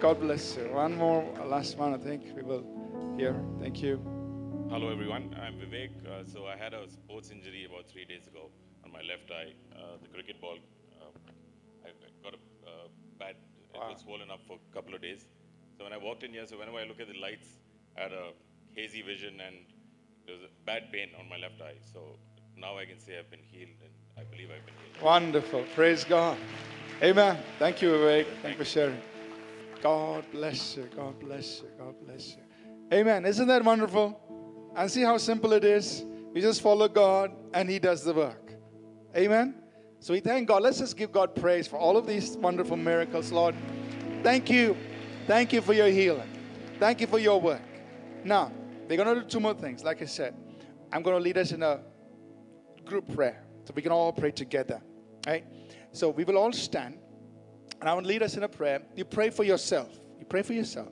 God 0.01 0.21
bless 0.21 0.57
you. 0.57 0.65
One 0.71 0.99
more, 0.99 1.25
last 1.47 1.79
one, 1.79 1.95
I 1.95 1.97
think 1.97 2.25
we 2.37 2.43
will 2.43 2.63
hear. 3.17 3.35
Thank 3.59 3.81
you. 3.81 3.97
Hello 4.69 4.91
everyone, 4.91 5.35
I'm 5.41 5.55
Vivek. 5.55 5.93
Uh, 6.05 6.25
so 6.27 6.47
I 6.47 6.57
had 6.57 6.75
a 6.75 6.91
sports 6.91 7.31
injury 7.31 7.65
about 7.65 7.89
three 7.89 8.05
days 8.05 8.27
ago 8.27 8.51
on 8.85 8.93
my 8.93 9.01
left 9.01 9.31
eye. 9.31 9.55
Uh, 9.75 9.97
the 10.03 10.09
cricket 10.09 10.39
ball, 10.43 10.59
uh, 11.01 11.87
I 11.87 11.89
got 12.23 12.35
a 12.35 12.37
uh, 12.69 12.89
bad, 13.19 13.37
it 13.73 13.79
was 13.79 14.01
swollen 14.03 14.31
up 14.31 14.41
for 14.47 14.59
a 14.61 14.75
couple 14.75 14.95
of 14.95 15.01
days. 15.01 15.25
So 15.79 15.85
when 15.85 15.95
I 15.95 15.97
walked 15.97 16.23
in 16.23 16.33
here, 16.33 16.47
so 16.47 16.59
whenever 16.59 16.77
I 16.77 16.85
look 16.85 17.01
at 17.01 17.09
the 17.09 17.19
lights, 17.19 17.49
I 17.97 18.03
had 18.03 18.13
a 18.13 18.33
hazy 18.75 19.01
vision 19.01 19.41
and 19.41 19.57
there 20.27 20.35
was 20.35 20.45
a 20.45 20.67
bad 20.67 20.91
pain 20.93 21.09
on 21.19 21.29
my 21.29 21.37
left 21.37 21.61
eye. 21.61 21.77
So 21.93 22.01
now 22.57 22.79
I 22.79 22.85
can 22.85 22.99
say 22.99 23.19
I've 23.19 23.31
been 23.31 23.41
healed 23.51 23.77
and 23.83 23.93
I 24.17 24.25
believe 24.25 24.49
I've 24.51 24.65
been 24.65 24.75
healed. 24.93 25.05
Wonderful. 25.05 25.65
Praise 25.75 26.05
God. 26.05 26.37
Amen. 27.03 27.39
Thank 27.59 27.83
you, 27.83 27.91
Vivek. 27.91 28.27
Thank 28.43 28.59
you 28.59 28.65
for 28.65 28.71
sharing. 28.71 29.01
God 29.83 30.25
bless 30.33 30.77
you. 30.77 30.89
God 30.97 31.19
bless 31.21 31.61
you. 31.61 31.69
God 31.79 31.95
bless 32.07 32.37
you. 32.37 32.43
Amen. 32.93 33.25
Isn't 33.27 33.49
that 33.49 33.65
wonderful? 33.65 34.73
And 34.77 34.91
see 34.91 35.03
how 35.03 35.19
simple 35.19 35.53
it 35.53 35.65
is? 35.65 36.05
We 36.33 36.41
just 36.41 36.63
follow 36.63 36.89
God 36.89 37.33
and 37.53 37.69
He 37.69 37.79
does 37.79 38.03
the 38.05 38.15
work. 38.15 38.55
Amen. 39.17 39.55
So 40.01 40.13
we 40.13 40.21
thank 40.21 40.49
God. 40.49 40.63
Let's 40.63 40.79
just 40.79 40.97
give 40.97 41.13
God 41.13 41.35
praise 41.35 41.67
for 41.67 41.77
all 41.77 41.97
of 41.97 42.07
these 42.07 42.37
wonderful 42.37 42.77
miracles, 42.77 43.31
Lord. 43.31 43.55
Thank 44.23 44.51
you. 44.51 44.77
Thank 45.27 45.53
you 45.53 45.61
for 45.61 45.73
your 45.73 45.89
healing. 45.89 46.29
Thank 46.79 47.01
you 47.01 47.07
for 47.07 47.19
your 47.19 47.41
work. 47.41 47.63
Now, 48.25 48.53
we're 48.89 48.97
going 48.97 49.15
to 49.15 49.23
do 49.23 49.29
two 49.29 49.41
more 49.41 49.55
things. 49.55 49.83
Like 49.85 50.03
I 50.03 50.07
said, 50.07 50.35
I'm 50.93 51.03
going 51.03 51.17
to 51.17 51.23
lead 51.23 51.39
us 51.39 51.53
in 51.53 51.63
a 51.63 51.81
group 52.85 53.13
prayer 53.15 53.45
so 53.65 53.73
we 53.75 53.83
can 53.83 53.93
all 53.93 54.13
pray 54.13 54.31
together. 54.31 54.81
Right? 55.27 55.45
So 55.93 56.11
we 56.11 56.25
will 56.25 56.37
all 56.37 56.53
stand 56.53 56.99
and 57.81 57.89
I 57.89 57.95
will 57.95 58.03
lead 58.03 58.23
us 58.23 58.37
in 58.37 58.43
a 58.43 58.49
prayer. 58.49 58.83
You 58.95 59.05
pray 59.05 59.31
for 59.31 59.45
yourself. 59.45 59.89
You 60.19 60.25
pray 60.25 60.43
for 60.43 60.53
yourself. 60.53 60.89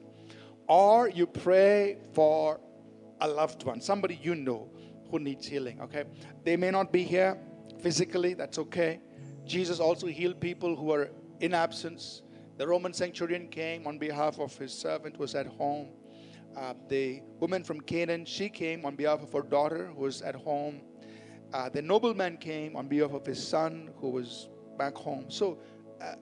Or 0.69 1.09
you 1.09 1.27
pray 1.27 1.99
for 2.13 2.61
a 3.21 3.29
loved 3.29 3.65
one, 3.65 3.81
somebody 3.81 4.19
you 4.23 4.35
know 4.35 4.69
who 5.11 5.19
needs 5.19 5.47
healing. 5.47 5.81
Okay? 5.81 6.05
They 6.45 6.57
may 6.57 6.71
not 6.71 6.93
be 6.93 7.05
here 7.05 7.39
physically, 7.81 8.35
that's 8.35 8.59
okay. 8.59 9.01
Jesus 9.47 9.81
also 9.81 10.07
healed 10.07 10.41
people 10.41 10.77
who 10.77 10.93
are 10.93 11.11
in 11.41 11.55
absence. 11.55 12.23
The 12.59 12.67
Roman 12.67 12.93
centurion 12.93 13.49
came 13.49 13.87
on 13.87 13.99
behalf 13.99 14.39
of 14.39 14.57
his 14.57 14.73
servant 14.73 15.17
who 15.17 15.23
was 15.23 15.35
at 15.35 15.47
home. 15.47 15.89
Uh, 16.57 16.75
the 16.89 17.23
woman 17.41 17.65
from 17.65 17.81
Canaan, 17.81 18.25
she 18.25 18.49
came 18.49 18.85
on 18.85 18.95
behalf 18.95 19.23
of 19.23 19.33
her 19.33 19.43
daughter 19.43 19.91
who 19.95 20.03
was 20.03 20.23
at 20.23 20.35
home. 20.35 20.81
Uh, 21.53 21.69
the 21.69 21.83
nobleman 21.83 22.37
came 22.37 22.77
on 22.77 22.89
behalf 22.89 23.13
of 23.13 23.25
his 23.25 23.47
son 23.47 23.91
who 23.97 24.11
was 24.11 24.49
back 24.79 24.95
home. 24.95 25.27
So 25.29 25.59
uh, 26.01 26.15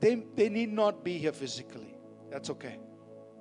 they, 0.00 0.24
they 0.34 0.48
need 0.48 0.72
not 0.72 1.04
be 1.04 1.18
here 1.18 1.32
physically. 1.32 1.94
That's 2.30 2.50
okay. 2.50 2.78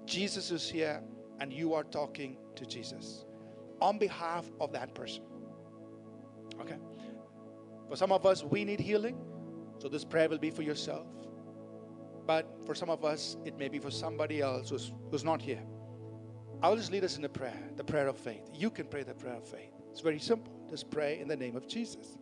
Jesus 0.05 0.51
is 0.51 0.69
here 0.69 1.01
and 1.39 1.51
you 1.51 1.73
are 1.73 1.83
talking 1.83 2.37
to 2.55 2.65
Jesus 2.65 3.25
on 3.81 3.97
behalf 3.97 4.45
of 4.59 4.71
that 4.73 4.93
person. 4.93 5.23
Okay? 6.61 6.77
For 7.89 7.95
some 7.95 8.11
of 8.11 8.25
us, 8.25 8.43
we 8.43 8.63
need 8.65 8.79
healing. 8.79 9.17
So 9.79 9.89
this 9.89 10.05
prayer 10.05 10.29
will 10.29 10.37
be 10.37 10.49
for 10.51 10.61
yourself. 10.61 11.07
But 12.25 12.47
for 12.65 12.73
some 12.73 12.89
of 12.89 13.05
us, 13.05 13.37
it 13.45 13.57
may 13.57 13.67
be 13.67 13.79
for 13.79 13.91
somebody 13.91 14.41
else 14.41 14.69
who's, 14.69 14.91
who's 15.11 15.23
not 15.23 15.41
here. 15.41 15.61
I'll 16.61 16.75
just 16.75 16.91
lead 16.91 17.03
us 17.03 17.17
in 17.17 17.25
a 17.25 17.29
prayer, 17.29 17.57
the 17.75 17.83
prayer 17.83 18.07
of 18.07 18.17
faith. 18.17 18.49
You 18.53 18.69
can 18.69 18.87
pray 18.87 19.03
the 19.03 19.13
prayer 19.13 19.35
of 19.35 19.47
faith. 19.47 19.71
It's 19.91 20.01
very 20.01 20.19
simple. 20.19 20.53
Just 20.69 20.89
pray 20.89 21.19
in 21.19 21.27
the 21.27 21.35
name 21.35 21.55
of 21.55 21.67
Jesus. 21.67 22.17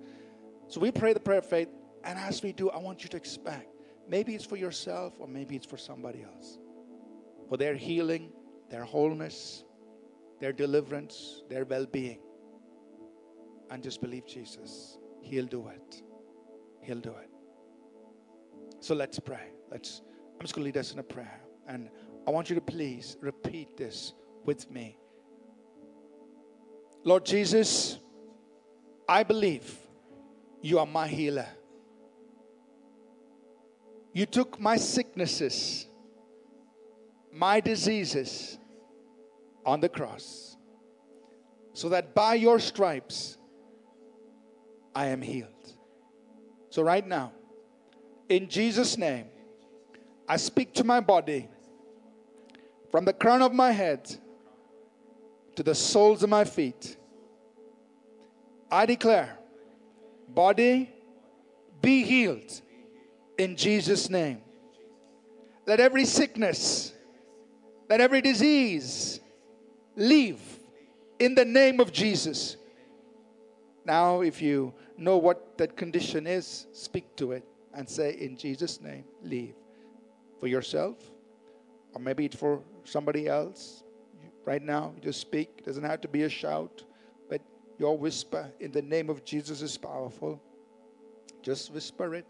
So 0.68 0.80
we 0.80 0.92
pray 0.92 1.14
the 1.14 1.20
prayer 1.20 1.40
of 1.40 1.46
faith, 1.46 1.70
and 2.04 2.18
as 2.18 2.42
we 2.42 2.52
do, 2.52 2.70
I 2.70 2.78
want 2.78 3.04
you 3.04 3.10
to 3.10 3.18
expect 3.18 3.68
maybe 4.08 4.36
it's 4.36 4.46
for 4.46 4.58
yourself 4.58 5.14
or 5.20 5.28
maybe 5.28 5.56
it's 5.56 5.66
for 5.66 5.78
somebody 5.78 6.24
else. 6.24 6.58
For 7.50 7.58
their 7.58 7.76
healing, 7.76 8.32
their 8.70 8.84
wholeness, 8.84 9.64
their 10.40 10.52
deliverance, 10.52 11.44
their 11.50 11.66
well 11.66 11.86
being. 11.86 12.20
And 13.70 13.82
just 13.82 14.02
believe 14.02 14.26
Jesus. 14.26 14.98
He'll 15.22 15.46
do 15.46 15.68
it. 15.68 16.02
He'll 16.82 17.00
do 17.00 17.12
it. 17.12 17.30
So 18.80 18.94
let's 18.94 19.20
pray. 19.20 19.52
Let's 19.72 20.02
I'm 20.34 20.42
just 20.42 20.54
going 20.54 20.64
to 20.64 20.66
lead 20.66 20.78
us 20.78 20.92
in 20.92 21.00
a 21.00 21.04
prayer. 21.04 21.42
And 21.68 21.90
I 22.28 22.32
want 22.32 22.50
you 22.50 22.56
to 22.56 22.62
please 22.62 23.16
repeat 23.22 23.78
this 23.78 24.14
with 24.46 24.70
me. 24.70 24.98
Lord 27.04 27.26
Jesus, 27.26 27.98
I 29.08 29.24
believe 29.24 29.78
you 30.62 30.80
are 30.80 30.86
my 30.86 31.08
healer. 31.08 31.48
You 34.14 34.26
took 34.26 34.60
my 34.60 34.78
sicknesses, 34.78 35.88
my 37.32 37.60
diseases 37.60 38.58
on 39.66 39.82
the 39.82 39.90
cross, 39.90 40.56
so 41.74 41.90
that 41.90 42.14
by 42.14 42.36
your 42.36 42.60
stripes 42.60 43.38
I 44.96 45.08
am 45.08 45.22
healed. 45.22 45.50
So, 46.70 46.84
right 46.84 47.06
now, 47.06 47.34
in 48.30 48.48
Jesus' 48.48 48.98
name, 48.98 49.26
I 50.28 50.38
speak 50.38 50.74
to 50.76 50.84
my 50.84 51.00
body 51.02 51.50
from 52.92 53.06
the 53.06 53.14
crown 53.14 53.42
of 53.42 53.54
my 53.54 53.72
head 53.72 54.16
to 55.56 55.64
the 55.64 55.76
soles 55.76 56.24
of 56.24 56.30
my 56.30 56.44
feet. 56.44 56.98
I 58.72 58.86
declare, 58.86 59.38
body, 60.28 60.92
be 61.82 62.04
healed 62.04 62.62
in 63.38 63.56
Jesus' 63.56 64.10
name. 64.10 64.42
Let 65.66 65.80
every 65.80 66.06
sickness, 66.06 66.94
let 67.90 68.02
every 68.02 68.22
disease 68.22 69.20
leave 69.96 70.42
in 71.20 71.36
the 71.36 71.46
name 71.46 71.80
of 71.80 71.92
Jesus. 71.92 72.58
Now, 73.86 74.22
if 74.22 74.42
you 74.42 74.74
know 74.98 75.18
what 75.18 75.58
that 75.58 75.76
condition 75.78 76.26
is, 76.28 76.68
speak 76.74 77.16
to 77.18 77.34
it 77.34 77.44
and 77.74 77.90
say, 77.90 78.18
In 78.20 78.38
Jesus' 78.38 78.82
name, 78.82 79.06
leave. 79.22 79.56
For 80.40 80.48
yourself, 80.48 80.98
or 81.94 82.02
maybe 82.02 82.26
it's 82.26 82.36
for 82.36 82.62
somebody 82.84 83.28
else. 83.28 83.83
Right 84.46 84.62
now, 84.62 84.94
you 84.96 85.02
just 85.02 85.22
speak. 85.22 85.50
It 85.60 85.66
doesn't 85.66 85.84
have 85.84 86.02
to 86.02 86.08
be 86.08 86.24
a 86.24 86.30
shout, 86.30 86.84
but 87.30 87.42
your 87.78 87.98
whisper 87.98 88.52
in 88.60 88.72
the 88.72 88.82
name 88.82 89.10
of 89.10 89.24
Jesus 89.24 89.62
is 89.62 89.78
powerful. 89.78 90.42
Just 91.42 91.72
whisper 91.72 92.16
it. 92.16 92.26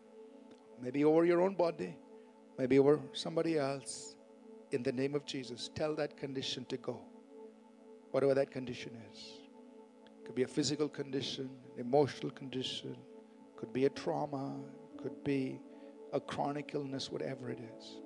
Maybe 0.81 1.03
over 1.05 1.25
your 1.25 1.41
own 1.41 1.55
body, 1.55 1.95
maybe 2.57 2.77
over 2.77 2.99
somebody 3.13 3.57
else. 3.57 4.15
In 4.71 4.83
the 4.83 4.91
name 4.91 5.15
of 5.15 5.25
Jesus, 5.25 5.69
tell 5.75 5.95
that 5.95 6.17
condition 6.17 6.65
to 6.65 6.77
go. 6.77 6.99
Whatever 8.11 8.33
that 8.33 8.51
condition 8.51 8.91
is. 9.11 9.39
It 10.19 10.25
could 10.25 10.35
be 10.35 10.43
a 10.43 10.47
physical 10.47 10.89
condition, 10.89 11.49
an 11.75 11.81
emotional 11.81 12.31
condition, 12.31 12.95
could 13.55 13.71
be 13.73 13.85
a 13.85 13.89
trauma, 13.89 14.55
could 15.01 15.23
be 15.23 15.59
a 16.11 16.19
chronic 16.19 16.71
illness, 16.73 17.11
whatever 17.11 17.49
it 17.49 17.59
is. 17.77 18.02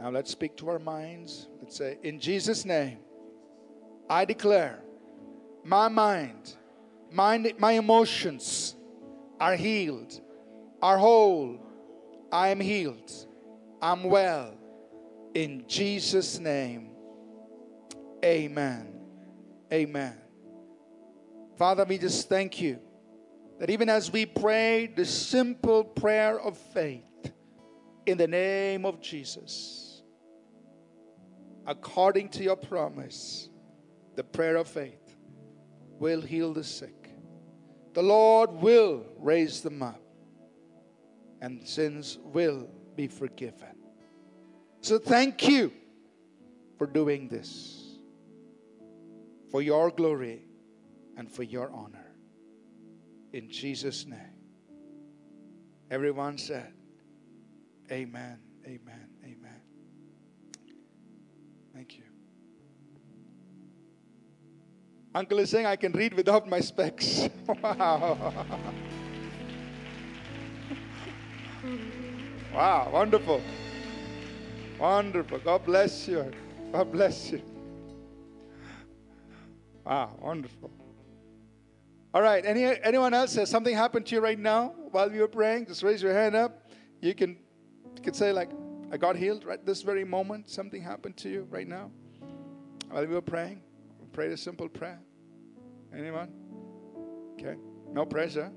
Now 0.00 0.08
let's 0.08 0.30
speak 0.30 0.56
to 0.56 0.70
our 0.70 0.78
minds. 0.78 1.46
Let's 1.60 1.76
say, 1.76 1.98
In 2.02 2.20
Jesus' 2.20 2.64
name, 2.64 3.00
I 4.08 4.24
declare 4.24 4.80
my 5.62 5.88
mind, 5.88 6.54
my, 7.12 7.52
my 7.58 7.72
emotions 7.72 8.74
are 9.38 9.56
healed, 9.56 10.18
are 10.80 10.96
whole. 10.96 11.60
I 12.32 12.48
am 12.48 12.60
healed. 12.60 13.12
I'm 13.82 14.04
well. 14.04 14.54
In 15.34 15.64
Jesus' 15.68 16.38
name, 16.38 16.92
amen. 18.24 18.94
Amen. 19.70 20.16
Father, 21.58 21.84
we 21.84 21.98
just 21.98 22.26
thank 22.28 22.58
you 22.58 22.78
that 23.58 23.68
even 23.68 23.90
as 23.90 24.10
we 24.10 24.24
pray 24.24 24.86
the 24.86 25.04
simple 25.04 25.84
prayer 25.84 26.40
of 26.40 26.56
faith 26.56 27.04
in 28.06 28.16
the 28.16 28.26
name 28.26 28.86
of 28.86 29.00
Jesus, 29.00 29.89
according 31.70 32.28
to 32.28 32.42
your 32.42 32.56
promise, 32.56 33.48
the 34.16 34.24
prayer 34.24 34.56
of 34.56 34.66
faith 34.66 35.16
will 36.00 36.20
heal 36.20 36.52
the 36.52 36.64
sick. 36.64 37.12
The 37.94 38.02
Lord 38.02 38.50
will 38.50 39.06
raise 39.16 39.60
them 39.60 39.80
up, 39.80 40.02
and 41.40 41.66
sins 41.66 42.18
will 42.24 42.68
be 42.96 43.06
forgiven. 43.06 43.76
So 44.80 44.98
thank 44.98 45.46
you 45.48 45.72
for 46.76 46.88
doing 46.88 47.28
this, 47.28 47.98
for 49.52 49.62
your 49.62 49.90
glory 49.90 50.42
and 51.16 51.30
for 51.30 51.44
your 51.44 51.70
honor. 51.70 52.12
In 53.32 53.48
Jesus' 53.48 54.06
name. 54.06 54.18
Everyone 55.88 56.36
said, 56.36 56.72
Amen, 57.92 58.38
amen. 58.66 59.09
Uncle 65.14 65.40
is 65.40 65.50
saying 65.50 65.66
I 65.66 65.76
can 65.76 65.92
read 65.92 66.14
without 66.14 66.48
my 66.48 66.60
specs. 66.60 67.28
wow. 67.48 68.44
wow, 72.54 72.88
wonderful. 72.92 73.42
Wonderful. 74.78 75.38
God 75.40 75.64
bless 75.66 76.06
you. 76.06 76.30
God 76.72 76.92
bless 76.92 77.32
you. 77.32 77.42
Wow, 79.84 80.16
wonderful. 80.20 80.70
All 82.14 82.22
right, 82.22 82.44
any 82.46 82.64
anyone 82.64 83.12
else 83.12 83.34
has 83.34 83.50
something 83.50 83.74
happened 83.74 84.06
to 84.06 84.14
you 84.14 84.20
right 84.20 84.38
now 84.38 84.74
while 84.90 85.10
we 85.10 85.18
were 85.18 85.28
praying? 85.28 85.66
Just 85.66 85.82
raise 85.82 86.02
your 86.02 86.14
hand 86.14 86.36
up. 86.36 86.70
You 87.00 87.14
can 87.14 87.36
you 87.96 88.02
can 88.02 88.14
say 88.14 88.32
like 88.32 88.50
I 88.92 88.96
got 88.96 89.16
healed 89.16 89.44
right 89.44 89.64
this 89.64 89.82
very 89.82 90.04
moment. 90.04 90.48
Something 90.48 90.82
happened 90.82 91.16
to 91.18 91.28
you 91.28 91.48
right 91.50 91.66
now 91.66 91.90
while 92.90 93.06
we 93.06 93.14
were 93.14 93.20
praying. 93.20 93.62
Prayed 94.12 94.32
a 94.32 94.36
simple 94.36 94.68
prayer. 94.68 95.00
Anyone? 95.96 96.32
Okay. 97.34 97.54
No 97.92 98.04
pressure. 98.04 98.50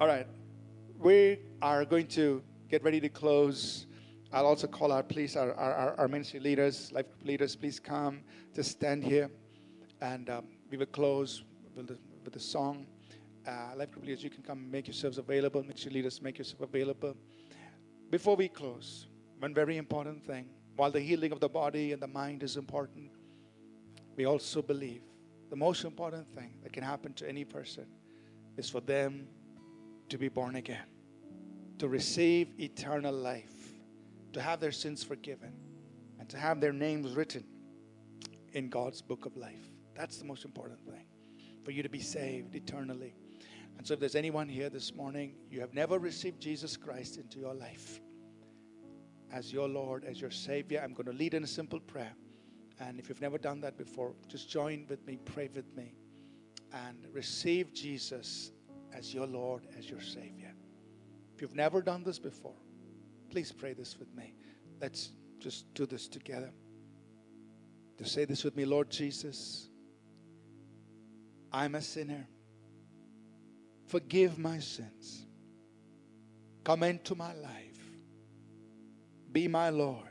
All 0.00 0.08
right. 0.08 0.26
We 0.98 1.38
are 1.60 1.84
going 1.84 2.08
to 2.08 2.42
get 2.68 2.82
ready 2.82 3.00
to 3.00 3.08
close. 3.08 3.86
I'll 4.32 4.46
also 4.46 4.66
call 4.66 4.92
out, 4.92 5.08
please, 5.08 5.36
our, 5.36 5.54
our, 5.54 5.94
our 5.98 6.08
ministry 6.08 6.40
leaders, 6.40 6.90
life 6.92 7.06
leaders, 7.22 7.54
please 7.54 7.78
come. 7.78 8.20
Just 8.54 8.72
stand 8.72 9.04
here. 9.04 9.30
And 10.00 10.28
um, 10.30 10.46
we 10.70 10.76
will 10.76 10.86
close 10.86 11.44
with 11.76 11.88
the, 11.88 11.98
with 12.24 12.32
the 12.32 12.40
song. 12.40 12.86
Uh, 13.46 13.70
life 13.76 13.90
group 13.92 14.04
leaders, 14.04 14.24
you 14.24 14.30
can 14.30 14.42
come 14.42 14.70
make 14.70 14.86
yourselves 14.86 15.18
available. 15.18 15.62
Ministry 15.62 15.92
leaders, 15.92 16.20
make 16.22 16.38
yourself 16.38 16.62
available. 16.62 17.16
Before 18.10 18.36
we 18.36 18.48
close, 18.48 19.06
one 19.38 19.54
very 19.54 19.76
important 19.76 20.24
thing 20.24 20.48
while 20.76 20.90
the 20.90 21.00
healing 21.00 21.32
of 21.32 21.40
the 21.40 21.48
body 21.48 21.92
and 21.92 22.00
the 22.00 22.06
mind 22.06 22.42
is 22.42 22.56
important, 22.56 23.10
we 24.16 24.26
also 24.26 24.62
believe 24.62 25.02
the 25.50 25.56
most 25.56 25.84
important 25.84 26.26
thing 26.34 26.54
that 26.62 26.72
can 26.72 26.82
happen 26.82 27.12
to 27.14 27.28
any 27.28 27.44
person 27.44 27.86
is 28.56 28.70
for 28.70 28.80
them 28.80 29.26
to 30.08 30.18
be 30.18 30.28
born 30.28 30.56
again, 30.56 30.86
to 31.78 31.88
receive 31.88 32.48
eternal 32.58 33.14
life, 33.14 33.74
to 34.32 34.40
have 34.40 34.60
their 34.60 34.72
sins 34.72 35.02
forgiven, 35.02 35.52
and 36.18 36.28
to 36.28 36.36
have 36.36 36.60
their 36.60 36.72
names 36.72 37.14
written 37.14 37.44
in 38.52 38.68
God's 38.68 39.02
book 39.02 39.26
of 39.26 39.36
life. 39.36 39.68
That's 39.94 40.18
the 40.18 40.24
most 40.24 40.44
important 40.44 40.80
thing 40.86 41.06
for 41.64 41.70
you 41.70 41.82
to 41.82 41.88
be 41.88 42.00
saved 42.00 42.54
eternally. 42.54 43.14
And 43.78 43.86
so, 43.86 43.94
if 43.94 44.00
there's 44.00 44.14
anyone 44.14 44.48
here 44.48 44.68
this 44.68 44.94
morning, 44.94 45.34
you 45.50 45.60
have 45.60 45.74
never 45.74 45.98
received 45.98 46.40
Jesus 46.40 46.76
Christ 46.76 47.16
into 47.16 47.38
your 47.38 47.54
life 47.54 48.00
as 49.32 49.52
your 49.52 49.68
Lord, 49.68 50.04
as 50.04 50.20
your 50.20 50.30
Savior, 50.30 50.80
I'm 50.84 50.92
going 50.92 51.06
to 51.06 51.12
lead 51.12 51.34
in 51.34 51.42
a 51.42 51.46
simple 51.46 51.80
prayer. 51.80 52.12
And 52.80 52.98
if 52.98 53.08
you've 53.08 53.20
never 53.20 53.38
done 53.38 53.60
that 53.62 53.78
before, 53.78 54.14
just 54.28 54.48
join 54.48 54.86
with 54.88 55.06
me, 55.06 55.18
pray 55.24 55.48
with 55.54 55.74
me, 55.74 55.94
and 56.72 57.06
receive 57.12 57.72
Jesus 57.72 58.52
as 58.92 59.14
your 59.14 59.26
Lord, 59.26 59.66
as 59.78 59.88
your 59.88 60.00
Savior. 60.00 60.52
If 61.34 61.40
you've 61.40 61.54
never 61.54 61.80
done 61.80 62.02
this 62.04 62.18
before, 62.18 62.56
please 63.30 63.52
pray 63.52 63.72
this 63.72 63.98
with 63.98 64.14
me. 64.14 64.34
Let's 64.80 65.12
just 65.38 65.72
do 65.74 65.86
this 65.86 66.08
together. 66.08 66.52
Just 67.98 68.12
say 68.12 68.24
this 68.24 68.44
with 68.44 68.56
me 68.56 68.64
Lord 68.64 68.90
Jesus, 68.90 69.68
I'm 71.52 71.74
a 71.74 71.82
sinner. 71.82 72.26
Forgive 73.86 74.38
my 74.38 74.58
sins. 74.58 75.26
Come 76.64 76.82
into 76.82 77.14
my 77.14 77.34
life. 77.34 77.71
Be 79.32 79.48
my 79.48 79.70
Lord. 79.70 80.08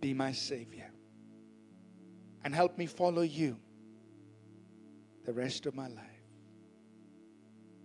Be 0.00 0.14
my 0.14 0.32
Savior. 0.32 0.90
And 2.44 2.54
help 2.54 2.78
me 2.78 2.86
follow 2.86 3.22
you 3.22 3.56
the 5.24 5.32
rest 5.32 5.66
of 5.66 5.74
my 5.74 5.88
life. 5.88 6.04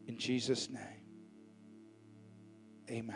In 0.07 0.17
Jesus' 0.17 0.69
name. 0.69 0.81
Amen. 2.89 3.15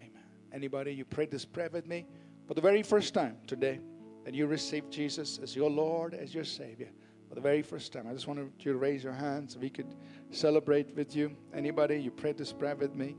Amen. 0.00 0.22
Anybody, 0.52 0.92
you 0.92 1.04
prayed 1.04 1.30
this 1.30 1.44
prayer 1.44 1.70
with 1.72 1.86
me 1.86 2.06
for 2.46 2.54
the 2.54 2.60
very 2.60 2.82
first 2.82 3.14
time 3.14 3.36
today, 3.46 3.78
and 4.26 4.34
you 4.34 4.46
received 4.46 4.90
Jesus 4.90 5.38
as 5.42 5.54
your 5.54 5.70
Lord, 5.70 6.14
as 6.14 6.34
your 6.34 6.44
Savior 6.44 6.88
for 7.28 7.34
the 7.34 7.40
very 7.40 7.62
first 7.62 7.92
time. 7.92 8.06
I 8.08 8.12
just 8.14 8.26
wanted 8.26 8.50
you 8.60 8.72
to 8.72 8.78
raise 8.78 9.04
your 9.04 9.12
hands 9.12 9.52
so 9.52 9.60
we 9.60 9.70
could 9.70 9.94
celebrate 10.30 10.94
with 10.96 11.14
you. 11.14 11.36
Anybody, 11.54 11.96
you 11.96 12.10
prayed 12.10 12.38
this 12.38 12.52
prayer 12.52 12.74
with 12.74 12.94
me 12.94 13.16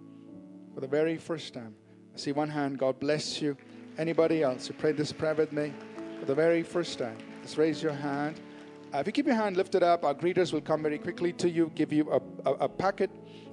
for 0.74 0.82
the 0.82 0.88
very 0.88 1.18
first 1.18 1.54
time. 1.54 1.76
I 2.14 2.18
see 2.18 2.32
one 2.32 2.50
hand. 2.50 2.78
God 2.78 3.00
bless 3.00 3.42
you. 3.42 3.56
Anybody 3.98 4.44
else 4.44 4.68
who 4.68 4.74
prayed 4.74 4.98
this 4.98 5.12
prayer 5.12 5.36
with 5.36 5.52
me 5.52 5.74
for 6.20 6.26
the 6.26 6.36
very 6.36 6.64
first 6.64 7.00
time? 7.00 7.18
Just 7.42 7.58
raise 7.58 7.82
your 7.82 7.94
hand. 7.94 8.40
Uh, 8.94 8.98
if 8.98 9.06
you 9.06 9.14
keep 9.14 9.28
your 9.28 9.36
hand 9.36 9.56
lifted 9.56 9.84
up, 9.84 10.04
our 10.04 10.16
greeters 10.16 10.52
will 10.52 10.62
come 10.62 10.82
very 10.82 10.98
quickly 10.98 11.32
to 11.34 11.48
you, 11.48 11.72
give 11.76 11.94
you 11.94 12.10
a, 12.12 12.50
a, 12.50 12.54
a, 12.54 12.70
packet, 12.70 13.12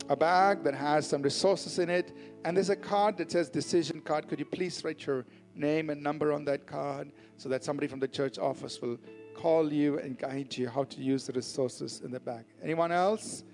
a 0.08 0.16
bag 0.16 0.64
that 0.64 0.74
has 0.74 1.06
some 1.06 1.20
resources 1.20 1.78
in 1.78 1.90
it. 1.90 2.16
And 2.44 2.56
there's 2.56 2.70
a 2.70 2.76
card 2.76 3.18
that 3.18 3.30
says 3.30 3.50
decision 3.50 4.00
card. 4.00 4.28
Could 4.28 4.38
you 4.38 4.46
please 4.46 4.82
write 4.82 5.04
your 5.04 5.26
name 5.54 5.90
and 5.90 6.02
number 6.02 6.32
on 6.32 6.44
that 6.46 6.66
card 6.66 7.12
so 7.36 7.50
that 7.50 7.64
somebody 7.64 7.86
from 7.86 8.00
the 8.00 8.08
church 8.08 8.38
office 8.38 8.80
will 8.80 8.98
call 9.34 9.70
you 9.70 9.98
and 9.98 10.18
guide 10.18 10.56
you 10.56 10.68
how 10.68 10.84
to 10.84 11.00
use 11.02 11.26
the 11.26 11.32
resources 11.34 12.00
in 12.02 12.10
the 12.10 12.20
bag? 12.20 12.46
Anyone 12.62 12.90
else? 12.90 13.44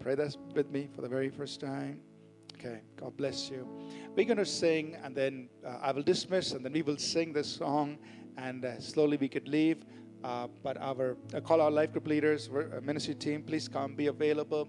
Pray 0.00 0.14
this 0.14 0.36
with 0.54 0.70
me 0.70 0.88
for 0.94 1.00
the 1.00 1.08
very 1.08 1.30
first 1.30 1.58
time. 1.58 2.00
Okay, 2.54 2.80
God 2.96 3.16
bless 3.16 3.50
you. 3.50 3.68
We're 4.14 4.26
going 4.26 4.38
to 4.38 4.46
sing, 4.46 4.96
and 5.02 5.14
then 5.14 5.48
uh, 5.66 5.78
I 5.82 5.92
will 5.92 6.02
dismiss, 6.02 6.52
and 6.52 6.64
then 6.64 6.72
we 6.72 6.82
will 6.82 6.96
sing 6.96 7.32
this 7.32 7.48
song, 7.48 7.98
and 8.36 8.64
uh, 8.64 8.80
slowly 8.80 9.16
we 9.16 9.28
could 9.28 9.48
leave. 9.48 9.84
Uh, 10.22 10.48
but 10.62 10.78
our 10.80 11.18
uh, 11.34 11.40
call 11.40 11.60
our 11.60 11.70
life 11.70 11.92
group 11.92 12.06
leaders, 12.06 12.48
uh, 12.48 12.80
ministry 12.80 13.14
team, 13.14 13.42
please 13.42 13.68
come, 13.68 13.94
be 13.94 14.06
available. 14.06 14.68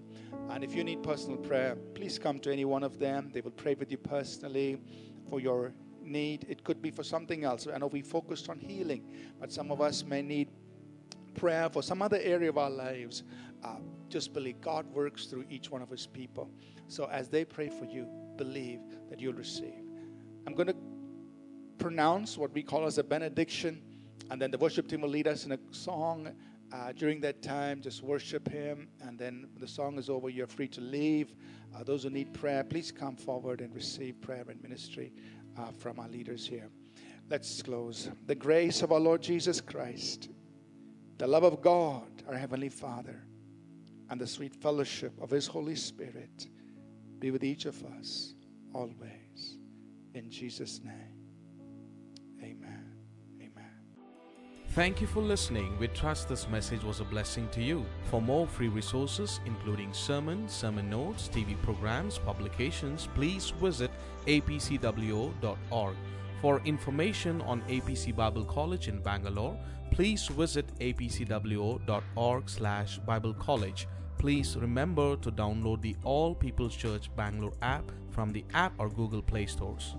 And 0.49 0.63
if 0.63 0.75
you 0.75 0.83
need 0.83 1.01
personal 1.03 1.37
prayer, 1.37 1.77
please 1.93 2.19
come 2.19 2.39
to 2.39 2.51
any 2.51 2.65
one 2.65 2.83
of 2.83 2.99
them. 2.99 3.29
They 3.33 3.41
will 3.41 3.51
pray 3.51 3.75
with 3.75 3.89
you 3.89 3.97
personally 3.97 4.77
for 5.29 5.39
your 5.39 5.71
need. 6.03 6.45
It 6.49 6.63
could 6.63 6.81
be 6.81 6.91
for 6.91 7.03
something 7.03 7.45
else. 7.45 7.67
I 7.73 7.77
know 7.77 7.87
we 7.87 8.01
focused 8.01 8.49
on 8.49 8.59
healing, 8.59 9.05
but 9.39 9.53
some 9.53 9.71
of 9.71 9.79
us 9.79 10.03
may 10.03 10.21
need 10.21 10.49
prayer 11.35 11.69
for 11.69 11.81
some 11.81 12.01
other 12.01 12.19
area 12.21 12.49
of 12.49 12.57
our 12.57 12.69
lives. 12.69 13.23
Just 14.15 14.31
believe 14.31 14.61
God 14.61 14.85
works 14.93 15.25
through 15.25 15.43
each 15.49 15.69
one 15.69 15.81
of 15.81 15.89
His 15.89 16.07
people. 16.07 16.49
So 16.87 17.09
as 17.11 17.27
they 17.27 17.43
pray 17.43 17.67
for 17.67 17.83
you, 17.83 18.07
believe 18.37 18.79
that 19.09 19.19
you'll 19.19 19.33
receive. 19.33 19.83
I'm 20.47 20.53
going 20.53 20.69
to 20.69 20.75
pronounce 21.79 22.37
what 22.37 22.53
we 22.53 22.63
call 22.63 22.85
as 22.85 22.97
a 22.97 23.03
benediction, 23.03 23.81
and 24.31 24.41
then 24.41 24.51
the 24.51 24.57
worship 24.57 24.87
team 24.87 25.01
will 25.01 25.09
lead 25.09 25.27
us 25.27 25.45
in 25.45 25.51
a 25.51 25.59
song. 25.71 26.33
Uh, 26.71 26.93
during 26.93 27.19
that 27.19 27.41
time, 27.41 27.81
just 27.81 28.03
worship 28.03 28.49
Him, 28.49 28.87
and 29.01 29.19
then 29.19 29.49
the 29.59 29.67
song 29.67 29.97
is 29.97 30.09
over, 30.09 30.29
you're 30.29 30.47
free 30.47 30.69
to 30.69 30.79
leave. 30.79 31.35
Uh, 31.75 31.83
those 31.83 32.03
who 32.03 32.09
need 32.09 32.33
prayer, 32.33 32.63
please 32.63 32.93
come 32.93 33.17
forward 33.17 33.59
and 33.59 33.75
receive 33.75 34.21
prayer 34.21 34.45
and 34.47 34.63
ministry 34.63 35.11
uh, 35.57 35.71
from 35.71 35.99
our 35.99 36.07
leaders 36.07 36.47
here. 36.47 36.69
Let's 37.29 37.61
close. 37.61 38.09
The 38.27 38.35
grace 38.35 38.81
of 38.81 38.93
our 38.93 38.99
Lord 39.01 39.21
Jesus 39.21 39.59
Christ, 39.59 40.29
the 41.17 41.27
love 41.27 41.43
of 41.43 41.61
God, 41.61 42.07
our 42.29 42.37
Heavenly 42.37 42.69
Father, 42.69 43.21
and 44.09 44.19
the 44.19 44.27
sweet 44.27 44.55
fellowship 44.55 45.13
of 45.21 45.29
His 45.29 45.47
Holy 45.47 45.75
Spirit 45.75 46.47
be 47.19 47.31
with 47.31 47.43
each 47.43 47.65
of 47.65 47.83
us 47.97 48.33
always. 48.73 49.57
In 50.13 50.29
Jesus' 50.29 50.79
name, 50.83 51.17
amen. 52.41 52.91
Amen. 53.41 53.71
Thank 54.69 55.01
you 55.01 55.07
for 55.07 55.21
listening. 55.21 55.77
We 55.79 55.87
trust 55.87 56.29
this 56.29 56.47
message 56.49 56.83
was 56.83 56.99
a 56.99 57.05
blessing 57.05 57.49
to 57.49 57.61
you. 57.61 57.85
For 58.05 58.21
more 58.21 58.47
free 58.47 58.67
resources, 58.67 59.39
including 59.45 59.93
sermons, 59.93 60.53
sermon 60.53 60.89
notes, 60.89 61.29
TV 61.33 61.61
programs, 61.61 62.17
publications, 62.19 63.07
please 63.15 63.49
visit 63.49 63.91
apcwo.org. 64.27 65.95
For 66.41 66.61
information 66.65 67.41
on 67.41 67.61
APC 67.63 68.15
Bible 68.15 68.45
College 68.45 68.87
in 68.87 69.01
Bangalore, 69.01 69.57
please 69.91 70.27
visit 70.27 70.67
apcwo.org 70.79 72.49
slash 72.49 72.99
Bible 72.99 73.33
College. 73.33 73.87
Please 74.17 74.57
remember 74.57 75.15
to 75.17 75.31
download 75.31 75.81
the 75.81 75.95
All 76.03 76.35
People's 76.35 76.75
Church 76.75 77.09
Bangalore 77.15 77.53
app 77.61 77.91
from 78.11 78.31
the 78.31 78.43
app 78.53 78.73
or 78.77 78.89
Google 78.89 79.21
Play 79.21 79.45
stores. 79.45 79.95